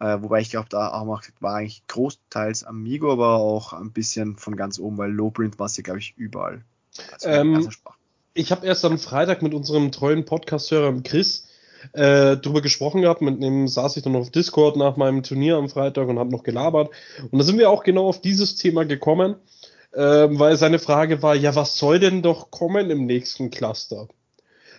Äh, 0.00 0.18
wobei 0.20 0.40
ich 0.40 0.50
glaube, 0.50 0.68
da 0.68 0.92
auch 0.92 1.22
war 1.40 1.54
eigentlich 1.54 1.86
großteils 1.86 2.64
Amigo, 2.64 3.12
aber 3.12 3.36
auch 3.36 3.72
ein 3.72 3.92
bisschen 3.92 4.36
von 4.36 4.56
ganz 4.56 4.78
oben, 4.78 4.98
weil 4.98 5.10
Low-Print 5.10 5.58
war 5.58 5.66
es 5.66 5.76
ja, 5.76 5.82
glaube 5.82 6.00
ich, 6.00 6.14
überall. 6.16 6.64
Also 7.12 7.28
ähm, 7.28 7.68
ich 8.34 8.50
habe 8.50 8.66
erst 8.66 8.84
am 8.84 8.98
Freitag 8.98 9.42
mit 9.42 9.54
unserem 9.54 9.92
treuen 9.92 10.24
Podcast-Hörer 10.24 11.00
Chris 11.02 11.48
äh, 11.92 12.36
drüber 12.36 12.62
gesprochen 12.62 13.02
gehabt. 13.02 13.20
Mit 13.20 13.42
dem 13.42 13.68
saß 13.68 13.96
ich 13.96 14.02
dann 14.02 14.16
auf 14.16 14.30
Discord 14.30 14.76
nach 14.76 14.96
meinem 14.96 15.22
Turnier 15.22 15.56
am 15.56 15.68
Freitag 15.68 16.08
und 16.08 16.18
habe 16.18 16.30
noch 16.30 16.42
gelabert. 16.42 16.90
Und 17.30 17.38
da 17.38 17.44
sind 17.44 17.58
wir 17.58 17.70
auch 17.70 17.84
genau 17.84 18.08
auf 18.08 18.20
dieses 18.20 18.56
Thema 18.56 18.84
gekommen, 18.84 19.36
äh, 19.92 20.00
weil 20.00 20.56
seine 20.56 20.78
Frage 20.78 21.22
war, 21.22 21.34
ja, 21.34 21.54
was 21.54 21.76
soll 21.76 22.00
denn 22.00 22.22
doch 22.22 22.50
kommen 22.50 22.90
im 22.90 23.06
nächsten 23.06 23.50
Cluster? 23.50 24.08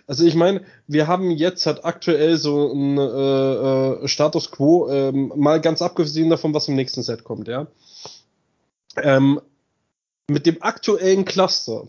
Also 0.06 0.24
ich 0.24 0.36
meine, 0.36 0.62
wir 0.86 1.08
haben 1.08 1.32
jetzt 1.32 1.66
halt 1.66 1.84
aktuell 1.84 2.36
so 2.36 2.72
ein 2.72 2.96
äh, 2.96 4.04
äh, 4.04 4.08
Status 4.08 4.52
Quo, 4.52 4.88
ähm, 4.88 5.32
mal 5.34 5.60
ganz 5.60 5.82
abgesehen 5.82 6.30
davon, 6.30 6.54
was 6.54 6.68
im 6.68 6.76
nächsten 6.76 7.02
Set 7.02 7.24
kommt, 7.24 7.48
ja. 7.48 7.66
Ähm, 8.96 9.40
mit 10.28 10.46
dem 10.46 10.62
aktuellen 10.62 11.24
Cluster, 11.24 11.88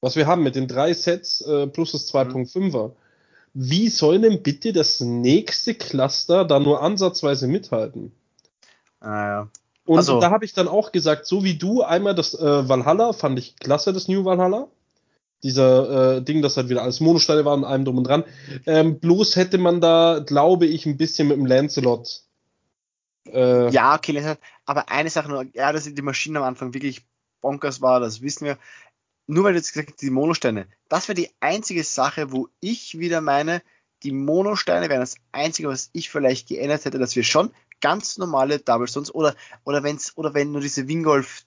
was 0.00 0.16
wir 0.16 0.26
haben, 0.26 0.42
mit 0.42 0.56
den 0.56 0.68
drei 0.68 0.92
Sets 0.92 1.40
äh, 1.40 1.66
plus 1.66 1.92
das 1.92 2.12
2.5er, 2.12 2.92
wie 3.54 3.88
soll 3.88 4.20
denn 4.20 4.42
bitte 4.42 4.72
das 4.72 5.00
nächste 5.00 5.74
Cluster 5.74 6.44
da 6.44 6.58
nur 6.58 6.82
ansatzweise 6.82 7.46
mithalten? 7.46 8.12
Ah, 9.00 9.26
ja. 9.26 9.48
Und 9.86 9.98
also, 9.98 10.20
da 10.20 10.30
habe 10.30 10.44
ich 10.44 10.54
dann 10.54 10.68
auch 10.68 10.92
gesagt, 10.92 11.26
so 11.26 11.44
wie 11.44 11.56
du, 11.56 11.82
einmal 11.82 12.14
das 12.14 12.34
äh, 12.34 12.68
Valhalla, 12.68 13.12
fand 13.12 13.38
ich 13.38 13.56
klasse, 13.56 13.92
das 13.92 14.08
New 14.08 14.24
Valhalla. 14.24 14.68
Dieser 15.44 16.16
äh, 16.16 16.22
Ding, 16.22 16.42
das 16.42 16.56
halt 16.56 16.68
wieder 16.68 16.82
alles 16.82 16.98
Monosteine 16.98 17.44
war 17.44 17.54
und 17.54 17.64
allem 17.64 17.84
drum 17.84 17.98
und 17.98 18.04
dran. 18.04 18.24
Ähm, 18.66 18.98
bloß 18.98 19.36
hätte 19.36 19.58
man 19.58 19.80
da, 19.80 20.24
glaube 20.26 20.66
ich, 20.66 20.86
ein 20.86 20.96
bisschen 20.96 21.28
mit 21.28 21.36
dem 21.36 21.46
Lancelot. 21.46 22.22
Äh, 23.26 23.70
ja, 23.70 23.94
okay, 23.94 24.12
Lancelot. 24.12 24.38
Aber 24.64 24.88
eine 24.90 25.10
Sache 25.10 25.28
nur, 25.28 25.46
ja, 25.54 25.72
dass 25.72 25.84
die 25.84 26.02
Maschine 26.02 26.40
am 26.40 26.44
Anfang 26.44 26.74
wirklich 26.74 27.02
bonkers 27.40 27.80
war, 27.80 28.00
das 28.00 28.22
wissen 28.22 28.46
wir 28.46 28.58
nur 29.26 29.44
weil 29.44 29.52
du 29.52 29.58
jetzt 29.58 29.72
gesagt 29.72 29.90
hast, 29.90 30.02
die 30.02 30.10
Monosteine, 30.10 30.66
das 30.88 31.08
wäre 31.08 31.16
die 31.16 31.30
einzige 31.40 31.84
Sache, 31.84 32.32
wo 32.32 32.48
ich 32.60 32.98
wieder 32.98 33.20
meine, 33.20 33.62
die 34.02 34.12
Monosteine 34.12 34.88
wären 34.88 35.00
das 35.00 35.16
einzige, 35.32 35.68
was 35.68 35.90
ich 35.92 36.10
vielleicht 36.10 36.48
geändert 36.48 36.84
hätte, 36.84 36.98
dass 36.98 37.16
wir 37.16 37.24
schon 37.24 37.50
ganz 37.80 38.18
normale 38.18 38.58
Double 38.58 38.86
Stones 38.86 39.14
oder, 39.14 39.34
oder 39.64 39.82
wenn's, 39.82 40.16
oder 40.16 40.34
wenn 40.34 40.52
nur 40.52 40.60
diese 40.60 40.88
Wingolf 40.88 41.44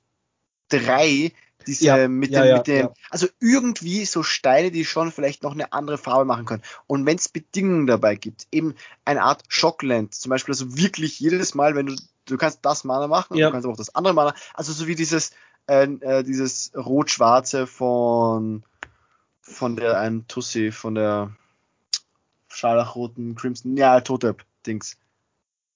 3, 0.70 1.32
diese 1.66 1.86
ja, 1.86 2.08
mit 2.08 2.32
ja, 2.32 2.42
dem, 2.42 2.50
ja, 2.50 2.58
mit 2.58 2.68
dem, 2.68 2.90
also 3.10 3.28
irgendwie 3.40 4.06
so 4.06 4.24
Steine, 4.24 4.72
die 4.72 4.86
schon 4.86 5.12
vielleicht 5.12 5.44
noch 5.44 5.54
eine 5.54 5.74
andere 5.74 5.98
Farbe 5.98 6.26
machen 6.26 6.46
können. 6.46 6.64
Und 6.86 7.06
wenn 7.06 7.18
es 7.18 7.30
Bedingungen 7.30 7.88
dabei 7.88 8.16
gibt, 8.16 8.48
eben 8.52 8.76
eine 9.06 9.24
Art 9.24 9.44
Shockland, 9.48 10.14
zum 10.14 10.30
Beispiel, 10.30 10.54
also 10.54 10.78
wirklich 10.78 11.20
jedes 11.20 11.56
Mal, 11.56 11.76
wenn 11.76 11.88
du, 11.88 11.96
du 12.26 12.38
kannst 12.38 12.60
das 12.62 12.84
Mana 12.84 13.08
machen, 13.08 13.38
du 13.38 13.52
kannst 13.52 13.66
aber 13.66 13.74
auch 13.74 13.78
das 13.78 13.96
andere 13.96 14.14
Mana, 14.14 14.36
also 14.54 14.72
so 14.72 14.88
wie 14.88 14.96
dieses, 14.96 15.32
äh, 15.66 16.24
dieses 16.24 16.72
rot-schwarze 16.76 17.68
von 17.68 18.64
von 19.48 19.76
der 19.78 20.00
einen 20.00 20.28
Tussi, 20.28 20.72
von 20.72 20.96
der 20.96 21.32
scharlachroten 22.50 23.36
Crimson, 23.36 23.78
ja, 23.78 24.02
Totep-Dings. 24.02 24.98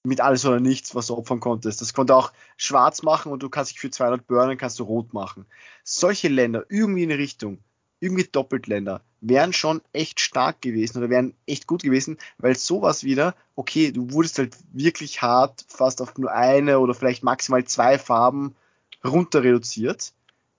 Mit 0.04 0.20
alles 0.20 0.44
oder 0.44 0.58
nichts, 0.58 0.94
was 0.94 1.06
du 1.06 1.16
opfern 1.16 1.38
konntest. 1.38 1.80
Das 1.80 1.94
konnte 1.94 2.16
auch 2.16 2.32
schwarz 2.56 3.02
machen 3.02 3.30
und 3.30 3.42
du 3.42 3.48
kannst 3.48 3.70
dich 3.70 3.80
für 3.80 3.90
200 3.90 4.26
burnen, 4.26 4.58
kannst 4.58 4.78
du 4.80 4.84
rot 4.84 5.12
machen. 5.14 5.46
Solche 5.84 6.28
Länder, 6.28 6.64
irgendwie 6.68 7.04
in 7.04 7.12
eine 7.12 7.20
Richtung, 7.20 7.58
irgendwie 8.00 8.24
Doppeltländer, 8.24 9.02
wären 9.20 9.52
schon 9.52 9.80
echt 9.92 10.18
stark 10.18 10.60
gewesen 10.60 10.98
oder 10.98 11.08
wären 11.08 11.34
echt 11.46 11.68
gut 11.68 11.84
gewesen, 11.84 12.18
weil 12.38 12.56
sowas 12.56 13.04
wieder, 13.04 13.36
okay, 13.54 13.92
du 13.92 14.12
wurdest 14.12 14.38
halt 14.38 14.56
wirklich 14.72 15.22
hart, 15.22 15.64
fast 15.68 16.02
auf 16.02 16.18
nur 16.18 16.32
eine 16.32 16.80
oder 16.80 16.94
vielleicht 16.94 17.22
maximal 17.22 17.64
zwei 17.64 17.98
Farben 17.98 18.56
runter 19.04 19.44
reduziert. 19.44 20.12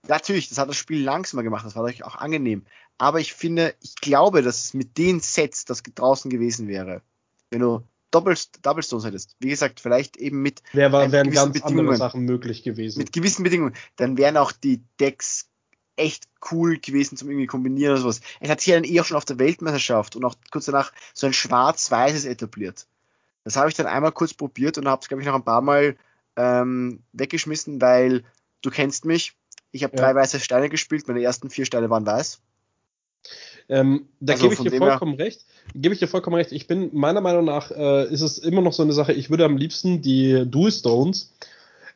Natürlich, 0.08 0.47
das 0.47 0.58
hat 0.58 0.69
das 0.69 0.77
Spiel 0.77 1.03
langsamer 1.03 1.43
gemacht, 1.43 1.65
das 1.65 1.75
war 1.75 1.84
euch 1.84 2.06
auch 2.06 2.15
angenehm. 2.15 2.65
Aber 2.97 3.19
ich 3.19 3.34
finde, 3.34 3.75
ich 3.82 3.95
glaube, 3.95 4.41
dass 4.41 4.65
es 4.65 4.73
mit 4.73 4.97
den 4.97 5.19
Sets 5.19 5.65
das 5.65 5.84
draußen 5.84 6.32
gewesen 6.32 6.69
wäre. 6.69 7.01
Wenn 7.49 7.60
du 7.60 7.84
Double, 8.13 8.84
Stones 8.84 9.06
hättest. 9.06 9.36
Wie 9.39 9.49
gesagt, 9.49 9.80
vielleicht 9.80 10.17
eben 10.17 10.41
mit 10.41 10.62
Wer 10.71 10.91
war, 10.91 11.12
wären 11.12 11.32
ganz 11.32 11.54
Bedingungen, 11.54 11.80
andere 11.80 11.97
Sachen 11.97 12.21
möglich 12.21 12.63
gewesen. 12.63 12.99
Mit 12.99 13.12
gewissen 13.12 13.43
Bedingungen. 13.43 13.73
Dann 13.95 14.17
wären 14.17 14.38
auch 14.38 14.52
die 14.52 14.84
Decks 14.99 15.49
echt 15.95 16.28
cool 16.52 16.78
gewesen 16.80 17.17
zum 17.17 17.30
irgendwie 17.30 17.47
kombinieren 17.47 17.93
oder 17.93 18.02
sowas. 18.02 18.21
Es 18.39 18.49
hat 18.49 18.62
sich 18.62 18.73
dann 18.73 18.84
eh 18.84 18.99
auch 18.99 19.06
schon 19.06 19.17
auf 19.17 19.26
der 19.26 19.39
Weltmeisterschaft 19.39 20.15
und 20.15 20.26
auch 20.26 20.36
kurz 20.52 20.65
danach 20.65 20.91
so 21.13 21.28
ein 21.28 21.34
schwarz-weißes 21.34 22.26
etabliert. 22.26 22.88
Das 23.43 23.56
habe 23.56 23.69
ich 23.69 23.76
dann 23.76 23.88
einmal 23.88 24.12
kurz 24.12 24.34
probiert 24.34 24.78
und 24.78 24.88
habe 24.88 25.02
es, 25.02 25.08
glaube 25.08 25.21
ich, 25.21 25.28
noch 25.28 25.36
ein 25.36 25.43
paar 25.43 25.62
Mal 25.62 25.97
ähm, 26.36 27.04
weggeschmissen, 27.12 27.82
weil 27.82 28.23
du 28.62 28.69
kennst 28.69 29.06
mich. 29.06 29.34
Ich 29.71 29.84
habe 29.84 29.95
ja. 29.95 30.04
drei 30.04 30.15
weiße 30.15 30.39
Steine 30.39 30.69
gespielt, 30.69 31.08
meine 31.08 31.21
ersten 31.21 31.49
vier 31.49 31.65
Steine 31.65 31.89
waren 31.89 32.06
weiß. 32.06 32.41
Ähm, 33.70 34.08
da 34.20 34.34
also 34.34 34.50
gebe 34.50 34.54
ich 34.56 34.72
dir 34.72 34.78
vollkommen 34.78 35.16
her. 35.18 35.26
recht. 35.26 35.46
Gebe 35.74 35.94
ich 35.94 36.00
dir 36.00 36.08
vollkommen 36.08 36.36
recht. 36.36 36.52
Ich 36.52 36.68
bin 36.68 36.90
meiner 36.94 37.22
Meinung 37.22 37.46
nach 37.46 37.72
äh, 37.72 38.06
ist 38.12 38.22
es 38.22 38.38
immer 38.38 38.62
noch 38.62 38.74
so 38.74 38.84
eine 38.84 38.94
Sache. 38.94 39.14
Ich 39.14 39.30
würde 39.30 39.46
am 39.46 39.58
liebsten 39.58 40.02
die 40.02 40.44
Dual 40.46 40.72
Stones 40.72 41.34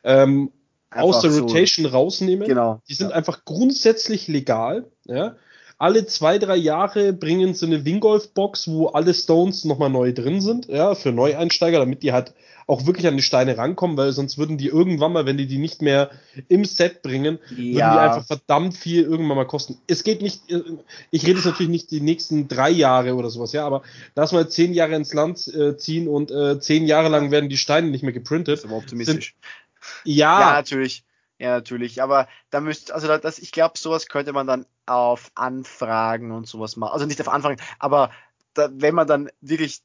ähm, 0.04 0.50
aus 0.90 1.20
der 1.20 1.30
Rotation 1.32 1.84
so. 1.84 1.92
rausnehmen. 1.92 2.48
Genau. 2.48 2.80
Die 2.88 2.94
sind 2.94 3.10
ja. 3.10 3.16
einfach 3.16 3.44
grundsätzlich 3.44 4.28
legal. 4.28 4.86
Ja. 5.04 5.36
Alle 5.76 6.06
zwei 6.06 6.38
drei 6.38 6.56
Jahre 6.56 7.12
bringen 7.12 7.54
sie 7.54 7.66
eine 7.66 7.84
Wingolf 7.84 8.32
Box, 8.34 8.68
wo 8.68 8.88
alle 8.88 9.14
Stones 9.14 9.64
nochmal 9.64 9.90
neu 9.90 10.12
drin 10.12 10.40
sind. 10.40 10.66
Ja, 10.66 10.94
für 10.94 11.12
Neueinsteiger, 11.12 11.78
damit 11.78 12.02
die 12.02 12.12
halt 12.12 12.34
auch 12.68 12.86
wirklich 12.86 13.06
an 13.06 13.16
die 13.16 13.22
Steine 13.22 13.56
rankommen, 13.56 13.96
weil 13.96 14.12
sonst 14.12 14.36
würden 14.36 14.58
die 14.58 14.68
irgendwann 14.68 15.12
mal, 15.12 15.24
wenn 15.24 15.38
die 15.38 15.46
die 15.46 15.56
nicht 15.56 15.80
mehr 15.80 16.10
im 16.48 16.66
Set 16.66 17.02
bringen, 17.02 17.38
ja. 17.48 17.56
würden 17.56 17.72
die 17.72 17.80
einfach 17.80 18.26
verdammt 18.26 18.76
viel 18.76 19.02
irgendwann 19.02 19.38
mal 19.38 19.46
kosten. 19.46 19.80
Es 19.86 20.04
geht 20.04 20.20
nicht, 20.20 20.50
äh, 20.50 20.62
ich 21.10 21.22
rede 21.22 21.36
jetzt 21.36 21.46
natürlich 21.46 21.70
nicht 21.70 21.90
die 21.90 22.02
nächsten 22.02 22.46
drei 22.46 22.68
Jahre 22.68 23.14
oder 23.14 23.30
sowas, 23.30 23.52
ja, 23.52 23.66
aber 23.66 23.82
lass 24.14 24.32
mal 24.32 24.48
zehn 24.50 24.74
Jahre 24.74 24.94
ins 24.94 25.14
Land 25.14 25.48
äh, 25.48 25.78
ziehen 25.78 26.08
und 26.08 26.30
äh, 26.30 26.60
zehn 26.60 26.86
Jahre 26.86 27.08
lang 27.08 27.30
werden 27.30 27.48
die 27.48 27.56
Steine 27.56 27.88
nicht 27.88 28.02
mehr 28.02 28.12
geprintet. 28.12 28.52
Das 28.52 28.60
ist 28.60 28.66
aber 28.66 28.76
optimistisch. 28.76 29.34
Sind, 29.34 30.16
ja. 30.16 30.40
ja, 30.40 30.52
natürlich. 30.52 31.04
Ja, 31.38 31.52
natürlich. 31.52 32.02
Aber 32.02 32.28
da 32.50 32.60
müsste, 32.60 32.94
also 32.94 33.16
das, 33.16 33.38
ich 33.38 33.50
glaube, 33.50 33.78
sowas 33.78 34.08
könnte 34.08 34.34
man 34.34 34.46
dann 34.46 34.66
auf 34.84 35.30
Anfragen 35.34 36.32
und 36.32 36.46
sowas 36.46 36.76
machen. 36.76 36.92
Also 36.92 37.06
nicht 37.06 37.20
auf 37.20 37.28
Anfragen, 37.28 37.60
aber 37.78 38.10
da, 38.52 38.68
wenn 38.72 38.94
man 38.94 39.06
dann 39.06 39.30
wirklich 39.40 39.80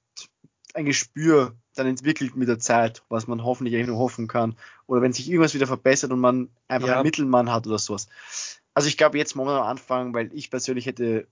ein 0.73 0.85
Gespür 0.85 1.55
dann 1.75 1.87
entwickelt 1.87 2.35
mit 2.35 2.47
der 2.47 2.59
Zeit, 2.59 3.03
was 3.09 3.27
man 3.27 3.43
hoffentlich 3.43 3.75
eigentlich 3.75 3.87
nur 3.87 3.97
hoffen 3.97 4.27
kann. 4.27 4.55
Oder 4.85 5.01
wenn 5.01 5.13
sich 5.13 5.29
irgendwas 5.29 5.53
wieder 5.53 5.67
verbessert 5.67 6.11
und 6.11 6.19
man 6.19 6.49
einfach 6.67 6.87
ja. 6.87 6.95
einen 6.95 7.03
Mittelmann 7.03 7.51
hat 7.51 7.65
oder 7.67 7.79
sowas. 7.79 8.07
Also 8.73 8.87
ich 8.87 8.97
glaube 8.97 9.17
jetzt 9.17 9.35
momentan 9.35 9.61
am 9.61 9.67
Anfang, 9.67 10.13
weil 10.13 10.31
ich 10.33 10.49
persönlich 10.49 10.85
hätte 10.85 11.27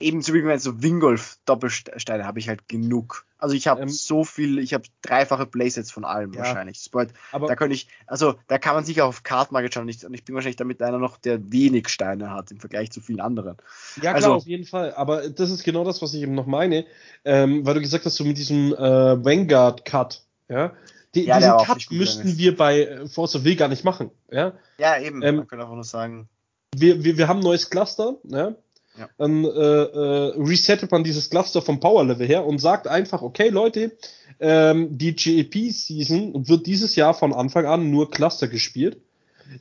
ebenso 0.00 0.34
wie 0.34 0.44
wenn 0.44 0.58
so 0.58 0.82
Wingolf 0.82 1.38
Doppelsteine 1.46 2.24
habe 2.24 2.38
ich 2.38 2.48
halt 2.48 2.68
genug. 2.68 3.24
Also 3.38 3.54
ich 3.54 3.66
habe 3.66 3.82
ähm, 3.82 3.88
so 3.88 4.24
viel, 4.24 4.58
ich 4.58 4.72
habe 4.72 4.84
dreifache 5.02 5.46
Playsets 5.46 5.90
von 5.90 6.04
allem 6.04 6.32
ja, 6.32 6.40
wahrscheinlich. 6.40 6.88
Halt, 6.94 7.12
aber 7.32 7.48
da 7.48 7.56
könnte 7.56 7.74
ich, 7.74 7.88
also 8.06 8.34
da 8.48 8.58
kann 8.58 8.74
man 8.74 8.84
sich 8.84 9.02
auch 9.02 9.08
auf 9.08 9.22
Cardmarket 9.22 9.74
schauen. 9.74 9.82
Und 9.84 10.14
ich 10.14 10.24
bin 10.24 10.34
wahrscheinlich 10.34 10.56
damit 10.56 10.82
einer 10.82 10.98
noch, 10.98 11.18
der 11.18 11.52
wenig 11.52 11.88
Steine 11.88 12.30
hat 12.30 12.50
im 12.50 12.60
Vergleich 12.60 12.90
zu 12.90 13.00
vielen 13.00 13.20
anderen. 13.20 13.56
Ja, 14.00 14.12
also, 14.12 14.28
klar, 14.28 14.36
auf 14.38 14.46
jeden 14.46 14.64
Fall. 14.64 14.94
Aber 14.94 15.28
das 15.28 15.50
ist 15.50 15.64
genau 15.64 15.84
das, 15.84 16.00
was 16.00 16.14
ich 16.14 16.22
eben 16.22 16.34
noch 16.34 16.46
meine, 16.46 16.86
ähm, 17.24 17.64
weil 17.66 17.74
du 17.74 17.80
gesagt 17.80 18.06
hast, 18.06 18.16
so 18.16 18.24
mit 18.24 18.38
diesem 18.38 18.72
äh, 18.72 19.24
Vanguard 19.24 19.84
Cut, 19.84 20.22
ja. 20.48 20.72
Die, 21.14 21.24
ja 21.24 21.38
diesen 21.38 21.58
Cut 21.58 21.90
müssten 21.90 22.36
wir 22.36 22.56
bei 22.56 22.84
äh, 22.84 23.08
Force 23.08 23.36
of 23.36 23.44
Will 23.44 23.56
gar 23.56 23.68
nicht 23.68 23.84
machen, 23.84 24.10
ja. 24.30 24.52
Ja, 24.78 24.98
eben. 24.98 25.22
Ähm, 25.22 25.36
man 25.36 25.46
könnte 25.46 25.66
auch 25.66 25.74
nur 25.74 25.84
sagen. 25.84 26.28
Wir, 26.74 27.04
wir, 27.04 27.16
wir 27.16 27.28
haben 27.28 27.40
ein 27.40 27.44
neues 27.44 27.70
Cluster, 27.70 28.16
ja 28.24 28.54
ja. 28.98 29.08
Dann 29.18 29.44
äh, 29.44 29.48
äh, 29.48 30.34
resettet 30.36 30.90
man 30.90 31.04
dieses 31.04 31.30
Cluster 31.30 31.62
vom 31.62 31.80
Power 31.80 32.04
Level 32.04 32.26
her 32.26 32.44
und 32.44 32.58
sagt 32.58 32.88
einfach, 32.88 33.22
okay 33.22 33.48
Leute, 33.48 33.96
ähm, 34.40 34.96
die 34.96 35.14
GEP-Season 35.14 36.48
wird 36.48 36.66
dieses 36.66 36.96
Jahr 36.96 37.14
von 37.14 37.32
Anfang 37.32 37.66
an 37.66 37.90
nur 37.90 38.10
Cluster 38.10 38.48
gespielt. 38.48 39.00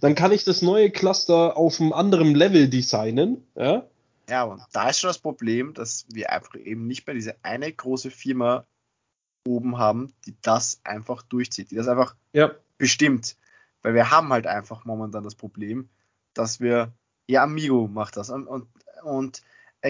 Dann 0.01 0.15
kann 0.15 0.31
ich 0.31 0.43
das 0.43 0.61
neue 0.61 0.89
Cluster 0.89 1.57
auf 1.57 1.79
einem 1.79 1.93
anderen 1.93 2.33
Level 2.33 2.69
designen. 2.69 3.45
Ja, 3.55 3.85
ja 4.29 4.43
und 4.43 4.61
da 4.71 4.89
ist 4.89 4.99
schon 4.99 5.09
das 5.09 5.19
Problem, 5.19 5.73
dass 5.73 6.05
wir 6.09 6.31
einfach 6.31 6.55
eben 6.55 6.87
nicht 6.87 7.05
mehr 7.05 7.13
diese 7.13 7.35
eine 7.43 7.71
große 7.71 8.11
Firma 8.11 8.65
oben 9.47 9.77
haben, 9.77 10.13
die 10.25 10.35
das 10.41 10.81
einfach 10.83 11.21
durchzieht, 11.21 11.71
die 11.71 11.75
das 11.75 11.87
einfach 11.87 12.15
ja. 12.33 12.51
bestimmt. 12.77 13.37
Weil 13.83 13.93
wir 13.93 14.09
haben 14.09 14.29
halt 14.29 14.47
einfach 14.47 14.85
momentan 14.85 15.23
das 15.23 15.35
Problem, 15.35 15.89
dass 16.33 16.59
wir, 16.59 16.91
ja, 17.27 17.43
Amigo 17.43 17.87
macht 17.87 18.17
das 18.17 18.31
und, 18.31 18.47
und 18.47 18.67
und 19.05 19.41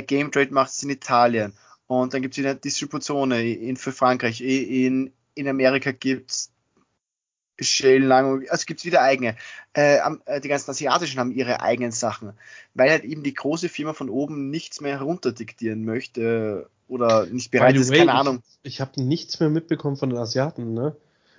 Game 0.07 0.32
Trade 0.32 0.53
macht 0.53 0.72
es 0.72 0.84
in 0.84 0.89
Italien. 0.89 1.53
Und 1.88 2.13
dann 2.13 2.22
gibt 2.22 2.34
es 2.34 2.39
wieder 2.39 2.55
Distributionen 2.55 3.39
in, 3.39 3.78
für 3.78 3.91
Frankreich. 3.91 4.41
In, 4.41 5.11
in 5.36 5.47
Amerika 5.47 5.91
gibt 5.91 6.32
es 6.32 6.51
Shell 7.61 8.03
lang, 8.03 8.45
also 8.49 8.66
gibt 8.66 8.82
es 8.82 8.86
wieder 8.86 9.01
eigene. 9.01 9.38
Äh, 9.74 9.99
äh, 10.26 10.41
die 10.41 10.49
ganzen 10.49 10.72
Asiatischen 10.72 11.20
haben 11.20 11.32
ihre 11.32 11.61
eigenen 11.61 11.91
Sachen, 11.91 12.34
weil 12.74 12.89
halt 12.89 13.05
eben 13.05 13.24
die 13.24 13.34
große 13.34 13.70
Firma 13.70 13.93
von 13.93 14.09
oben 14.09 14.49
nichts 14.49 14.82
mehr 14.82 14.99
herunterdiktieren 14.99 15.86
möchte 15.86 16.70
oder 16.89 17.26
nicht 17.28 17.51
bereit 17.51 17.76
ist, 17.78 17.91
way, 17.91 17.99
keine 17.99 18.13
Ahnung. 18.13 18.43
Ich, 18.63 18.74
ich 18.74 18.82
habe 18.82 19.01
nichts 19.01 19.39
mehr 19.39 19.49
mitbekommen 19.49 19.95
von 19.95 20.09
den 20.09 20.20
Asiaten, 20.20 20.74
ne? 20.74 20.97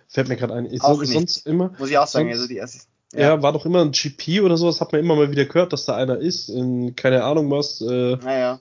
Fällt 0.09 0.29
mir 0.29 0.37
gerade 0.37 0.55
ein. 0.55 0.67
Ich 0.67 0.81
auch 0.83 1.03
sonst 1.05 1.47
immer. 1.47 1.75
Muss 1.79 1.91
ich 1.91 1.99
auch 1.99 2.07
sagen, 2.07 2.29
sonst, 2.29 2.39
also 2.39 2.49
die 2.49 2.63
Asiaten 2.63 2.96
Ja. 3.15 3.43
war 3.43 3.53
doch 3.53 3.65
immer 3.65 3.83
ein 3.83 3.93
GP 3.93 4.41
oder 4.43 4.57
sowas, 4.57 4.81
hat 4.81 4.93
man 4.93 5.01
immer 5.01 5.17
mal 5.17 5.31
wieder 5.31 5.45
gehört, 5.45 5.73
dass 5.73 5.85
da 5.85 5.95
einer 5.95 6.19
ist, 6.19 6.49
in 6.49 6.97
keine 6.97 7.25
Ahnung 7.25 7.51
was. 7.51 7.81
Äh, 7.81 8.17
naja. 8.17 8.61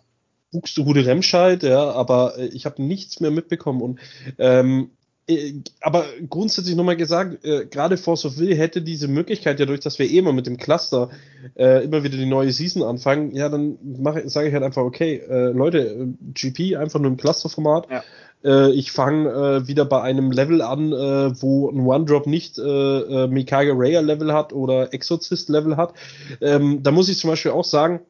Buxtehude 0.51 1.05
Remscheid, 1.05 1.63
ja, 1.63 1.91
aber 1.91 2.37
äh, 2.37 2.45
ich 2.47 2.65
habe 2.65 2.81
nichts 2.81 3.19
mehr 3.19 3.31
mitbekommen 3.31 3.81
und 3.81 3.99
ähm, 4.37 4.91
äh, 5.27 5.53
aber 5.81 6.05
grundsätzlich 6.29 6.75
nochmal 6.75 6.97
gesagt, 6.97 7.43
äh, 7.43 7.65
gerade 7.65 7.97
Force 7.97 8.25
of 8.25 8.37
Will 8.37 8.55
hätte 8.55 8.81
diese 8.81 9.07
Möglichkeit, 9.07 9.59
ja 9.59 9.65
durch, 9.65 9.79
dass 9.79 9.97
wir 9.97 10.09
eh 10.09 10.17
immer 10.17 10.33
mit 10.33 10.45
dem 10.45 10.57
Cluster 10.57 11.09
äh, 11.55 11.83
immer 11.83 12.03
wieder 12.03 12.17
die 12.17 12.27
neue 12.27 12.51
Season 12.51 12.83
anfangen, 12.83 13.31
ja, 13.35 13.49
dann 13.49 13.77
sage 14.25 14.47
ich 14.47 14.53
halt 14.53 14.63
einfach, 14.63 14.83
okay, 14.83 15.15
äh, 15.27 15.51
Leute, 15.51 15.79
äh, 15.79 16.07
GP 16.33 16.77
einfach 16.77 16.99
nur 16.99 17.09
im 17.09 17.17
Cluster-Format. 17.17 17.89
Ja. 17.89 18.03
Äh, 18.43 18.71
ich 18.71 18.91
fange 18.91 19.29
äh, 19.29 19.67
wieder 19.67 19.85
bei 19.85 20.01
einem 20.01 20.31
Level 20.31 20.61
an, 20.61 20.91
äh, 20.91 21.41
wo 21.41 21.69
ein 21.69 21.85
One-Drop 21.85 22.27
nicht 22.27 22.57
äh, 22.57 22.61
äh, 22.61 23.27
Mikage 23.27 23.73
Raya 23.75 24.01
Level 24.01 24.33
hat 24.33 24.53
oder 24.53 24.93
Exorcist 24.93 25.49
Level 25.49 25.77
hat. 25.77 25.93
Ähm, 26.41 26.83
da 26.83 26.91
muss 26.91 27.09
ich 27.09 27.19
zum 27.19 27.29
Beispiel 27.29 27.51
auch 27.51 27.63
sagen, 27.63 28.01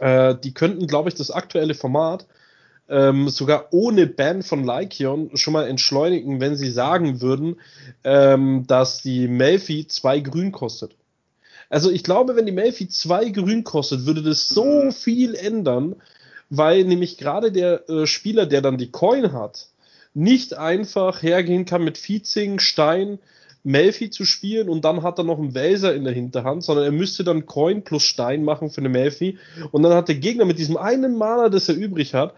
äh, 0.00 0.34
die 0.42 0.54
könnten, 0.54 0.86
glaube 0.86 1.08
ich, 1.08 1.14
das 1.14 1.30
aktuelle 1.30 1.74
Format 1.74 2.26
ähm, 2.88 3.28
sogar 3.28 3.68
ohne 3.72 4.06
Ban 4.06 4.42
von 4.42 4.64
Lycion 4.64 5.30
schon 5.36 5.52
mal 5.52 5.66
entschleunigen, 5.66 6.40
wenn 6.40 6.56
sie 6.56 6.70
sagen 6.70 7.20
würden, 7.20 7.56
ähm, 8.04 8.66
dass 8.66 9.02
die 9.02 9.28
Melfi 9.28 9.86
zwei 9.86 10.20
Grün 10.20 10.52
kostet. 10.52 10.94
Also 11.70 11.90
ich 11.90 12.04
glaube, 12.04 12.36
wenn 12.36 12.44
die 12.44 12.52
Melfi 12.52 12.88
zwei 12.88 13.30
Grün 13.30 13.64
kostet, 13.64 14.04
würde 14.04 14.22
das 14.22 14.50
so 14.50 14.90
viel 14.90 15.34
ändern, 15.34 15.96
weil 16.54 16.84
nämlich 16.84 17.16
gerade 17.16 17.50
der 17.50 17.88
äh, 17.88 18.06
Spieler, 18.06 18.44
der 18.44 18.60
dann 18.60 18.76
die 18.76 18.90
Coin 18.90 19.32
hat, 19.32 19.68
nicht 20.12 20.52
einfach 20.52 21.22
hergehen 21.22 21.64
kann 21.64 21.82
mit 21.82 21.96
Viezing, 21.96 22.58
Stein, 22.58 23.18
Melfi 23.64 24.10
zu 24.10 24.26
spielen 24.26 24.68
und 24.68 24.84
dann 24.84 25.02
hat 25.02 25.16
er 25.16 25.24
noch 25.24 25.38
einen 25.38 25.54
Welser 25.54 25.94
in 25.94 26.04
der 26.04 26.12
Hinterhand, 26.12 26.62
sondern 26.62 26.84
er 26.84 26.92
müsste 26.92 27.24
dann 27.24 27.46
Coin 27.46 27.84
plus 27.84 28.02
Stein 28.02 28.44
machen 28.44 28.68
für 28.68 28.82
eine 28.82 28.90
Melfi 28.90 29.38
und 29.70 29.82
dann 29.82 29.94
hat 29.94 30.08
der 30.08 30.16
Gegner 30.16 30.44
mit 30.44 30.58
diesem 30.58 30.76
einen 30.76 31.16
Mana, 31.16 31.48
das 31.48 31.70
er 31.70 31.74
übrig 31.74 32.12
hat, 32.12 32.34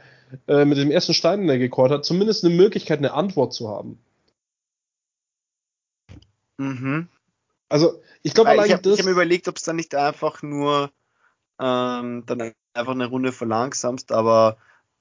äh, 0.46 0.64
mit 0.64 0.78
dem 0.78 0.92
ersten 0.92 1.14
Stein, 1.14 1.40
den 1.40 1.48
er 1.48 1.58
gecallt 1.58 1.90
hat, 1.90 2.04
zumindest 2.04 2.44
eine 2.44 2.54
Möglichkeit, 2.54 2.98
eine 2.98 3.14
Antwort 3.14 3.52
zu 3.52 3.68
haben. 3.68 3.98
Mhm. 6.58 7.08
Also, 7.68 8.00
ich 8.22 8.32
glaube, 8.32 8.54
ich 8.54 8.72
habe 8.72 8.92
hab 8.92 9.04
mir 9.04 9.10
überlegt, 9.10 9.48
ob 9.48 9.56
es 9.56 9.64
dann 9.64 9.74
nicht 9.74 9.96
einfach 9.96 10.42
nur 10.42 10.92
ähm, 11.58 12.22
dann 12.26 12.52
einfach 12.74 12.92
eine 12.92 13.06
Runde 13.06 13.32
verlangsamst, 13.32 14.12
aber 14.12 14.56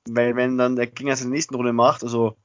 weil 0.08 0.36
wenn 0.36 0.58
dann 0.58 0.76
der 0.76 0.88
Gegner 0.88 1.16
seine 1.16 1.32
nächsten 1.32 1.56
Runde 1.56 1.74
macht, 1.74 2.04
also 2.04 2.36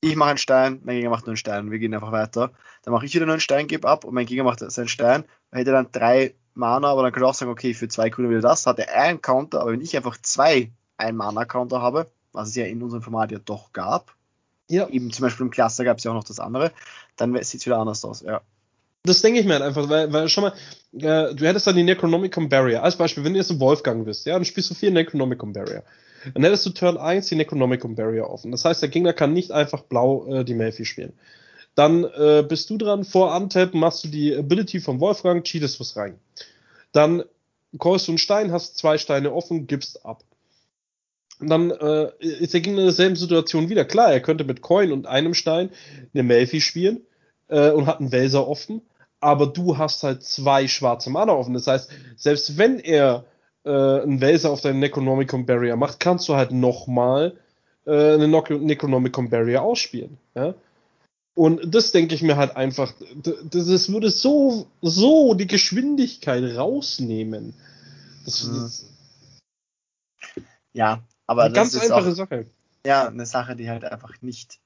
ich 0.00 0.16
mache 0.16 0.30
einen 0.30 0.38
Stein, 0.38 0.80
mein 0.84 0.96
Gegner 0.96 1.10
macht 1.10 1.26
nur 1.26 1.32
einen 1.32 1.36
Stein, 1.36 1.70
wir 1.70 1.78
gehen 1.78 1.94
einfach 1.94 2.10
weiter. 2.10 2.50
Dann 2.82 2.92
mache 2.92 3.06
ich 3.06 3.14
wieder 3.14 3.24
nur 3.24 3.34
einen 3.34 3.40
Stein, 3.40 3.68
gebe 3.68 3.88
ab 3.88 4.04
und 4.04 4.14
mein 4.14 4.26
Gegner 4.26 4.44
macht 4.44 4.58
seinen 4.58 4.88
Stein. 4.88 5.24
Dann 5.50 5.58
hätte 5.58 5.70
dann 5.70 5.92
drei 5.92 6.34
Mana, 6.54 6.88
aber 6.88 7.02
dann 7.02 7.12
könnte 7.12 7.24
ich 7.26 7.30
auch 7.30 7.34
sagen, 7.34 7.52
okay, 7.52 7.72
für 7.72 7.88
zwei 7.88 8.10
Grüne 8.10 8.28
wieder 8.28 8.40
das, 8.40 8.66
hat 8.66 8.78
er 8.80 8.92
einen 8.94 9.22
Counter, 9.22 9.60
aber 9.60 9.72
wenn 9.72 9.80
ich 9.80 9.96
einfach 9.96 10.16
zwei 10.20 10.72
ein 10.96 11.16
Mana-Counter 11.16 11.80
habe, 11.80 12.10
was 12.32 12.48
es 12.48 12.56
ja 12.56 12.64
in 12.66 12.82
unserem 12.82 13.02
Format 13.02 13.30
ja 13.30 13.38
doch 13.38 13.72
gab, 13.72 14.14
ja. 14.68 14.88
eben 14.88 15.12
zum 15.12 15.24
Beispiel 15.24 15.46
im 15.46 15.50
Cluster 15.50 15.84
gab 15.84 15.98
es 15.98 16.04
ja 16.04 16.10
auch 16.10 16.16
noch 16.16 16.24
das 16.24 16.40
andere, 16.40 16.72
dann 17.16 17.34
sieht 17.42 17.60
es 17.60 17.66
wieder 17.66 17.78
anders 17.78 18.04
aus, 18.04 18.22
ja. 18.22 18.42
Das 19.04 19.20
denke 19.20 19.40
ich 19.40 19.46
mir 19.46 19.54
halt 19.54 19.64
einfach, 19.64 19.88
weil, 19.88 20.12
weil 20.12 20.28
schon 20.28 20.44
mal, 20.44 20.52
äh, 20.92 21.34
du 21.34 21.44
hättest 21.44 21.66
dann 21.66 21.74
die 21.74 21.82
Necronomicon 21.82 22.48
Barrier. 22.48 22.84
Als 22.84 22.96
Beispiel, 22.96 23.24
wenn 23.24 23.32
du 23.32 23.38
jetzt 23.40 23.50
ein 23.50 23.58
Wolfgang 23.58 24.04
bist, 24.04 24.26
ja, 24.26 24.34
dann 24.34 24.44
spielst 24.44 24.70
du 24.70 24.74
vier 24.74 24.92
Necronomicon 24.92 25.52
Barrier. 25.52 25.82
Dann 26.34 26.44
hättest 26.44 26.66
du 26.66 26.70
Turn 26.70 26.96
1 26.96 27.28
die 27.28 27.34
Necronomicon 27.34 27.96
Barrier 27.96 28.30
offen. 28.30 28.52
Das 28.52 28.64
heißt, 28.64 28.80
der 28.80 28.88
Gegner 28.88 29.12
kann 29.12 29.32
nicht 29.32 29.50
einfach 29.50 29.82
blau 29.82 30.26
äh, 30.26 30.44
die 30.44 30.54
Melfi 30.54 30.84
spielen. 30.84 31.14
Dann 31.74 32.04
äh, 32.04 32.44
bist 32.46 32.70
du 32.70 32.78
dran, 32.78 33.04
vor 33.04 33.34
Untap 33.34 33.74
machst 33.74 34.04
du 34.04 34.08
die 34.08 34.36
Ability 34.36 34.80
vom 34.80 35.00
Wolfgang, 35.00 35.44
cheatest 35.44 35.80
was 35.80 35.96
rein. 35.96 36.18
Dann 36.92 37.24
callst 37.78 38.06
du 38.06 38.12
einen 38.12 38.18
Stein, 38.18 38.52
hast 38.52 38.76
zwei 38.76 38.98
Steine 38.98 39.32
offen, 39.32 39.66
gibst 39.66 40.04
ab. 40.04 40.22
Und 41.40 41.48
dann 41.48 41.70
äh, 41.72 42.12
ist 42.20 42.54
der 42.54 42.60
Gegner 42.60 42.80
in 42.80 42.86
derselben 42.86 43.16
Situation 43.16 43.68
wieder. 43.68 43.84
Klar, 43.84 44.12
er 44.12 44.20
könnte 44.20 44.44
mit 44.44 44.60
Coin 44.60 44.92
und 44.92 45.06
einem 45.06 45.34
Stein 45.34 45.70
eine 46.14 46.22
Melfi 46.22 46.60
spielen 46.60 47.00
äh, 47.48 47.70
und 47.70 47.86
hat 47.86 47.98
einen 47.98 48.12
Welser 48.12 48.46
offen, 48.46 48.82
aber 49.22 49.46
du 49.46 49.78
hast 49.78 50.02
halt 50.02 50.24
zwei 50.24 50.66
schwarze 50.66 51.08
Mana 51.08 51.32
offen. 51.32 51.54
Das 51.54 51.66
heißt, 51.66 51.90
selbst 52.16 52.58
wenn 52.58 52.80
er 52.80 53.24
äh, 53.64 53.70
einen 53.70 54.20
Welser 54.20 54.50
auf 54.50 54.60
deinen 54.60 54.80
Necronomicon 54.80 55.46
Barrier 55.46 55.76
macht, 55.76 56.00
kannst 56.00 56.28
du 56.28 56.34
halt 56.34 56.50
nochmal 56.50 57.38
äh, 57.86 58.14
eine 58.14 58.26
Necronomicon 58.26 59.30
Barrier 59.30 59.62
ausspielen. 59.62 60.18
Ja? 60.34 60.54
Und 61.34 61.72
das 61.74 61.92
denke 61.92 62.16
ich 62.16 62.22
mir 62.22 62.36
halt 62.36 62.56
einfach, 62.56 62.92
das, 63.14 63.66
das, 63.66 63.92
würde 63.92 64.10
so, 64.10 64.66
so 64.82 65.34
die 65.34 65.46
Geschwindigkeit 65.46 66.42
rausnehmen. 66.56 67.54
Das, 68.24 68.44
mhm. 68.44 68.54
das, 68.54 68.86
ja, 70.72 71.02
aber 71.26 71.44
eine 71.44 71.54
ganz 71.54 71.76
einfache 71.76 72.10
auch, 72.10 72.14
Sache. 72.14 72.46
Ja, 72.84 73.06
eine 73.06 73.26
Sache, 73.26 73.54
die 73.54 73.70
halt 73.70 73.84
einfach 73.84 74.20
nicht 74.20 74.58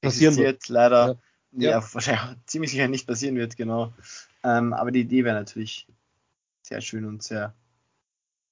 passieren 0.00 0.36
wird. 0.36 0.68
Leider. 0.68 1.06
Ja. 1.06 1.14
Ja, 1.52 1.70
ja. 1.70 1.88
wahrscheinlich 1.92 2.38
ziemlich 2.46 2.70
sicher 2.70 2.88
nicht 2.88 3.06
passieren 3.06 3.36
wird, 3.36 3.56
genau. 3.56 3.92
Ähm, 4.42 4.72
aber 4.72 4.90
die 4.90 5.00
Idee 5.00 5.24
wäre 5.24 5.36
natürlich 5.36 5.86
sehr 6.62 6.80
schön 6.80 7.04
und 7.04 7.22
sehr 7.22 7.54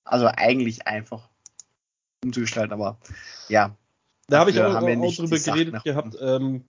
also 0.04 0.26
eigentlich 0.26 0.86
einfach 0.86 1.28
umzugestalten, 2.24 2.72
aber 2.72 2.98
ja. 3.48 3.76
Da 4.28 4.40
habe 4.40 4.50
ich 4.50 4.60
auch, 4.60 4.74
auch, 4.74 4.82
auch 4.82 5.14
drüber 5.14 5.38
geredet 5.38 5.84
gehabt. 5.84 6.16
Ähm, 6.20 6.64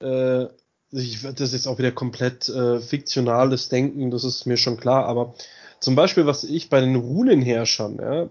äh, 0.00 0.46
ich, 0.90 1.22
das 1.22 1.52
ist 1.52 1.66
auch 1.66 1.78
wieder 1.78 1.92
komplett 1.92 2.48
äh, 2.48 2.80
fiktionales 2.80 3.68
Denken, 3.68 4.10
das 4.10 4.24
ist 4.24 4.46
mir 4.46 4.56
schon 4.56 4.76
klar, 4.76 5.06
aber 5.06 5.34
zum 5.80 5.96
Beispiel, 5.96 6.26
was 6.26 6.44
ich 6.44 6.70
bei 6.70 6.80
den 6.80 6.96
Runenherrschern, 6.96 7.98
ja, 8.00 8.28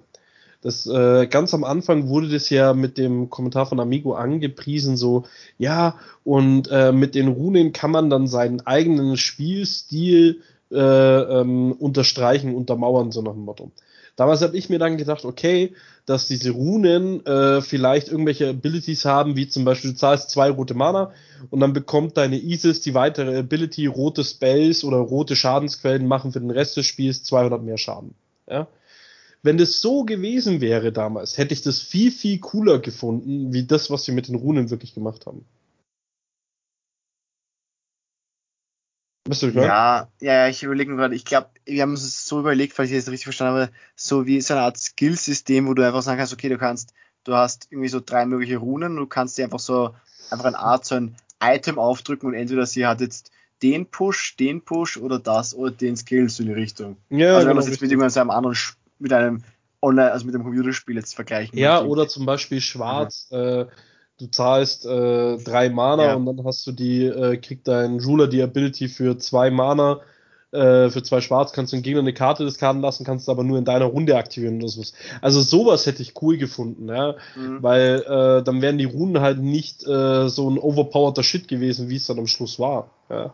das 0.64 0.88
äh, 0.88 1.28
ganz 1.28 1.54
am 1.54 1.66
Anfang 1.66 2.08
wurde 2.08 2.30
das 2.30 2.50
ja 2.50 2.74
mit 2.74 2.98
dem 2.98 3.30
Kommentar 3.30 3.66
von 3.66 3.82
Amigo 3.82 4.14
angepriesen, 4.14 4.96
so 4.96 5.26
ja, 5.58 5.96
und 6.24 6.70
äh, 6.72 6.94
mit 6.94 7.16
den 7.16 7.28
Runen 7.28 7.74
kann 7.74 7.92
man 7.92 8.10
dann 8.10 8.28
seinen 8.28 8.62
eigenen 8.62 9.18
Spielstil 9.18 10.42
äh, 10.72 10.78
ähm, 10.78 11.74
unterstreichen, 11.74 12.56
untermauern, 12.56 13.12
so 13.12 13.22
nach 13.22 13.34
dem 13.34 13.44
Motto. 13.44 13.72
Damals 14.16 14.42
habe 14.42 14.56
ich 14.56 14.70
mir 14.70 14.80
dann 14.80 14.98
gedacht, 14.98 15.26
okay, 15.26 15.74
dass 16.06 16.28
diese 16.28 16.52
Runen 16.52 17.26
äh, 17.26 17.62
vielleicht 17.62 18.10
irgendwelche 18.10 18.50
Abilities 18.50 19.06
haben, 19.06 19.36
wie 19.36 19.48
zum 19.48 19.66
Beispiel 19.66 19.92
du 19.92 19.98
zahlst 19.98 20.30
zwei 20.30 20.50
rote 20.50 20.76
Mana 20.76 21.12
und 21.50 21.60
dann 21.60 21.74
bekommt 21.74 22.16
deine 22.18 22.38
Isis 22.38 22.82
die 22.82 22.94
weitere 22.94 23.40
Ability, 23.40 23.88
rote 23.88 24.24
Spells 24.24 24.84
oder 24.84 24.98
rote 24.98 25.36
Schadensquellen 25.36 26.08
machen 26.08 26.32
für 26.32 26.40
den 26.40 26.52
Rest 26.52 26.78
des 26.78 26.86
Spiels 26.86 27.24
200 27.24 27.64
mehr 27.64 27.78
Schaden. 27.78 28.14
Ja? 28.48 28.68
Wenn 29.44 29.58
das 29.58 29.82
so 29.82 30.06
gewesen 30.06 30.62
wäre 30.62 30.94
damals, 30.94 31.38
hätte 31.38 31.54
ich 31.54 31.62
das 31.62 31.82
viel, 31.82 32.12
viel 32.12 32.40
cooler 32.40 32.80
gefunden, 32.80 33.52
wie 33.52 33.66
das, 33.66 33.92
was 33.92 34.06
sie 34.06 34.14
mit 34.14 34.30
den 34.30 34.36
Runen 34.36 34.70
wirklich 34.70 34.96
gemacht 34.96 35.26
haben. 35.26 35.46
Bist 39.26 39.42
du 39.42 39.48
ja, 39.48 40.10
ja, 40.20 40.48
ich 40.48 40.64
überlege 40.64 40.96
gerade, 40.96 41.16
ich 41.16 41.26
glaube, 41.26 41.50
wir 41.66 41.82
haben 41.82 41.92
uns 41.92 42.26
so 42.26 42.40
überlegt, 42.40 42.74
falls 42.74 42.90
ich 42.90 42.98
das 42.98 43.08
richtig 43.08 43.26
verstanden 43.26 43.62
habe, 43.62 43.72
so 43.96 44.26
wie 44.26 44.40
so 44.42 44.54
eine 44.54 44.64
Art 44.64 44.78
Skillsystem, 44.78 45.68
wo 45.68 45.74
du 45.74 45.86
einfach 45.86 46.02
sagen 46.02 46.18
kannst, 46.18 46.34
okay, 46.34 46.50
du 46.50 46.58
kannst, 46.58 46.94
du 47.24 47.34
hast 47.34 47.68
irgendwie 47.70 47.90
so 47.90 48.02
drei 48.06 48.26
mögliche 48.26 48.58
Runen, 48.58 48.96
du 48.96 49.08
kannst 49.08 49.38
dir 49.38 49.46
einfach 49.46 49.60
so, 49.60 49.94
einfach 50.30 50.46
eine 50.46 50.60
Art, 50.60 50.86
so 50.86 50.96
ein 50.96 51.16
Item 51.42 51.80
aufdrücken 51.80 52.28
und 52.28 52.34
entweder 52.34 52.66
sie 52.66 52.86
hat 52.86 53.02
jetzt 53.02 53.32
den 53.62 53.86
Push, 53.86 54.36
den 54.38 54.62
Push 54.62 54.98
oder 54.98 55.20
das 55.20 55.54
oder 55.54 55.72
den 55.72 55.96
Skill 55.96 56.30
so 56.30 56.44
in 56.44 56.50
die 56.50 56.56
Richtung. 56.56 56.98
Ja, 57.10 57.36
also 57.36 57.40
wenn 57.40 57.42
genau, 57.42 57.48
man 57.48 57.56
das 57.58 57.68
jetzt 57.68 57.82
mit 57.82 57.92
irgendwann 57.92 58.10
so 58.10 58.20
einem 58.20 58.30
anderen, 58.30 58.58
mit 59.00 59.14
einem 59.14 59.44
Online, 59.82 60.12
also 60.12 60.26
mit 60.26 60.34
einem 60.34 60.44
Computerspiel 60.44 60.96
jetzt 60.96 61.14
vergleichen 61.16 61.58
Ja, 61.58 61.76
möchte. 61.76 61.90
oder 61.90 62.08
zum 62.08 62.26
Beispiel 62.26 62.62
Schwarz, 62.62 63.28
mhm. 63.32 63.38
äh, 63.38 63.66
du 64.20 64.28
zahlst 64.28 64.86
äh, 64.86 65.38
drei 65.38 65.70
Mana 65.70 66.06
ja. 66.06 66.14
und 66.16 66.26
dann 66.26 66.46
hast 66.46 66.66
du 66.66 66.72
die, 66.72 67.06
äh, 67.06 67.38
kriegt 67.38 67.68
dein 67.68 68.00
Ruler 68.00 68.28
die 68.28 68.42
Ability 68.42 68.88
für 68.88 69.18
zwei 69.18 69.52
Mana, 69.52 70.00
äh, 70.52 70.90
für 70.90 71.04
zwei 71.04 71.20
Schwarz, 71.20 71.52
kannst 71.52 71.74
du 71.74 71.78
den 71.78 71.84
Gegner 71.84 72.00
eine 72.00 72.14
Karte 72.14 72.46
diskarden 72.46 72.82
lassen, 72.82 73.04
kannst 73.04 73.28
du 73.28 73.32
aber 73.32 73.44
nur 73.44 73.58
in 73.58 73.66
deiner 73.66 73.86
Runde 73.86 74.16
aktivieren 74.16 74.58
oder 74.58 74.70
sowas. 74.70 74.94
Also 75.20 75.42
sowas 75.42 75.86
hätte 75.86 76.02
ich 76.02 76.22
cool 76.22 76.38
gefunden, 76.38 76.88
ja. 76.88 77.16
Mhm. 77.36 77.64
Weil 77.64 78.04
äh, 78.08 78.44
dann 78.44 78.62
wären 78.62 78.78
die 78.78 78.86
Runen 78.86 79.20
halt 79.20 79.40
nicht 79.40 79.86
äh, 79.86 80.30
so 80.30 80.50
ein 80.50 80.60
overpowerter 80.60 81.24
Shit 81.24 81.48
gewesen, 81.48 81.90
wie 81.90 81.96
es 81.96 82.06
dann 82.06 82.20
am 82.20 82.28
Schluss 82.28 82.60
war. 82.60 82.92
Ja. 83.10 83.34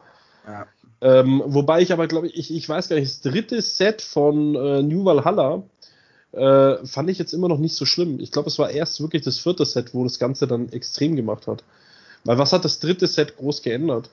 Ähm, 1.02 1.42
wobei 1.46 1.82
ich 1.82 1.94
aber 1.94 2.08
glaube 2.08 2.28
ich, 2.28 2.54
ich 2.54 2.68
weiß 2.68 2.90
gar 2.90 2.98
nicht, 2.98 3.08
das 3.08 3.22
dritte 3.22 3.62
Set 3.62 4.02
von 4.02 4.56
äh, 4.56 4.82
New 4.82 5.06
Valhalla 5.06 5.64
äh, 6.34 6.86
fand 6.86 7.10
ich 7.10 7.18
jetzt 7.18 7.34
immer 7.34 7.48
noch 7.48 7.58
nicht 7.58 7.76
so 7.76 7.86
schlimm. 7.86 8.20
Ich 8.20 8.32
glaube, 8.32 8.50
es 8.50 8.60
war 8.60 8.70
erst 8.70 9.02
wirklich 9.02 9.24
das 9.24 9.40
vierte 9.40 9.66
Set, 9.66 9.94
wo 9.94 10.04
das 10.04 10.20
Ganze 10.20 10.46
dann 10.46 10.70
extrem 10.70 11.16
gemacht 11.16 11.48
hat. 11.48 11.64
Weil 12.26 12.38
was 12.38 12.52
hat 12.52 12.66
das 12.66 12.80
dritte 12.80 13.08
Set 13.08 13.38
groß 13.38 13.62
geändert? 13.62 14.10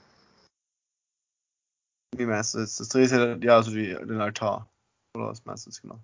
Wie 2.17 2.25
meinst 2.25 2.55
du 2.55 2.61
jetzt? 2.61 2.79
Das 2.79 2.89
dritte 2.89 3.09
Set, 3.09 3.45
ja, 3.45 3.57
also 3.57 3.73
die, 3.73 3.89
den 3.89 4.21
Altar. 4.21 4.69
Oder 5.17 5.29
was 5.29 5.45
meinst 5.45 5.67
du 5.67 5.71
jetzt 5.71 5.83
genau? 5.83 5.99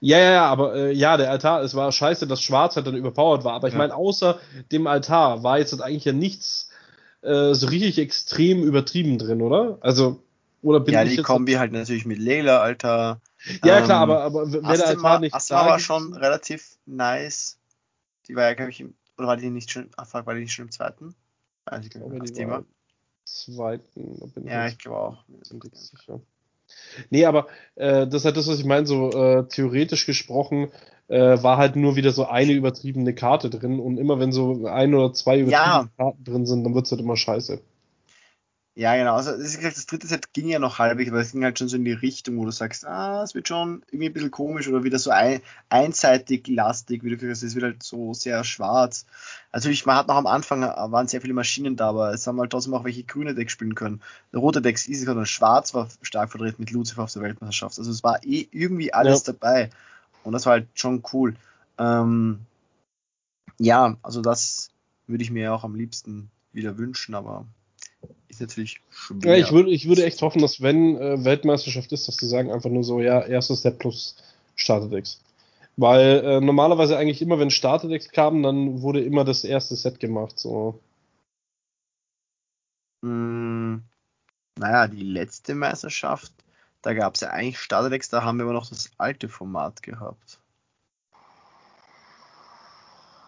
Ja, 0.00 0.18
ja, 0.18 0.30
ja, 0.32 0.46
aber 0.46 0.74
äh, 0.74 0.92
ja, 0.92 1.16
der 1.16 1.30
Altar, 1.30 1.62
es 1.62 1.74
war 1.74 1.90
scheiße, 1.90 2.26
dass 2.26 2.42
Schwarz 2.42 2.76
halt 2.76 2.86
dann 2.86 2.96
überpowered 2.96 3.44
war. 3.44 3.54
Aber 3.54 3.68
ich 3.68 3.74
ja. 3.74 3.78
meine, 3.78 3.94
außer 3.94 4.40
dem 4.72 4.86
Altar 4.86 5.42
war 5.42 5.58
jetzt 5.58 5.72
halt 5.72 5.82
eigentlich 5.82 6.04
ja 6.04 6.12
nichts 6.12 6.65
äh, 7.26 7.54
so 7.54 7.66
richtig 7.66 7.98
extrem 7.98 8.62
übertrieben 8.62 9.18
drin, 9.18 9.42
oder? 9.42 9.78
Also, 9.80 10.22
oder 10.62 10.80
bin 10.80 10.94
ja, 10.94 11.02
ich 11.02 11.10
die 11.10 11.16
jetzt 11.16 11.26
Kombi 11.26 11.54
halt 11.54 11.72
natürlich 11.72 12.06
mit 12.06 12.18
Lela, 12.18 12.60
Alter. 12.60 13.20
Ja, 13.64 13.78
ähm, 13.78 13.84
klar, 13.84 14.00
aber, 14.00 14.22
aber 14.22 14.52
wenn 14.52 14.62
der 14.62 14.86
Altar 14.88 15.20
nicht 15.20 15.34
Asma 15.34 15.66
war 15.66 15.78
schon 15.78 16.14
relativ 16.14 16.78
nice. 16.86 17.58
Die 18.26 18.34
war 18.34 18.44
ja, 18.44 18.54
glaube 18.54 18.70
ich, 18.70 18.80
im, 18.80 18.94
oder 19.18 19.28
war 19.28 19.36
die 19.36 19.50
nicht 19.50 19.70
schon, 19.70 19.90
ach, 19.96 20.12
war 20.12 20.34
die 20.34 20.40
nicht 20.40 20.52
schon 20.52 20.66
im 20.66 20.70
zweiten? 20.70 21.14
Weiß 21.66 21.84
ich 21.84 21.90
glaube, 21.90 22.18
das 22.18 22.32
Thema. 22.32 22.64
Zweiten, 23.24 24.32
ja, 24.44 24.68
ich 24.68 24.78
glaube 24.78 24.96
auch. 24.96 25.24
Sicher. 25.72 26.20
Nee, 27.10 27.24
aber 27.24 27.48
äh, 27.74 28.06
das 28.06 28.22
ist 28.22 28.24
halt 28.24 28.36
das, 28.36 28.46
was 28.46 28.58
ich 28.58 28.64
meine, 28.64 28.86
so 28.86 29.10
äh, 29.10 29.48
theoretisch 29.48 30.06
gesprochen 30.06 30.70
äh, 31.08 31.42
war 31.42 31.56
halt 31.56 31.76
nur 31.76 31.96
wieder 31.96 32.12
so 32.12 32.26
eine 32.26 32.52
übertriebene 32.52 33.14
Karte 33.14 33.50
drin 33.50 33.78
und 33.80 33.98
immer 33.98 34.18
wenn 34.18 34.32
so 34.32 34.66
ein 34.66 34.94
oder 34.94 35.12
zwei 35.12 35.40
übertriebene 35.40 35.52
ja. 35.52 35.88
Karten 35.96 36.24
drin 36.24 36.46
sind, 36.46 36.64
dann 36.64 36.74
wird 36.74 36.86
es 36.86 36.92
halt 36.92 37.00
immer 37.00 37.16
scheiße. 37.16 37.60
Ja, 38.78 38.94
genau. 38.94 39.14
Also, 39.14 39.30
das, 39.30 39.56
gesagt, 39.56 39.74
das 39.74 39.86
dritte 39.86 40.06
Set 40.06 40.34
ging 40.34 40.48
ja 40.48 40.58
noch 40.58 40.78
halbwegs, 40.78 41.10
aber 41.10 41.20
es 41.20 41.32
ging 41.32 41.42
halt 41.44 41.58
schon 41.58 41.68
so 41.68 41.76
in 41.76 41.86
die 41.86 41.92
Richtung, 41.92 42.36
wo 42.36 42.44
du 42.44 42.50
sagst, 42.50 42.86
ah, 42.86 43.22
es 43.22 43.34
wird 43.34 43.48
schon 43.48 43.82
irgendwie 43.86 44.10
ein 44.10 44.12
bisschen 44.12 44.30
komisch 44.30 44.68
oder 44.68 44.84
wieder 44.84 44.98
so 44.98 45.08
ein, 45.08 45.40
einseitig 45.70 46.46
lastig, 46.46 47.02
wie 47.02 47.08
du 47.08 47.16
gesagt 47.16 47.30
hast, 47.30 47.42
es 47.42 47.54
wird 47.54 47.64
halt 47.64 47.82
so 47.82 48.12
sehr 48.12 48.44
schwarz. 48.44 49.06
Natürlich, 49.50 49.86
man 49.86 49.96
hat 49.96 50.08
noch 50.08 50.16
am 50.16 50.26
Anfang, 50.26 50.62
äh, 50.62 50.66
waren 50.66 51.08
sehr 51.08 51.22
viele 51.22 51.32
Maschinen 51.32 51.76
da, 51.76 51.88
aber 51.88 52.12
es 52.12 52.26
haben 52.26 52.38
halt 52.38 52.50
trotzdem 52.50 52.74
auch 52.74 52.84
welche 52.84 53.04
grüne 53.04 53.34
Decks 53.34 53.52
spielen 53.52 53.74
können. 53.74 54.02
Der 54.34 54.40
rote 54.40 54.60
Decks 54.60 54.86
easy 54.86 55.08
und 55.08 55.26
schwarz 55.26 55.72
war 55.72 55.88
stark 56.02 56.30
vertreten 56.30 56.56
mit 56.58 56.70
Lucifer 56.70 57.04
auf 57.04 57.12
der 57.14 57.22
Weltmeisterschaft. 57.22 57.78
Also 57.78 57.90
es 57.90 58.04
war 58.04 58.22
eh 58.24 58.46
irgendwie 58.50 58.92
alles 58.92 59.26
ja. 59.26 59.32
dabei. 59.32 59.70
Und 60.26 60.32
das 60.32 60.44
war 60.44 60.54
halt 60.54 60.68
schon 60.74 61.04
cool. 61.12 61.36
Ähm, 61.78 62.40
ja, 63.58 63.96
also 64.02 64.20
das 64.20 64.70
würde 65.06 65.22
ich 65.22 65.30
mir 65.30 65.54
auch 65.54 65.62
am 65.62 65.76
liebsten 65.76 66.30
wieder 66.52 66.76
wünschen, 66.78 67.14
aber 67.14 67.46
ist 68.26 68.40
natürlich 68.40 68.80
schwer. 68.90 69.36
Ja, 69.36 69.44
ich 69.44 69.52
würde, 69.52 69.70
ich 69.70 69.86
würde 69.86 70.04
echt 70.04 70.20
hoffen, 70.22 70.42
dass 70.42 70.60
wenn 70.60 70.96
äh, 70.96 71.24
Weltmeisterschaft 71.24 71.92
ist, 71.92 72.08
dass 72.08 72.16
die 72.16 72.26
sagen 72.26 72.50
einfach 72.50 72.70
nur 72.70 72.82
so, 72.82 73.00
ja, 73.00 73.20
erstes 73.20 73.62
Set 73.62 73.78
plus 73.78 74.16
Starterdex. 74.56 75.20
Weil 75.76 76.24
äh, 76.24 76.40
normalerweise 76.40 76.96
eigentlich 76.98 77.22
immer, 77.22 77.38
wenn 77.38 77.50
Starterdex 77.50 78.08
kamen, 78.08 78.42
dann 78.42 78.82
wurde 78.82 79.04
immer 79.04 79.24
das 79.24 79.44
erste 79.44 79.76
Set 79.76 80.00
gemacht. 80.00 80.40
So. 80.40 80.80
Mm, 83.02 83.76
naja, 84.58 84.88
die 84.88 85.04
letzte 85.04 85.54
Meisterschaft, 85.54 86.32
da 86.82 86.94
gab 86.94 87.14
es 87.14 87.20
ja 87.20 87.30
eigentlich 87.30 87.58
Starterdex, 87.58 88.08
da 88.08 88.22
haben 88.22 88.38
wir 88.38 88.44
immer 88.44 88.52
noch 88.52 88.68
das 88.68 88.90
alte 88.98 89.28
Format 89.28 89.82
gehabt. 89.82 90.38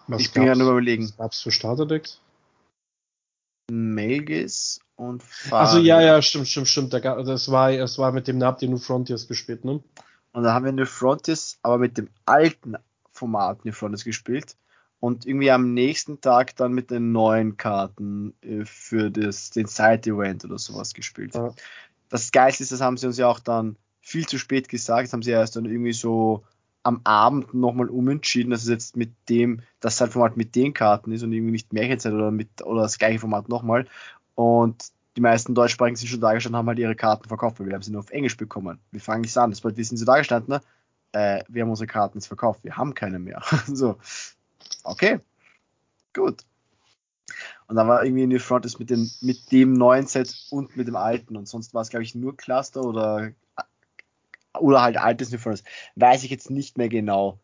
Was 0.07 0.23
ich 0.23 0.33
bin 0.33 0.45
ja 0.45 0.55
nur 0.55 0.71
überlegen. 0.71 1.05
Was 1.05 1.17
gab 1.17 1.33
es 1.33 1.41
für 1.43 1.53
Starterdex? 1.53 2.21
Melgis 3.71 4.81
und 4.97 5.23
Faria. 5.23 5.67
Also 5.67 5.79
ja, 5.79 6.01
ja, 6.01 6.23
stimmt, 6.23 6.49
stimmt, 6.49 6.69
stimmt. 6.69 6.95
Das 6.95 7.51
war, 7.51 7.73
das 7.73 7.99
war 7.99 8.13
mit 8.13 8.27
dem 8.27 8.39
Nab, 8.39 8.59
den 8.59 8.71
New 8.71 8.79
Frontiers 8.79 9.29
gespielt, 9.29 9.65
ne? 9.65 9.83
Und 10.33 10.43
da 10.43 10.55
haben 10.55 10.65
wir 10.65 10.73
New 10.73 10.87
Frontiers, 10.87 11.59
aber 11.63 11.79
mit 11.79 11.99
dem 11.99 12.09
alten 12.25 12.77
Format 13.13 13.65
New 13.65 13.73
Frontiers 13.73 14.05
gespielt. 14.05 14.57
Und 15.01 15.27
irgendwie 15.27 15.51
am 15.51 15.75
nächsten 15.75 16.21
Tag 16.21 16.57
dann 16.57 16.73
mit 16.73 16.91
den 16.91 17.13
neuen 17.13 17.57
Karten 17.57 18.35
äh, 18.41 18.65
für 18.65 19.11
das, 19.11 19.51
den 19.51 19.67
Side-Event 19.67 20.45
oder 20.45 20.59
sowas 20.59 20.93
gespielt. 20.93 21.35
Ja. 21.35 21.55
Das 22.09 22.33
Geilste 22.33 22.63
ist, 22.63 22.73
das 22.73 22.81
haben 22.81 22.97
sie 22.97 23.07
uns 23.07 23.19
ja 23.19 23.29
auch 23.29 23.41
dann 23.41 23.77
viel 24.01 24.27
zu 24.27 24.39
spät 24.39 24.69
gesagt. 24.69 25.07
Das 25.07 25.13
haben 25.13 25.23
sie 25.23 25.31
erst 25.31 25.57
dann 25.57 25.67
irgendwie 25.67 25.93
so 25.93 26.45
am 26.83 27.01
Abend 27.05 27.53
nochmal 27.53 27.91
umentschieden, 27.91 28.51
dass 28.51 28.63
es 28.63 28.69
jetzt 28.69 28.97
mit 28.97 29.13
dem, 29.29 29.61
das 29.81 30.01
halt 30.01 30.13
Format 30.13 30.37
mit 30.37 30.55
den 30.55 30.73
Karten 30.73 31.13
ist 31.13 31.23
und 31.23 31.33
irgendwie 31.33 31.53
nicht 31.53 31.73
Märchenzeit 31.73 32.13
oder 32.13 32.31
mit 32.31 32.63
oder 32.63 32.83
das 32.83 32.99
gleiche 32.99 33.19
Format 33.19 33.49
nochmal. 33.49 33.87
Und 34.35 34.91
die 35.17 35.21
meisten 35.21 35.55
Deutschsprachigen 35.55 35.97
sind 35.97 36.09
schon 36.09 36.21
da 36.21 36.33
gestanden, 36.33 36.57
haben 36.57 36.69
halt 36.69 36.79
ihre 36.79 36.95
Karten 36.95 37.29
verkauft, 37.29 37.59
weil 37.59 37.67
wir 37.67 37.75
haben 37.75 37.83
sie 37.83 37.91
nur 37.91 38.01
auf 38.01 38.11
Englisch 38.11 38.37
bekommen. 38.37 38.79
Wir 38.93 39.01
fangen 39.01 39.23
nicht 39.23 39.37
an. 39.37 39.51
Das 39.51 39.65
wir 39.65 39.85
sind 39.85 39.97
so 39.97 40.05
da 40.05 40.17
gestanden, 40.17 40.61
äh, 41.13 41.43
wir 41.49 41.63
haben 41.63 41.71
unsere 41.71 41.87
Karten 41.87 42.19
jetzt 42.19 42.29
verkauft, 42.29 42.65
wir 42.65 42.77
haben 42.77 42.95
keine 42.95 43.19
mehr. 43.19 43.43
so, 43.67 43.99
okay, 44.85 45.21
gut. 46.15 46.43
Und 47.69 47.77
dann 47.77 47.87
war 47.87 48.03
irgendwie 48.03 48.27
New 48.27 48.39
Front 48.39 48.65
ist 48.67 48.79
mit 48.79 48.91
dem, 48.91 49.11
mit 49.21 49.53
dem 49.53 49.75
neuen 49.75 50.07
Set 50.07 50.35
und 50.51 50.77
mit 50.77 50.89
dem 50.89 50.97
alten. 50.97 51.37
Und 51.37 51.47
sonst 51.47 51.75
war 51.75 51.83
es, 51.83 51.91
glaube 51.91 52.03
ich, 52.03 52.15
nur 52.15 52.37
Cluster 52.37 52.83
oder 52.83 53.33
oder 54.59 54.83
halt 54.83 54.97
altes 54.97 55.31
New 55.31 55.39
Furnace. 55.39 55.65
Weiß 55.97 56.25
ich 56.25 56.31
jetzt 56.31 56.51
nicht 56.51 56.79
mehr 56.79 56.89
genau. 56.89 57.41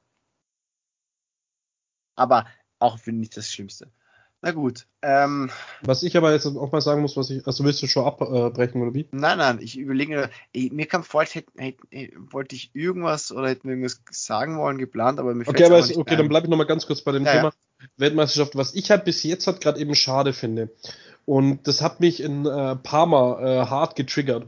Aber 2.17 2.47
auch 2.79 2.99
finde 2.99 3.23
ich 3.25 3.31
das 3.31 3.51
Schlimmste. 3.53 3.91
Na 4.45 4.53
gut. 4.53 4.87
Ähm, 5.01 5.51
was 5.81 6.03
ich 6.03 6.19
aber 6.19 6.33
jetzt 6.33 6.45
auch 6.45 6.71
mal 6.71 6.83
sagen 6.83 7.01
muss, 7.01 7.17
was 7.17 7.31
ich, 7.31 7.47
also 7.47 7.65
willst 7.65 7.83
du 7.83 7.87
schon 7.87 8.05
abbrechen 8.05 8.83
oder 8.83 8.93
wie? 8.93 9.09
Nein, 9.11 9.39
nein, 9.39 9.59
ich 9.63 9.79
überlege, 9.79 10.29
mir 10.53 10.85
kam 10.85 11.03
vor, 11.03 11.25
hätte, 11.25 11.51
hätte, 11.57 11.83
wollte 12.31 12.55
ich 12.55 12.71
irgendwas 12.75 13.33
oder 13.33 13.49
hätten 13.49 13.69
wir 13.69 13.71
irgendwas 13.71 14.03
sagen 14.11 14.59
wollen, 14.59 14.77
geplant, 14.77 15.19
aber 15.19 15.35
mir 15.35 15.49
Okay, 15.49 15.65
aber 15.65 15.79
es, 15.79 15.97
okay, 15.97 16.13
ein. 16.13 16.19
dann 16.19 16.29
bleibe 16.29 16.47
ich 16.47 16.51
nochmal 16.51 16.67
ganz 16.67 16.87
kurz 16.87 17.01
bei 17.01 17.13
dem 17.13 17.25
ja, 17.25 17.33
Thema 17.33 17.53
ja. 17.81 17.89
Weltmeisterschaft, 17.97 18.55
was 18.55 18.75
ich 18.75 18.91
halt 18.91 19.07
bis 19.07 19.23
jetzt 19.23 19.47
halt 19.47 19.63
gerade 19.63 19.81
eben 19.81 19.95
schade 19.95 20.35
finde. 20.35 20.69
Und 21.25 21.67
das 21.67 21.81
hat 21.81 22.01
mich 22.01 22.23
in 22.23 22.45
äh, 22.45 22.77
Parma 22.77 23.41
äh, 23.41 23.67
hart 23.67 23.97
getriggert. 23.97 24.45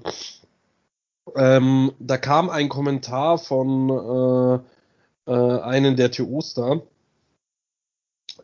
Ähm, 1.34 1.92
da 2.00 2.18
kam 2.18 2.50
ein 2.50 2.68
Kommentar 2.68 3.38
von 3.38 4.62
äh, 5.26 5.32
äh, 5.32 5.60
einem 5.62 5.96
der 5.96 6.10
TOs 6.10 6.52
da, 6.52 6.82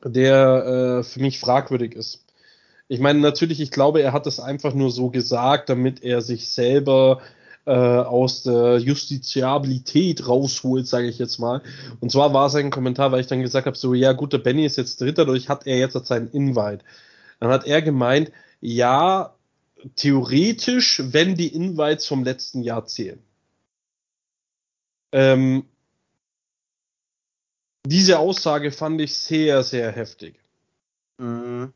der 0.04 1.00
äh, 1.00 1.02
für 1.02 1.20
mich 1.20 1.40
fragwürdig 1.40 1.94
ist. 1.94 2.24
Ich 2.88 3.00
meine, 3.00 3.20
natürlich, 3.20 3.60
ich 3.60 3.70
glaube, 3.70 4.02
er 4.02 4.12
hat 4.12 4.26
es 4.26 4.40
einfach 4.40 4.74
nur 4.74 4.90
so 4.90 5.10
gesagt, 5.10 5.68
damit 5.68 6.02
er 6.02 6.20
sich 6.20 6.50
selber 6.50 7.22
äh, 7.64 7.70
aus 7.72 8.42
der 8.42 8.78
Justiziabilität 8.78 10.26
rausholt, 10.28 10.86
sage 10.86 11.08
ich 11.08 11.18
jetzt 11.18 11.38
mal. 11.38 11.62
Und 12.00 12.10
zwar 12.10 12.34
war 12.34 12.50
sein 12.50 12.70
Kommentar, 12.70 13.12
weil 13.12 13.20
ich 13.20 13.28
dann 13.28 13.40
gesagt 13.42 13.66
habe, 13.66 13.76
so, 13.76 13.94
ja 13.94 14.12
gut, 14.12 14.32
der 14.32 14.38
Benny 14.38 14.66
ist 14.66 14.76
jetzt 14.76 15.00
Dritter, 15.00 15.24
dadurch 15.24 15.48
hat 15.48 15.66
er 15.66 15.78
jetzt 15.78 15.94
seinen 16.06 16.28
Invite. 16.28 16.84
Dann 17.40 17.50
hat 17.50 17.66
er 17.66 17.82
gemeint, 17.82 18.32
ja, 18.60 19.34
theoretisch, 19.96 21.02
wenn 21.04 21.34
die 21.34 21.54
Invites 21.54 22.06
vom 22.06 22.24
letzten 22.24 22.62
Jahr 22.62 22.86
zählen. 22.86 23.20
Ähm, 25.12 25.64
diese 27.86 28.18
Aussage 28.18 28.70
fand 28.70 29.00
ich 29.00 29.14
sehr, 29.14 29.62
sehr 29.62 29.92
heftig. 29.92 30.40
Mhm. 31.18 31.72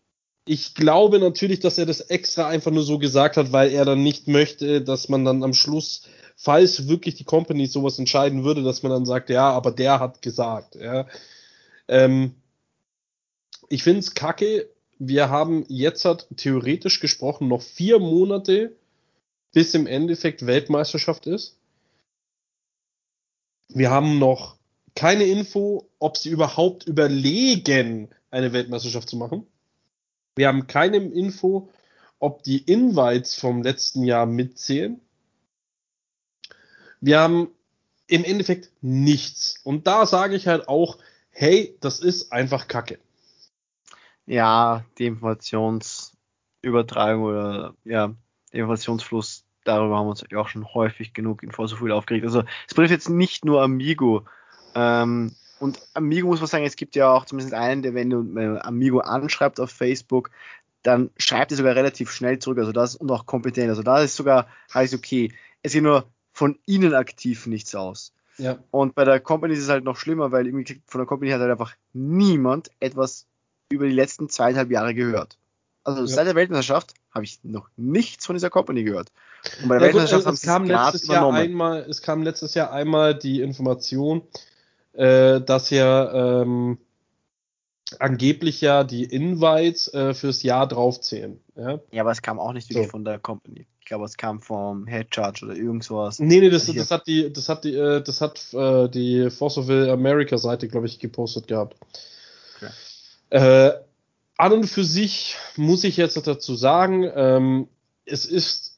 Ich 0.49 0.75
glaube 0.75 1.19
natürlich, 1.19 1.59
dass 1.59 1.77
er 1.77 1.87
das 1.87 2.01
extra 2.01 2.47
einfach 2.47 2.71
nur 2.71 2.85
so 2.85 2.99
gesagt 2.99 3.37
hat, 3.37 3.51
weil 3.51 3.73
er 3.73 3.85
dann 3.85 4.03
nicht 4.03 4.29
möchte, 4.29 4.81
dass 4.81 5.09
man 5.09 5.25
dann 5.25 5.43
am 5.43 5.55
Schluss, 5.55 6.03
falls 6.37 6.87
wirklich 6.87 7.17
die 7.17 7.25
Company 7.25 7.67
sowas 7.67 7.99
entscheiden 7.99 8.45
würde, 8.45 8.63
dass 8.63 8.85
man 8.85 8.93
dann 8.93 9.07
sagt, 9.07 9.29
ja, 9.29 9.51
aber 9.51 9.73
der 9.73 9.99
hat 9.99 10.23
gesagt. 10.23 10.77
Ja. 10.77 11.07
Ähm, 11.89 12.37
ich 13.69 13.83
finde 13.83 14.01
es 14.01 14.15
kacke, 14.15 14.69
wir 14.99 15.29
haben 15.31 15.65
jetzt 15.69 16.05
hat 16.05 16.29
theoretisch 16.37 17.01
gesprochen 17.01 17.49
noch 17.49 17.63
vier 17.63 17.99
Monate, 17.99 18.77
bis 19.53 19.75
im 19.75 19.87
Endeffekt 19.87 20.47
Weltmeisterschaft 20.47 21.27
ist. 21.27 21.59
Wir 23.69 23.91
haben 23.91 24.19
noch 24.19 24.57
keine 24.97 25.25
Info, 25.25 25.89
ob 25.99 26.17
sie 26.17 26.31
überhaupt 26.31 26.87
überlegen, 26.87 28.09
eine 28.31 28.53
Weltmeisterschaft 28.53 29.09
zu 29.09 29.17
machen. 29.17 29.47
Wir 30.35 30.49
haben 30.49 30.67
keine 30.67 30.97
Info, 30.97 31.71
ob 32.19 32.43
die 32.43 32.59
Invites 32.59 33.37
vom 33.37 33.63
letzten 33.63 34.03
Jahr 34.03 34.27
mitzählen. 34.27 35.01
Wir 37.01 37.21
haben 37.21 37.49
im 38.09 38.25
Endeffekt 38.25 38.73
nichts. 38.81 39.61
Und 39.65 39.87
da 39.87 40.07
sage 40.07 40.35
ich 40.35 40.49
halt 40.49 40.69
auch, 40.69 40.99
hey, 41.31 41.77
das 41.81 42.01
ist 42.01 42.33
einfach 42.33 42.67
Kacke. 42.69 42.99
Ja, 44.25 44.85
die 44.99 45.07
Informationsübertragung 45.07 47.23
oder 47.23 47.75
ja, 47.85 48.15
der 48.53 48.61
Informationsfluss, 48.61 49.45
darüber 49.65 49.99
haben 49.99 50.07
wir 50.07 50.11
uns 50.11 50.25
auch 50.35 50.49
schon 50.49 50.73
häufig 50.75 51.13
genug 51.13 51.43
in 51.43 51.53
Vorsuchfuhl 51.53 51.93
aufgeregt. 51.93 52.25
Also 52.25 52.45
es 52.67 52.73
betrifft 52.75 52.93
jetzt 52.93 53.11
nicht 53.11 53.45
nur 53.45 53.63
Amigo. 53.63 54.25
Ähm, 54.77 55.33
und 55.59 55.81
Amigo 55.95 56.29
muss 56.29 56.41
man 56.41 56.49
sagen, 56.49 56.65
es 56.65 56.77
gibt 56.77 56.95
ja 56.97 57.11
auch 57.11 57.25
zumindest 57.25 57.55
einen, 57.55 57.83
der, 57.83 57.95
wenn 57.95 58.11
du 58.11 58.63
Amigo 58.63 59.01
anschreibt 59.01 59.59
auf 59.59 59.71
Facebook, 59.71 60.31
dann 60.83 61.11
schreibt 61.17 61.51
er 61.51 61.57
sogar 61.57 61.75
relativ 61.75 62.13
schnell 62.13 62.39
zurück. 62.39 62.59
Also 62.59 62.73
das 62.73 62.95
und 62.95 63.11
auch 63.11 63.27
kompetent. 63.27 63.71
Also 63.71 63.83
da 63.83 64.01
ist 64.01 64.17
sogar, 64.17 64.47
heißt 64.73 64.95
okay. 64.95 65.33
Es 65.63 65.73
geht 65.73 65.83
nur 65.83 66.07
von 66.33 66.59
ihnen 66.67 66.95
aktiv 66.95 67.47
nichts 67.47 67.75
aus. 67.75 68.13
Ja. 68.37 68.59
Und 68.71 68.95
bei 68.95 69.05
der 69.05 69.19
Company 69.19 69.55
ist 69.55 69.63
es 69.63 69.71
halt 69.71 69.85
noch 69.85 69.97
schlimmer, 69.97 70.31
weil 70.31 70.47
irgendwie 70.47 70.81
von 70.87 71.01
der 71.01 71.07
Company 71.07 71.31
hat 71.31 71.41
halt 71.41 71.51
einfach 71.51 71.75
niemand 71.95 72.71
etwas 72.79 73.27
über 73.71 73.87
die 73.87 73.95
letzten 73.95 74.29
zweieinhalb 74.29 74.71
Jahre 74.71 74.95
gehört. 74.95 75.39
Also 75.83 76.03
ja. 76.03 76.07
seit 76.07 76.27
der 76.27 76.35
Weltmeisterschaft 76.35 76.95
habe 77.11 77.25
ich 77.25 77.41
noch 77.43 77.69
nichts 77.77 78.27
von 78.27 78.37
dieser 78.37 78.51
Company 78.51 78.85
gehört. 78.85 79.11
Und 79.63 79.69
bei 79.69 79.79
der 79.79 79.89
ja, 79.89 79.95
Weltmeisterschaft 79.95 80.27
gut, 80.27 80.35
es, 80.35 80.49
haben 80.49 80.69
kam 80.69 80.85
letztes 80.85 81.09
Jahr 81.09 81.33
einmal, 81.33 81.87
es 81.89 82.03
kam 82.03 82.23
letztes 82.23 82.55
Jahr 82.55 82.73
einmal 82.73 83.15
die 83.15 83.41
Information, 83.41 84.23
äh, 84.97 85.41
dass 85.41 85.71
ja 85.71 86.43
ähm, 86.43 86.79
angeblich 87.99 88.61
ja 88.61 88.85
die 88.85 89.05
Invites 89.05 89.93
äh, 89.95 90.15
fürs 90.15 90.43
Jahr 90.43 90.67
draufzählen. 90.67 91.41
Ja? 91.57 91.81
ja, 91.93 92.03
aber 92.03 92.11
es 92.11 92.23
kam 92.23 92.39
auch 92.39 92.53
nicht 92.53 92.69
wirklich 92.71 92.87
so. 92.87 92.91
von 92.91 93.05
der 93.05 93.19
Company. 93.19 93.67
Ich 93.81 93.87
glaube, 93.87 94.05
es 94.05 94.17
kam 94.17 94.41
vom 94.41 94.87
Head 94.87 95.15
Charge 95.15 95.45
oder 95.45 95.55
irgendwas. 95.55 96.19
Nee, 96.19 96.41
nee, 96.41 96.51
das, 96.51 96.67
das 96.67 96.91
hat 96.91 97.07
die, 97.07 97.33
das 97.33 97.49
hat 97.49 97.65
die, 97.65 97.75
äh, 97.75 98.03
das 98.03 98.21
hat 98.21 98.53
äh, 98.53 98.89
die 98.89 99.31
Force 99.31 99.59
of 99.59 99.71
America 99.71 100.39
Seite, 100.39 100.67
glaube 100.67 100.87
ich, 100.87 100.99
gepostet 100.99 101.47
gehabt. 101.47 101.77
Okay. 102.57 102.73
Äh, 103.31 103.73
an 104.39 104.53
und 104.53 104.67
für 104.67 104.85
sich 104.85 105.37
muss 105.57 105.85
ich 105.85 105.97
jetzt 105.97 106.17
dazu 106.27 106.55
sagen, 106.57 107.11
ähm, 107.15 107.69
es 108.05 108.25
ist 108.25 108.76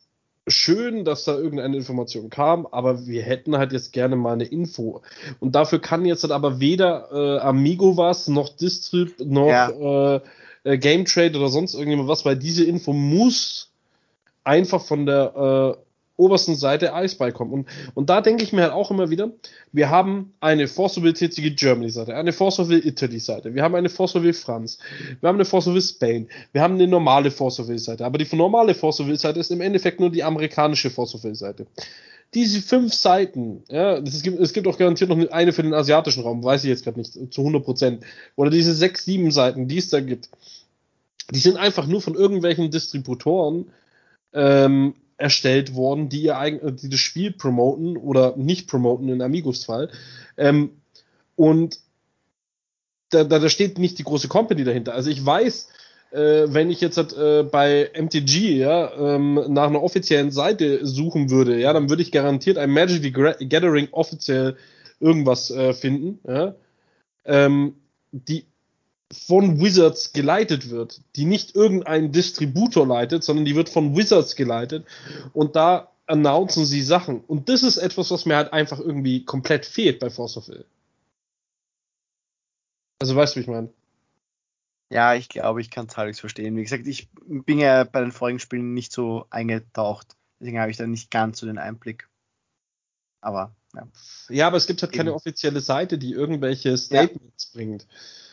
schön, 0.51 1.05
dass 1.05 1.24
da 1.24 1.36
irgendeine 1.36 1.76
Information 1.76 2.30
kam, 2.30 2.66
aber 2.66 3.07
wir 3.07 3.22
hätten 3.22 3.57
halt 3.57 3.72
jetzt 3.72 3.92
gerne 3.92 4.16
mal 4.16 4.32
eine 4.32 4.44
Info. 4.44 5.03
Und 5.40 5.55
dafür 5.55 5.80
kann 5.80 6.05
jetzt 6.05 6.22
halt 6.22 6.32
aber 6.32 6.61
weder 6.61 7.09
äh, 7.12 7.38
Amigo 7.40 7.96
was, 7.96 8.28
noch 8.28 8.49
Distrib, 8.49 9.20
noch 9.20 9.49
ja. 9.49 10.16
äh, 10.16 10.20
äh, 10.64 10.78
Game 10.78 11.05
Trade 11.05 11.38
oder 11.38 11.49
sonst 11.49 11.74
irgendjemand 11.74 12.09
was, 12.09 12.24
weil 12.24 12.36
diese 12.36 12.64
Info 12.64 12.92
muss 12.92 13.70
einfach 14.44 14.82
von 14.82 15.07
der 15.07 15.76
äh, 15.76 15.88
obersten 16.18 16.56
Seite 16.56 16.92
Eisball 16.92 17.32
kommen. 17.32 17.52
Und, 17.52 17.68
und 17.94 18.10
da 18.10 18.20
denke 18.20 18.42
ich 18.42 18.52
mir 18.52 18.62
halt 18.62 18.72
auch 18.72 18.90
immer 18.90 19.08
wieder, 19.08 19.30
wir 19.72 19.88
haben 19.88 20.34
eine 20.40 20.68
Forceville 20.68 21.14
tätige 21.14 21.52
Germany-Seite, 21.52 22.14
eine 22.14 22.32
Forceville 22.32 22.84
Italy-Seite, 22.84 23.54
wir 23.54 23.62
haben 23.62 23.74
eine 23.74 23.88
Forceville 23.88 24.34
France, 24.34 24.78
wir 25.20 25.28
haben 25.28 25.36
eine 25.36 25.44
Forceville 25.44 25.80
Spain, 25.80 26.28
wir 26.52 26.60
haben 26.60 26.74
eine 26.74 26.88
normale 26.88 27.30
Forceville-Seite, 27.30 28.04
aber 28.04 28.18
die 28.18 28.36
normale 28.36 28.74
Forceville-Seite 28.74 29.40
ist 29.40 29.50
im 29.50 29.60
Endeffekt 29.60 30.00
nur 30.00 30.10
die 30.10 30.24
amerikanische 30.24 30.90
Forceville-Seite. 30.90 31.66
Diese 32.34 32.60
fünf 32.60 32.92
Seiten, 32.92 33.62
ja, 33.70 33.96
es 33.98 34.22
gibt, 34.22 34.38
es 34.38 34.52
gibt 34.52 34.66
auch 34.66 34.76
garantiert 34.76 35.08
noch 35.08 35.30
eine 35.30 35.52
für 35.52 35.62
den 35.62 35.72
asiatischen 35.72 36.24
Raum, 36.24 36.44
weiß 36.44 36.64
ich 36.64 36.68
jetzt 36.68 36.84
gerade 36.84 36.98
nicht, 36.98 37.14
zu 37.32 37.40
100 37.40 37.64
Prozent. 37.64 38.04
Oder 38.36 38.50
diese 38.50 38.74
sechs, 38.74 39.06
sieben 39.06 39.30
Seiten, 39.30 39.66
die 39.66 39.78
es 39.78 39.88
da 39.88 40.00
gibt, 40.00 40.28
die 41.30 41.38
sind 41.38 41.56
einfach 41.56 41.86
nur 41.86 42.02
von 42.02 42.14
irgendwelchen 42.14 42.70
Distributoren 42.70 43.70
ähm, 44.34 44.94
erstellt 45.18 45.74
worden, 45.74 46.08
die 46.08 46.22
ihr 46.22 46.38
eigen, 46.38 46.76
die 46.76 46.88
das 46.88 47.00
Spiel 47.00 47.32
promoten 47.32 47.96
oder 47.96 48.36
nicht 48.36 48.68
promoten 48.68 49.08
in 49.08 49.20
Amigos 49.20 49.64
Fall. 49.64 49.90
Ähm, 50.36 50.70
und 51.36 51.78
da, 53.10 53.24
da, 53.24 53.38
da 53.38 53.48
steht 53.48 53.78
nicht 53.78 53.98
die 53.98 54.04
große 54.04 54.28
Company 54.28 54.64
dahinter. 54.64 54.94
Also 54.94 55.10
ich 55.10 55.24
weiß, 55.24 55.68
äh, 56.10 56.44
wenn 56.46 56.70
ich 56.70 56.80
jetzt 56.80 56.98
äh, 56.98 57.42
bei 57.42 57.90
MTG 57.94 58.56
ja, 58.56 58.92
ähm, 58.96 59.44
nach 59.48 59.66
einer 59.66 59.82
offiziellen 59.82 60.30
Seite 60.30 60.86
suchen 60.86 61.30
würde, 61.30 61.58
ja, 61.58 61.72
dann 61.72 61.90
würde 61.90 62.02
ich 62.02 62.12
garantiert 62.12 62.56
ein 62.56 62.70
Magic 62.70 63.02
the 63.02 63.12
Gathering 63.46 63.88
offiziell 63.90 64.56
irgendwas 65.00 65.50
äh, 65.50 65.74
finden, 65.74 66.20
ja, 66.26 66.54
ähm, 67.24 67.74
die 68.12 68.46
von 69.12 69.61
Wizards 69.61 70.12
geleitet 70.12 70.70
wird, 70.70 71.00
die 71.16 71.24
nicht 71.24 71.54
irgendein 71.54 72.12
Distributor 72.12 72.86
leitet, 72.86 73.24
sondern 73.24 73.44
die 73.44 73.56
wird 73.56 73.68
von 73.68 73.96
Wizards 73.96 74.36
geleitet 74.36 74.86
und 75.32 75.56
da 75.56 75.90
announcen 76.06 76.64
sie 76.64 76.82
Sachen. 76.82 77.20
Und 77.20 77.48
das 77.48 77.62
ist 77.62 77.78
etwas, 77.78 78.11
was 78.11 78.26
mir 78.26 78.36
halt 78.36 78.52
einfach 78.52 78.78
irgendwie 78.78 79.24
komplett 79.24 79.66
fehlt 79.66 79.98
bei 79.98 80.11
Force 80.11 80.36
of 80.36 80.48
Will. 80.48 80.64
Also 83.00 83.14
weißt 83.14 83.34
du, 83.34 83.38
wie 83.38 83.42
ich 83.42 83.48
meine? 83.48 83.72
Ja, 84.90 85.14
ich 85.14 85.28
glaube, 85.28 85.61
ich 85.61 85.70
kann 85.70 85.86
es 85.86 85.96
halbwegs 85.96 86.20
verstehen. 86.20 86.56
Wie 86.56 86.62
gesagt, 86.62 86.86
ich 86.86 87.09
bin 87.12 87.59
ja 87.59 87.84
bei 87.84 88.00
den 88.00 88.12
vorigen 88.12 88.38
Spielen 88.38 88.72
nicht 88.72 88.90
so 88.90 89.26
eingetaucht. 89.30 90.16
Deswegen 90.40 90.59
habe 90.59 90.70
ich 90.70 90.78
da 90.78 90.86
nicht 90.86 91.11
ganz 91.11 91.38
so 91.38 91.46
den 91.46 91.59
Einblick. 91.59 92.09
Aber 93.20 93.54
ja. 93.74 93.88
Ja, 94.28 94.46
aber 94.46 94.56
es 94.56 94.66
gibt 94.66 94.82
halt 94.82 94.92
keine 94.92 95.14
offizielle 95.14 95.60
Seite, 95.60 95.98
die 95.98 96.12
irgendwelche 96.12 96.76
Statements 96.76 97.50
ja. 97.52 97.56
bringt. 97.58 97.86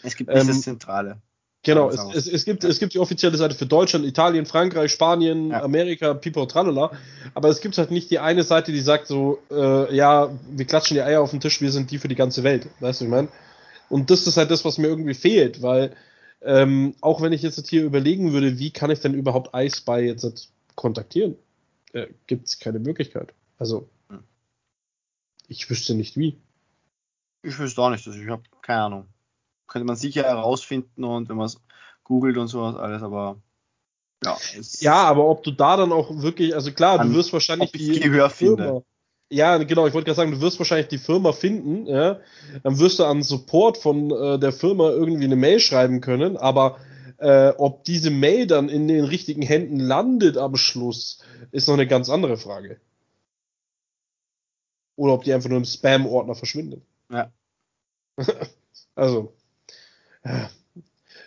Es 0.03 0.15
gibt 0.15 0.29
nicht 0.29 0.41
ähm, 0.41 0.47
das 0.47 0.61
Zentrale. 0.61 1.21
Genau, 1.65 1.89
es, 1.89 1.99
es, 2.13 2.27
es, 2.27 2.45
gibt, 2.45 2.63
ja. 2.63 2.69
es 2.69 2.77
gibt 2.77 2.93
die 2.93 2.99
offizielle 2.99 3.37
Seite 3.37 3.55
für 3.55 3.65
Deutschland, 3.65 4.05
Italien, 4.05 4.45
Frankreich, 4.45 4.91
Spanien, 4.91 5.49
ja. 5.49 5.63
Amerika, 5.63 6.13
Pipo, 6.13 6.45
tralala. 6.45 6.91
Aber 7.33 7.49
es 7.49 7.59
gibt 7.59 7.75
halt 7.79 7.89
nicht 7.89 8.11
die 8.11 8.19
eine 8.19 8.43
Seite, 8.43 8.71
die 8.71 8.81
sagt 8.81 9.07
so, 9.07 9.39
äh, 9.49 9.95
ja, 9.95 10.29
wir 10.51 10.65
klatschen 10.65 10.93
die 10.93 11.01
Eier 11.01 11.21
auf 11.21 11.31
den 11.31 11.39
Tisch, 11.39 11.61
wir 11.61 11.71
sind 11.71 11.89
die 11.89 11.97
für 11.97 12.07
die 12.07 12.15
ganze 12.15 12.43
Welt. 12.43 12.67
Weißt 12.81 13.01
du, 13.01 13.05
ich 13.05 13.11
meine? 13.11 13.29
Und 13.89 14.11
das 14.11 14.27
ist 14.27 14.37
halt 14.37 14.51
das, 14.51 14.63
was 14.63 14.77
mir 14.77 14.87
irgendwie 14.87 15.15
fehlt, 15.15 15.63
weil 15.63 15.95
ähm, 16.43 16.93
auch 17.01 17.21
wenn 17.21 17.33
ich 17.33 17.41
jetzt 17.41 17.67
hier 17.67 17.83
überlegen 17.83 18.31
würde, 18.31 18.59
wie 18.59 18.69
kann 18.69 18.91
ich 18.91 18.99
denn 18.99 19.15
überhaupt 19.15 19.55
iSpy 19.55 20.01
jetzt 20.01 20.51
kontaktieren, 20.75 21.35
äh, 21.93 22.07
gibt 22.27 22.47
es 22.47 22.59
keine 22.59 22.77
Möglichkeit. 22.77 23.33
Also. 23.57 23.89
Ich 25.49 25.69
wüsste 25.69 25.95
nicht 25.95 26.17
wie. 26.17 26.37
Ich 27.43 27.57
wüsste 27.59 27.81
auch 27.81 27.89
nicht, 27.89 28.07
also 28.07 28.19
ich 28.19 28.29
habe 28.29 28.43
keine 28.61 28.81
Ahnung 28.81 29.07
könnte 29.67 29.85
man 29.85 29.95
sicher 29.95 30.23
herausfinden 30.23 31.03
und 31.03 31.29
wenn 31.29 31.37
man 31.37 31.47
es 31.47 31.61
googelt 32.03 32.37
und 32.37 32.47
sowas 32.47 32.75
alles, 32.75 33.01
aber 33.01 33.37
ja. 34.23 34.37
Ja, 34.79 35.03
aber 35.03 35.27
ob 35.27 35.43
du 35.43 35.51
da 35.51 35.77
dann 35.77 35.91
auch 35.91 36.09
wirklich, 36.21 36.55
also 36.55 36.71
klar, 36.71 37.03
du 37.03 37.13
wirst 37.13 37.33
wahrscheinlich 37.33 37.71
die 37.71 37.99
Gehör 37.99 38.29
Firma. 38.29 38.63
Finde. 38.63 38.83
Ja, 39.29 39.57
genau, 39.57 39.87
ich 39.87 39.93
wollte 39.93 40.05
gerade 40.05 40.15
sagen, 40.15 40.31
du 40.31 40.41
wirst 40.41 40.59
wahrscheinlich 40.59 40.87
die 40.87 40.99
Firma 40.99 41.31
finden, 41.31 41.87
ja. 41.87 42.19
Dann 42.63 42.79
wirst 42.79 42.99
du 42.99 43.05
an 43.05 43.23
Support 43.23 43.77
von 43.77 44.11
äh, 44.11 44.39
der 44.39 44.51
Firma 44.51 44.89
irgendwie 44.89 45.25
eine 45.25 45.35
Mail 45.35 45.59
schreiben 45.59 45.99
können, 45.99 46.37
aber 46.37 46.77
äh, 47.17 47.49
ob 47.57 47.83
diese 47.83 48.11
Mail 48.11 48.45
dann 48.45 48.69
in 48.69 48.87
den 48.87 49.03
richtigen 49.03 49.41
Händen 49.41 49.79
landet 49.79 50.37
am 50.37 50.55
Schluss, 50.57 51.19
ist 51.51 51.67
noch 51.67 51.73
eine 51.73 51.87
ganz 51.87 52.09
andere 52.09 52.37
Frage. 52.37 52.79
Oder 54.95 55.13
ob 55.13 55.23
die 55.23 55.33
einfach 55.33 55.49
nur 55.49 55.57
im 55.57 55.65
Spam-Ordner 55.65 56.35
verschwindet. 56.35 56.81
Ja. 57.09 57.31
also. 58.95 59.33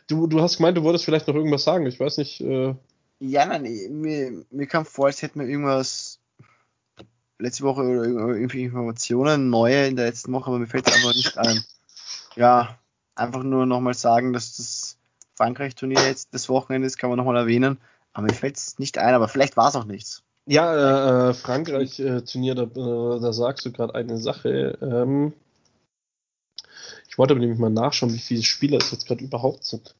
Du, 0.06 0.26
du 0.26 0.40
hast 0.40 0.56
gemeint, 0.56 0.76
du 0.76 0.82
wolltest 0.82 1.04
vielleicht 1.04 1.28
noch 1.28 1.34
irgendwas 1.34 1.64
sagen. 1.64 1.86
Ich 1.86 2.00
weiß 2.00 2.18
nicht. 2.18 2.40
Äh 2.40 2.74
ja, 3.20 3.46
nein, 3.46 3.62
mir, 3.90 4.44
mir 4.50 4.66
kam 4.66 4.84
vor, 4.84 5.06
als 5.06 5.22
hätten 5.22 5.40
wir 5.40 5.46
irgendwas 5.48 6.20
letzte 7.38 7.64
Woche 7.64 7.82
oder 7.82 8.04
irgendwie 8.04 8.64
Informationen 8.64 9.50
neue 9.50 9.86
in 9.86 9.96
der 9.96 10.06
letzten 10.06 10.32
Woche, 10.32 10.46
aber 10.46 10.58
mir 10.58 10.66
fällt 10.66 10.88
es 10.88 10.94
einfach 10.94 11.14
nicht 11.14 11.38
ein. 11.38 11.64
Ja, 12.36 12.78
einfach 13.14 13.42
nur 13.42 13.66
nochmal 13.66 13.94
sagen, 13.94 14.32
dass 14.32 14.56
das 14.56 14.96
Frankreich-Turnier 15.34 16.00
jetzt 16.06 16.32
das 16.32 16.48
Wochenende 16.48 16.86
ist, 16.86 16.98
kann 16.98 17.10
man 17.10 17.16
nochmal 17.16 17.36
erwähnen. 17.36 17.78
Aber 18.12 18.26
mir 18.26 18.34
fällt 18.34 18.56
es 18.56 18.78
nicht 18.78 18.98
ein, 18.98 19.14
aber 19.14 19.28
vielleicht 19.28 19.56
war 19.56 19.68
es 19.68 19.76
auch 19.76 19.84
nichts. 19.84 20.22
Ja, 20.48 21.28
äh, 21.28 21.34
Frankreich-Turnier, 21.34 22.54
da, 22.54 22.62
äh, 22.62 23.20
da 23.20 23.32
sagst 23.34 23.66
du 23.66 23.70
gerade 23.70 23.94
eine 23.94 24.16
Sache. 24.16 24.78
Ähm, 24.80 25.34
ich 27.06 27.18
wollte 27.18 27.34
aber 27.34 27.40
nämlich 27.40 27.58
mal 27.58 27.68
nachschauen, 27.68 28.14
wie 28.14 28.18
viele 28.18 28.42
Spieler 28.42 28.78
es 28.78 28.90
jetzt 28.90 29.06
gerade 29.06 29.22
überhaupt 29.22 29.64
sind. 29.64 29.94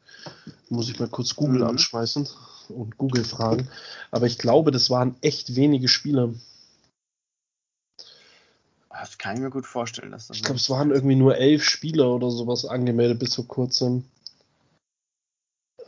Muss 0.71 0.89
ich 0.89 0.99
mal 0.99 1.09
kurz 1.09 1.37
Google 1.37 1.61
mhm. 1.61 1.67
anschmeißen 1.69 2.27
und 2.71 2.97
Google 2.97 3.25
fragen. 3.25 3.69
Aber 4.11 4.25
ich 4.25 4.39
glaube, 4.39 4.71
das 4.71 4.89
waren 4.89 5.17
echt 5.21 5.55
wenige 5.55 5.87
Spieler. 5.87 6.33
Das 8.89 9.19
kann 9.19 9.37
ich 9.37 9.43
mir 9.43 9.51
gut 9.51 9.67
vorstellen. 9.67 10.13
Dass 10.13 10.29
das 10.29 10.39
ich 10.39 10.43
glaube, 10.43 10.59
es 10.59 10.71
waren 10.71 10.91
irgendwie 10.93 11.17
nur 11.17 11.37
elf 11.37 11.63
Spieler 11.63 12.09
oder 12.09 12.31
sowas 12.31 12.65
angemeldet 12.65 13.19
bis 13.19 13.35
vor 13.35 13.47
kurzem. 13.47 14.05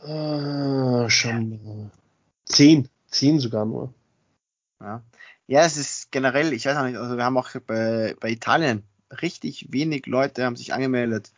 Ah, 0.03 1.09
schon 1.09 1.49
mal. 1.63 1.91
Zehn. 2.45 2.87
Zehn 3.07 3.39
sogar 3.39 3.65
nur. 3.65 3.91
Ja. 4.81 5.03
ja, 5.47 5.61
es 5.65 5.77
ist 5.77 6.11
generell, 6.11 6.53
ich 6.53 6.65
weiß 6.65 6.77
auch 6.77 6.85
nicht, 6.85 6.97
also 6.97 7.17
wir 7.17 7.23
haben 7.23 7.37
auch 7.37 7.49
bei, 7.67 8.15
bei 8.19 8.29
Italien 8.29 8.83
richtig 9.21 9.71
wenig 9.71 10.05
Leute 10.05 10.45
haben 10.45 10.55
sich 10.55 10.73
angemeldet. 10.73 11.31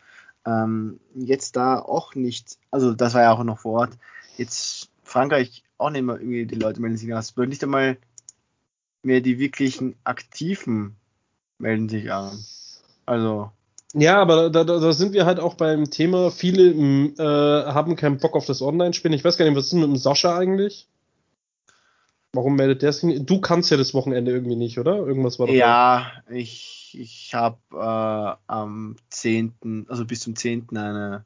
Ähm, 0.46 1.00
jetzt 1.16 1.56
da 1.56 1.80
auch 1.80 2.16
nicht, 2.16 2.58
also 2.72 2.94
das 2.94 3.14
war 3.14 3.22
ja 3.22 3.32
auch 3.32 3.44
noch 3.44 3.60
vor 3.60 3.82
Ort. 3.82 3.98
Jetzt 4.38 4.90
Frankreich 5.04 5.64
auch 5.78 5.90
nicht 5.90 6.04
mehr 6.04 6.16
irgendwie 6.16 6.46
die 6.46 6.56
Leute 6.56 6.82
melden 6.82 6.98
sich 6.98 7.12
an. 7.12 7.20
Es 7.20 7.38
wird 7.38 7.50
nicht 7.50 7.64
einmal 7.64 7.98
mehr 9.04 9.22
die 9.22 9.40
wirklichen 9.40 9.96
Aktiven 10.04 10.96
melden 11.60 11.90
sich 11.90 12.12
an. 12.12 12.44
Also. 13.06 13.52
Ja, 13.94 14.22
aber 14.22 14.50
da, 14.50 14.64
da, 14.64 14.80
da 14.80 14.94
sind 14.94 15.14
wir 15.14 15.26
halt 15.26 15.40
auch 15.40 15.54
beim 15.54 15.92
Thema, 15.92 16.32
viele 16.32 16.72
äh, 16.72 17.72
haben 17.72 17.96
keinen 17.96 18.18
Bock 18.18 18.36
auf 18.36 18.46
das 18.46 18.62
Online-Spielen. 18.62 19.14
Ich 19.14 19.24
weiß 19.24 19.38
gar 19.38 19.46
nicht, 19.46 19.56
was 19.56 19.68
ist 19.68 19.74
mit 19.74 19.84
dem 19.84 19.98
Sascha 19.98 20.36
eigentlich? 20.36 20.88
Warum 22.36 22.56
meldet 22.56 22.82
der 22.82 22.92
sich 22.92 23.04
nicht? 23.04 23.30
Du 23.30 23.40
kannst 23.42 23.70
ja 23.70 23.78
das 23.78 23.94
Wochenende 23.94 24.32
irgendwie 24.32 24.56
nicht, 24.56 24.80
oder? 24.80 24.98
Irgendwas 24.98 25.38
war 25.38 25.46
doch. 25.46 25.54
Ja, 25.54 26.12
da. 26.26 26.34
ich, 26.34 26.98
ich 27.00 27.34
habe 27.36 27.58
äh, 27.72 28.36
am 28.48 28.96
10., 29.10 29.86
also 29.88 30.04
bis 30.06 30.22
zum 30.22 30.36
10. 30.36 30.76
eine, 30.76 31.26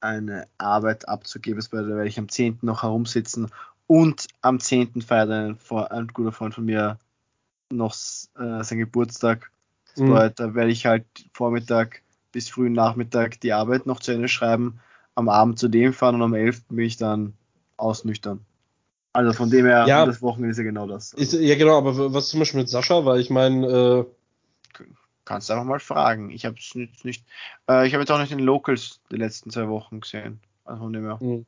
eine 0.00 0.48
Arbeit 0.58 1.08
abzugeben. 1.08 1.64
Da 1.70 1.86
werde 1.86 2.08
ich 2.08 2.18
am 2.18 2.28
10. 2.28 2.58
noch 2.60 2.82
herumsitzen 2.82 3.50
und 3.86 4.28
am 4.42 4.60
10. 4.60 5.00
feiert 5.00 5.30
ein, 5.30 5.58
ein 5.90 6.08
guter 6.08 6.32
Freund 6.32 6.54
von 6.54 6.66
mir 6.66 6.98
noch 7.72 7.94
äh, 8.38 8.62
sein 8.62 8.78
Geburtstag. 8.78 9.50
Mhm. 9.96 10.30
Da 10.36 10.54
werde 10.54 10.70
ich 10.70 10.84
halt 10.84 11.06
Vormittag 11.32 12.02
bis 12.32 12.50
frühen 12.50 12.74
Nachmittag 12.74 13.40
die 13.40 13.54
Arbeit 13.54 13.86
noch 13.86 14.00
zu 14.00 14.12
Ende 14.12 14.28
schreiben, 14.28 14.80
am 15.14 15.30
Abend 15.30 15.58
zu 15.58 15.68
dem 15.68 15.94
fahren 15.94 16.16
und 16.16 16.22
am 16.22 16.34
11. 16.34 16.64
bin 16.68 16.84
ich 16.84 16.98
dann 16.98 17.32
ausnüchtern. 17.78 18.44
Also 19.18 19.32
von 19.32 19.50
dem 19.50 19.66
her, 19.66 19.84
ja, 19.88 20.06
das 20.06 20.22
Wochenende 20.22 20.52
ist 20.52 20.58
ja 20.58 20.62
genau 20.62 20.86
das. 20.86 21.12
Also. 21.12 21.36
Ist, 21.38 21.42
ja, 21.42 21.56
genau, 21.56 21.76
aber 21.76 22.14
was 22.14 22.28
zum 22.28 22.38
Beispiel 22.38 22.60
mit 22.60 22.68
Sascha, 22.68 23.04
weil 23.04 23.20
ich 23.20 23.30
meine, 23.30 23.66
äh, 23.66 24.04
Kannst 25.24 25.48
du 25.48 25.54
einfach 25.54 25.66
mal 25.66 25.80
fragen. 25.80 26.30
Ich 26.30 26.44
habe 26.44 26.54
es 26.56 26.76
nicht, 26.76 27.04
nicht 27.04 27.24
äh, 27.68 27.84
ich 27.84 27.94
habe 27.94 28.02
jetzt 28.02 28.12
auch 28.12 28.20
nicht 28.20 28.30
den 28.30 28.38
Locals 28.38 29.00
die 29.10 29.16
letzten 29.16 29.50
zwei 29.50 29.68
Wochen 29.68 30.00
gesehen. 30.00 30.38
Also 30.64 30.84
von 30.84 30.92
dem 30.92 31.04
her. 31.04 31.18
Mhm. 31.20 31.46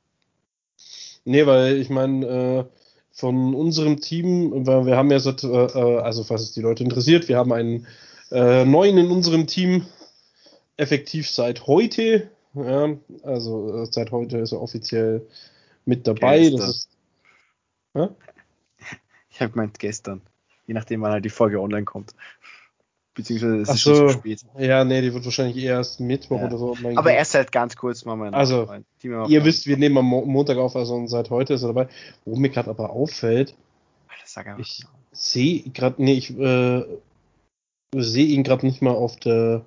Nee, 1.25 1.47
weil 1.47 1.77
ich 1.77 1.91
meine, 1.91 2.27
äh, 2.27 2.64
von 3.12 3.55
unserem 3.55 4.01
Team, 4.01 4.66
weil 4.66 4.87
wir 4.87 4.97
haben 4.97 5.12
ja 5.12 5.21
seit, 5.21 5.45
äh, 5.45 5.47
äh, 5.47 6.01
also 6.01 6.25
falls 6.25 6.43
es 6.43 6.53
die 6.53 6.61
Leute 6.61 6.83
interessiert, 6.83 7.29
wir 7.29 7.39
haben 7.39 7.53
einen 7.53 7.87
äh, 8.33 8.64
neuen 8.64 8.99
in 8.99 9.12
unserem 9.12 9.47
Team, 9.47 9.87
effektiv 10.77 11.31
seit 11.31 11.68
heute. 11.68 12.29
Ja, 12.55 12.97
also 13.23 13.85
äh, 13.85 13.87
seit 13.87 14.11
heute 14.11 14.39
ist 14.39 14.51
er 14.51 14.61
offiziell 14.61 15.25
mit 15.85 16.09
dabei. 16.09 16.41
Gestern. 16.41 16.59
Das 16.59 16.68
ist, 16.71 16.89
Ich 17.95 19.41
habe 19.41 19.53
gemeint 19.53 19.78
gestern. 19.78 20.20
Je 20.66 20.74
nachdem, 20.74 21.01
wann 21.03 21.12
halt 21.12 21.24
die 21.24 21.30
Folge 21.30 21.61
online 21.61 21.84
kommt. 21.84 22.14
Beziehungsweise 23.14 23.57
es 23.57 23.68
Ach 23.68 23.74
ist 23.74 23.80
schon 23.82 23.95
so. 23.97 24.07
zu 24.09 24.12
spät. 24.14 24.41
ja, 24.59 24.84
nee, 24.84 25.01
die 25.03 25.12
wird 25.12 25.24
wahrscheinlich 25.24 25.57
erst 25.64 25.99
Mittwoch 26.01 26.38
Ja. 26.41 26.47
oder 26.47 26.59
so. 26.59 26.76
Aber 26.95 27.11
gehen. 27.11 27.18
erst 27.18 27.34
halt 27.34 27.51
ganz 27.51 27.76
kurz 27.76 28.05
mal 28.05 28.14
mein 28.16 28.34
Also, 28.34 28.66
mein 28.66 28.84
Ihr 29.28 29.45
wisst, 29.45 29.66
wir 29.66 29.76
nehmen 29.76 29.99
am 29.99 30.07
Mo 30.07 30.24
Montag 30.24 30.59
auf, 30.59 30.76
also 30.76 31.07
seit 31.07 31.30
heute 31.30 31.55
ist 31.55 31.62
er 31.62 31.68
dabei. 31.68 31.88
Wo 32.24 32.36
mir 32.36 32.51
gerade 32.51 32.70
aber 32.70 32.91
auffällt, 32.91 33.55
Alter, 34.09 34.59
ich 34.59 34.84
sehe 35.11 35.62
gerade, 35.70 36.01
nee, 36.03 36.14
ich 36.14 36.30
äh, 36.38 36.84
sehe 37.97 38.26
ihn 38.26 38.45
gerade 38.45 38.64
nicht 38.64 38.80
mal 38.80 38.95
auf 38.95 39.16
der 39.16 39.64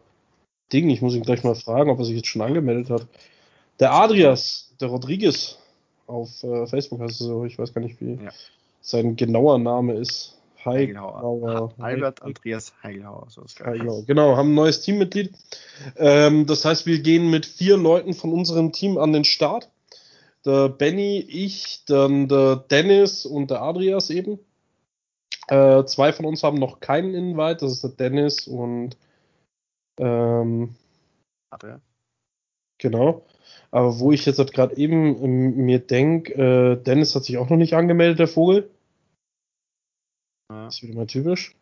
Ding. 0.71 0.89
Ich 0.89 1.01
muss 1.01 1.13
ihn 1.15 1.23
gleich 1.23 1.43
mal 1.43 1.55
fragen, 1.55 1.89
ob 1.89 1.99
er 1.99 2.05
sich 2.05 2.15
jetzt 2.15 2.27
schon 2.27 2.41
angemeldet 2.41 2.89
hat. 2.89 3.07
Der 3.81 3.91
Adrias, 3.91 4.73
der 4.79 4.87
Rodriguez 4.87 5.57
auf 6.07 6.43
äh, 6.43 6.67
Facebook 6.67 6.99
heißt 7.01 7.21
es 7.21 7.27
so, 7.27 7.45
ich 7.45 7.57
weiß 7.57 7.73
gar 7.73 7.81
nicht, 7.81 7.99
wie 8.01 8.15
Ja. 8.23 8.31
sein 8.81 9.15
genauer 9.15 9.59
Name 9.59 9.93
ist. 9.93 10.37
Heigelhauer. 10.65 11.15
Heigelhauer. 11.15 11.73
Albert 11.79 12.21
Andreas 12.21 12.73
Heigelhauer. 12.83 13.27
So 13.29 13.41
ist 13.41 13.57
genau. 13.57 14.01
genau, 14.03 14.37
haben 14.37 14.51
ein 14.51 14.55
neues 14.55 14.81
Teammitglied. 14.81 15.33
Ähm, 15.97 16.45
das 16.45 16.63
heißt, 16.63 16.85
wir 16.85 16.99
gehen 17.01 17.29
mit 17.29 17.45
vier 17.45 17.75
Leuten 17.75 18.13
von 18.13 18.31
unserem 18.31 18.71
Team 18.71 18.97
an 18.97 19.11
den 19.11 19.25
Start. 19.25 19.69
Der 20.45 20.69
Benny, 20.69 21.19
ich, 21.19 21.83
dann 21.85 22.27
der 22.27 22.57
Dennis 22.57 23.25
und 23.25 23.49
der 23.51 23.61
Adrias 23.61 24.09
eben. 24.09 24.39
Äh, 25.47 25.83
zwei 25.85 26.13
von 26.13 26.25
uns 26.25 26.43
haben 26.43 26.57
noch 26.57 26.79
keinen 26.79 27.13
Invite, 27.13 27.65
das 27.65 27.73
ist 27.73 27.83
der 27.83 27.89
Dennis 27.91 28.47
und 28.47 28.95
ähm, 29.97 30.75
Adrian. 31.49 31.81
genau. 32.77 33.25
Aber 33.73 33.99
wo 33.99 34.11
ich 34.11 34.27
jetzt 34.27 34.37
halt 34.37 34.53
gerade 34.53 34.77
eben 34.77 35.23
ähm, 35.23 35.65
mir 35.65 35.79
denke, 35.79 36.33
äh, 36.35 36.83
Dennis 36.83 37.15
hat 37.15 37.23
sich 37.23 37.39
auch 37.39 37.49
noch 37.49 37.57
nicht 37.57 37.73
angemeldet, 37.73 38.19
der 38.19 38.27
Vogel. 38.27 38.69
Ja. 40.51 40.65
Das 40.65 40.75
ist 40.75 40.83
wieder 40.83 40.93
mal 40.93 41.07
typisch. 41.07 41.55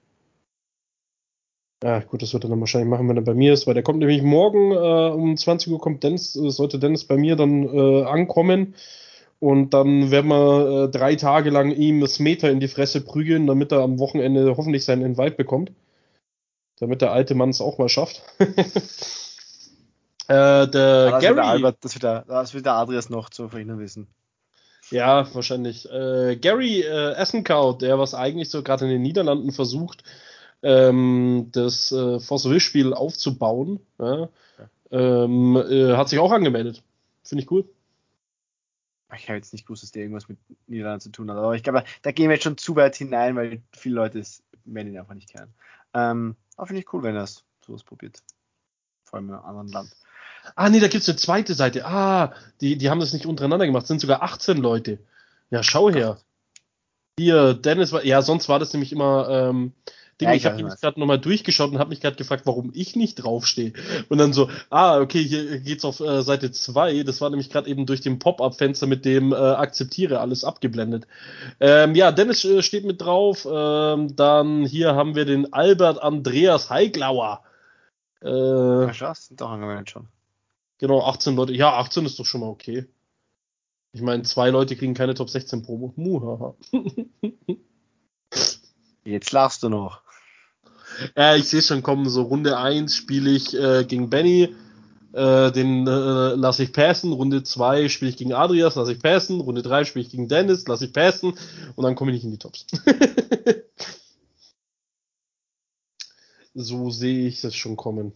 Ja, 1.82 2.00
gut, 2.02 2.22
das 2.22 2.34
wird 2.34 2.44
er 2.44 2.50
dann 2.50 2.60
wahrscheinlich 2.60 2.90
machen, 2.90 3.08
wenn 3.08 3.16
er 3.16 3.24
bei 3.24 3.34
mir 3.34 3.54
ist, 3.54 3.66
weil 3.66 3.76
der 3.76 3.84
kommt 3.84 4.00
nämlich 4.00 4.24
morgen 4.24 4.72
äh, 4.74 5.14
um 5.16 5.38
20 5.38 5.72
Uhr 5.72 5.80
kommt 5.80 6.04
Dennis, 6.04 6.36
äh, 6.36 6.50
sollte 6.50 6.80
Dennis 6.80 7.06
bei 7.06 7.16
mir 7.16 7.38
dann 7.38 7.64
äh, 7.64 8.04
ankommen. 8.04 8.76
Und 9.40 9.74
dann 9.74 10.12
werden 10.12 10.28
wir 10.28 10.88
äh, 10.88 10.92
drei 10.92 11.16
Tage 11.16 11.50
lang 11.50 11.72
ihm 11.72 12.02
das 12.02 12.20
Meter 12.20 12.52
in 12.52 12.60
die 12.60 12.68
Fresse 12.68 13.00
prügeln, 13.00 13.48
damit 13.48 13.72
er 13.72 13.80
am 13.80 14.00
Wochenende 14.00 14.58
hoffentlich 14.58 14.84
seinen 14.84 15.06
Invite 15.06 15.38
bekommt. 15.38 15.72
Damit 16.78 17.02
der 17.02 17.14
alte 17.14 17.36
Mann 17.36 17.52
es 17.52 17.62
auch 17.62 17.78
mal 17.78 17.90
schafft. 17.90 18.22
äh, 20.28 20.34
der 20.34 20.68
das, 20.68 21.12
wird 21.12 21.22
Gary. 21.22 21.36
der 21.36 21.46
Albert, 21.46 21.78
das, 21.82 21.96
wird 21.96 22.04
der, 22.04 22.26
das 22.28 22.54
wird 22.54 22.66
der 22.66 22.74
Adrias 22.74 23.10
noch 23.10 23.30
zu 23.30 23.50
verhindern 23.50 23.80
wissen. 23.80 24.08
Ja, 24.90 25.34
wahrscheinlich. 25.34 25.90
Äh, 25.90 26.36
Gary 26.36 26.82
äh, 26.82 27.14
Essenkow, 27.14 27.78
der 27.78 27.98
was 27.98 28.14
eigentlich 28.14 28.50
so 28.50 28.62
gerade 28.62 28.86
in 28.86 28.92
den 28.92 29.02
Niederlanden 29.02 29.52
versucht, 29.52 30.04
ähm, 30.64 31.50
das 31.52 31.92
äh, 31.92 32.20
Force-Will-Spiel 32.20 32.94
aufzubauen, 32.94 33.80
ja, 34.00 34.30
ähm, 34.92 35.56
äh, 35.56 35.96
hat 35.96 36.10
sich 36.10 36.20
auch 36.20 36.32
angemeldet. 36.32 36.84
Finde 37.24 37.44
ich 37.44 37.52
cool. 37.52 37.66
Ich 39.16 39.28
habe 39.28 39.38
jetzt 39.38 39.54
nicht 39.54 39.66
gewusst, 39.66 39.84
dass 39.84 39.92
der 39.92 40.04
irgendwas 40.04 40.30
mit 40.30 40.38
Niederlanden 40.68 41.02
zu 41.02 41.12
tun 41.12 41.30
hat, 41.30 41.38
aber 41.38 41.56
ich 41.56 41.64
glaube, 41.64 41.84
da 42.02 42.12
gehen 42.12 42.30
wir 42.30 42.36
jetzt 42.36 42.44
schon 42.44 42.58
zu 42.58 42.76
weit 42.76 42.96
hinein, 42.96 43.36
weil 43.36 43.62
viele 43.74 43.96
Leute 43.96 44.20
es 44.20 44.44
werden 44.66 44.88
ihn 44.90 44.98
einfach 44.98 45.14
nicht 45.14 45.32
kennen. 45.32 45.54
Ähm, 45.94 46.36
aber 46.56 46.68
finde 46.68 46.82
ich 46.82 46.94
cool, 46.94 47.04
wenn 47.04 47.16
er 47.16 47.28
sowas 47.66 47.84
probiert. 47.84 48.22
Vor 49.04 49.18
allem 49.18 49.30
in 49.30 49.36
einem 49.36 49.46
anderen 49.46 49.68
Land. 49.70 49.96
Ah, 50.56 50.70
nee, 50.70 50.80
da 50.80 50.88
gibt's 50.88 51.08
eine 51.10 51.18
zweite 51.18 51.54
Seite. 51.54 51.86
Ah, 51.86 52.34
die, 52.62 52.78
die 52.78 52.90
haben 52.90 53.00
das 53.00 53.14
nicht 53.14 53.26
untereinander 53.26 53.66
gemacht. 53.66 53.84
Es 53.84 53.88
sind 53.88 54.02
sogar 54.02 54.24
18 54.24 54.58
Leute. 54.58 55.00
Ja, 55.50 55.64
schau 55.64 55.90
her. 55.92 56.18
Hier, 57.20 57.54
Dennis 57.54 57.92
war, 57.92 58.06
ja, 58.06 58.22
sonst 58.22 58.50
war 58.50 58.60
das 58.60 58.74
nämlich 58.74 58.92
immer, 58.92 59.30
ähm, 59.30 59.74
Ding, 60.22 60.30
Ja, 60.30 60.36
ich 60.36 60.46
habe 60.46 60.56
nämlich 60.56 60.80
gerade 60.80 61.00
nochmal 61.00 61.20
durchgeschaut 61.20 61.72
und 61.72 61.80
habe 61.80 61.90
mich 61.90 62.00
gerade 62.00 62.16
gefragt, 62.16 62.46
warum 62.46 62.72
ich 62.76 62.96
nicht 62.96 63.16
draufstehe. 63.16 63.74
Und 64.08 64.20
dann 64.20 64.34
so, 64.34 64.50
ah, 64.70 65.00
okay, 65.00 65.24
hier 65.24 65.60
geht's 65.60 65.84
auf 65.84 66.00
äh, 66.00 66.22
Seite 66.22 66.52
2. 66.52 67.04
Das 67.04 67.22
war 67.22 67.30
nämlich 67.30 67.50
gerade 67.50 67.70
eben 67.70 67.86
durch 67.88 68.02
den 68.02 68.20
Pop-Up-Fenster 68.20 68.86
mit 68.88 69.04
dem 69.04 69.34
äh, 69.34 69.36
Akzeptiere 69.36 70.20
alles 70.20 70.44
abgeblendet. 70.44 71.08
Ähm, 71.60 71.96
ja, 71.96 72.12
Dennis 72.12 72.46
äh, 72.46 72.62
steht 72.62 72.86
mit 72.86 73.02
drauf. 73.02 73.48
Ähm, 73.52 74.16
dann 74.16 74.66
hier 74.66 74.96
haben 74.96 75.16
wir 75.16 75.26
den 75.26 75.52
Albert 75.54 76.02
Andreas 76.02 76.70
Heiglauer. 76.70 77.42
Äh, 78.24 78.92
Ja, 78.94 79.16
sind 79.16 79.42
doch 79.42 79.50
angemeldet 79.50 79.90
schon. 79.90 80.08
Genau, 80.82 81.04
18 81.04 81.36
Leute. 81.36 81.54
Ja, 81.54 81.78
18 81.78 82.08
ist 82.08 82.18
doch 82.18 82.26
schon 82.26 82.42
mal 82.42 82.48
okay. 82.48 82.88
Ich 83.94 84.02
meine, 84.02 84.24
zwei 84.24 84.50
Leute 84.50 84.76
kriegen 84.76 84.96
keine 84.96 85.14
Top 85.14 85.30
16 85.30 85.62
Promo. 85.62 85.94
Muhaha. 85.96 86.56
Jetzt 89.04 89.32
lachst 89.32 89.62
du 89.62 89.70
noch. 89.70 90.02
Ja, 91.16 91.36
ich 91.36 91.48
sehe 91.48 91.62
schon 91.62 91.84
kommen, 91.84 92.10
so 92.10 92.24
Runde 92.24 92.58
1 92.58 92.96
spiele 92.96 93.30
ich 93.30 93.54
äh, 93.54 93.86
gegen 93.86 94.10
Benny, 94.10 94.56
äh, 95.14 95.52
den 95.52 95.88
äh, 95.88 96.34
lasse 96.34 96.64
ich 96.64 96.74
passen, 96.74 97.14
Runde 97.14 97.44
2 97.44 97.88
spiele 97.88 98.10
ich 98.10 98.18
gegen 98.18 98.34
Adrias, 98.34 98.76
lasse 98.76 98.94
ich 98.94 99.00
passen, 99.00 99.40
Runde 99.40 99.62
3 99.62 99.86
spiele 99.86 100.06
ich 100.06 100.12
gegen 100.12 100.28
Dennis, 100.28 100.68
lasse 100.68 100.86
ich 100.86 100.94
passen 100.94 101.38
und 101.76 101.84
dann 101.84 101.96
komme 101.96 102.12
ich 102.12 102.16
nicht 102.16 102.26
in 102.26 102.32
die 102.32 102.40
Tops. 102.40 102.66
so 106.56 106.90
sehe 106.90 107.28
ich 107.28 107.42
das 107.42 107.56
schon 107.56 107.78
kommen. 107.78 108.14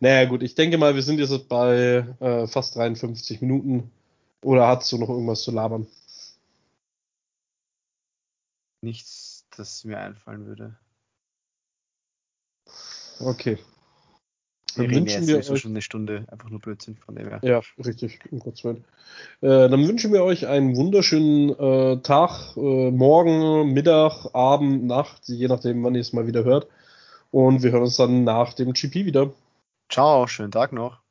Naja 0.00 0.28
gut, 0.28 0.42
ich 0.42 0.54
denke 0.54 0.78
mal, 0.78 0.94
wir 0.94 1.02
sind 1.02 1.20
jetzt 1.20 1.48
bei 1.48 2.06
äh, 2.20 2.46
fast 2.46 2.76
53 2.76 3.40
Minuten. 3.40 3.90
Oder 4.42 4.68
hast 4.68 4.90
du 4.92 4.98
noch 4.98 5.08
irgendwas 5.08 5.42
zu 5.42 5.50
labern? 5.50 5.86
Nichts, 8.82 9.46
das 9.56 9.84
mir 9.84 9.98
einfallen 9.98 10.46
würde. 10.46 10.76
Okay. 13.20 13.58
Wir 14.74 14.84
Dann 14.84 14.94
reden 14.94 15.06
wünschen 15.06 15.26
wir 15.26 15.38
euch 15.38 15.60
schon 15.60 15.72
eine 15.72 15.82
Stunde, 15.82 16.24
einfach 16.28 16.50
nur 16.50 16.60
Blödsinn 16.60 16.96
von 16.96 17.16
dem 17.16 17.28
her. 17.28 17.40
Ja, 17.42 17.62
richtig, 17.84 18.20
um 18.30 18.38
Gottes 18.38 18.62
Willen. 18.62 18.84
Äh, 19.40 19.68
dann 19.68 19.88
wünschen 19.88 20.12
wir 20.12 20.22
euch 20.22 20.46
einen 20.46 20.76
wunderschönen 20.76 21.50
äh, 21.50 22.00
Tag, 22.02 22.56
äh, 22.56 22.90
Morgen, 22.90 23.72
Mittag, 23.72 24.32
Abend, 24.34 24.84
Nacht, 24.84 25.26
je 25.26 25.48
nachdem, 25.48 25.82
wann 25.82 25.96
ihr 25.96 26.02
es 26.02 26.12
mal 26.12 26.28
wieder 26.28 26.44
hört. 26.44 26.68
Und 27.32 27.62
wir 27.62 27.72
hören 27.72 27.82
uns 27.82 27.96
dann 27.96 28.24
nach 28.24 28.54
dem 28.54 28.72
GP 28.72 29.06
wieder. 29.06 29.32
Ciao, 29.90 30.26
schönen 30.26 30.50
Tag 30.50 30.72
noch. 30.72 31.02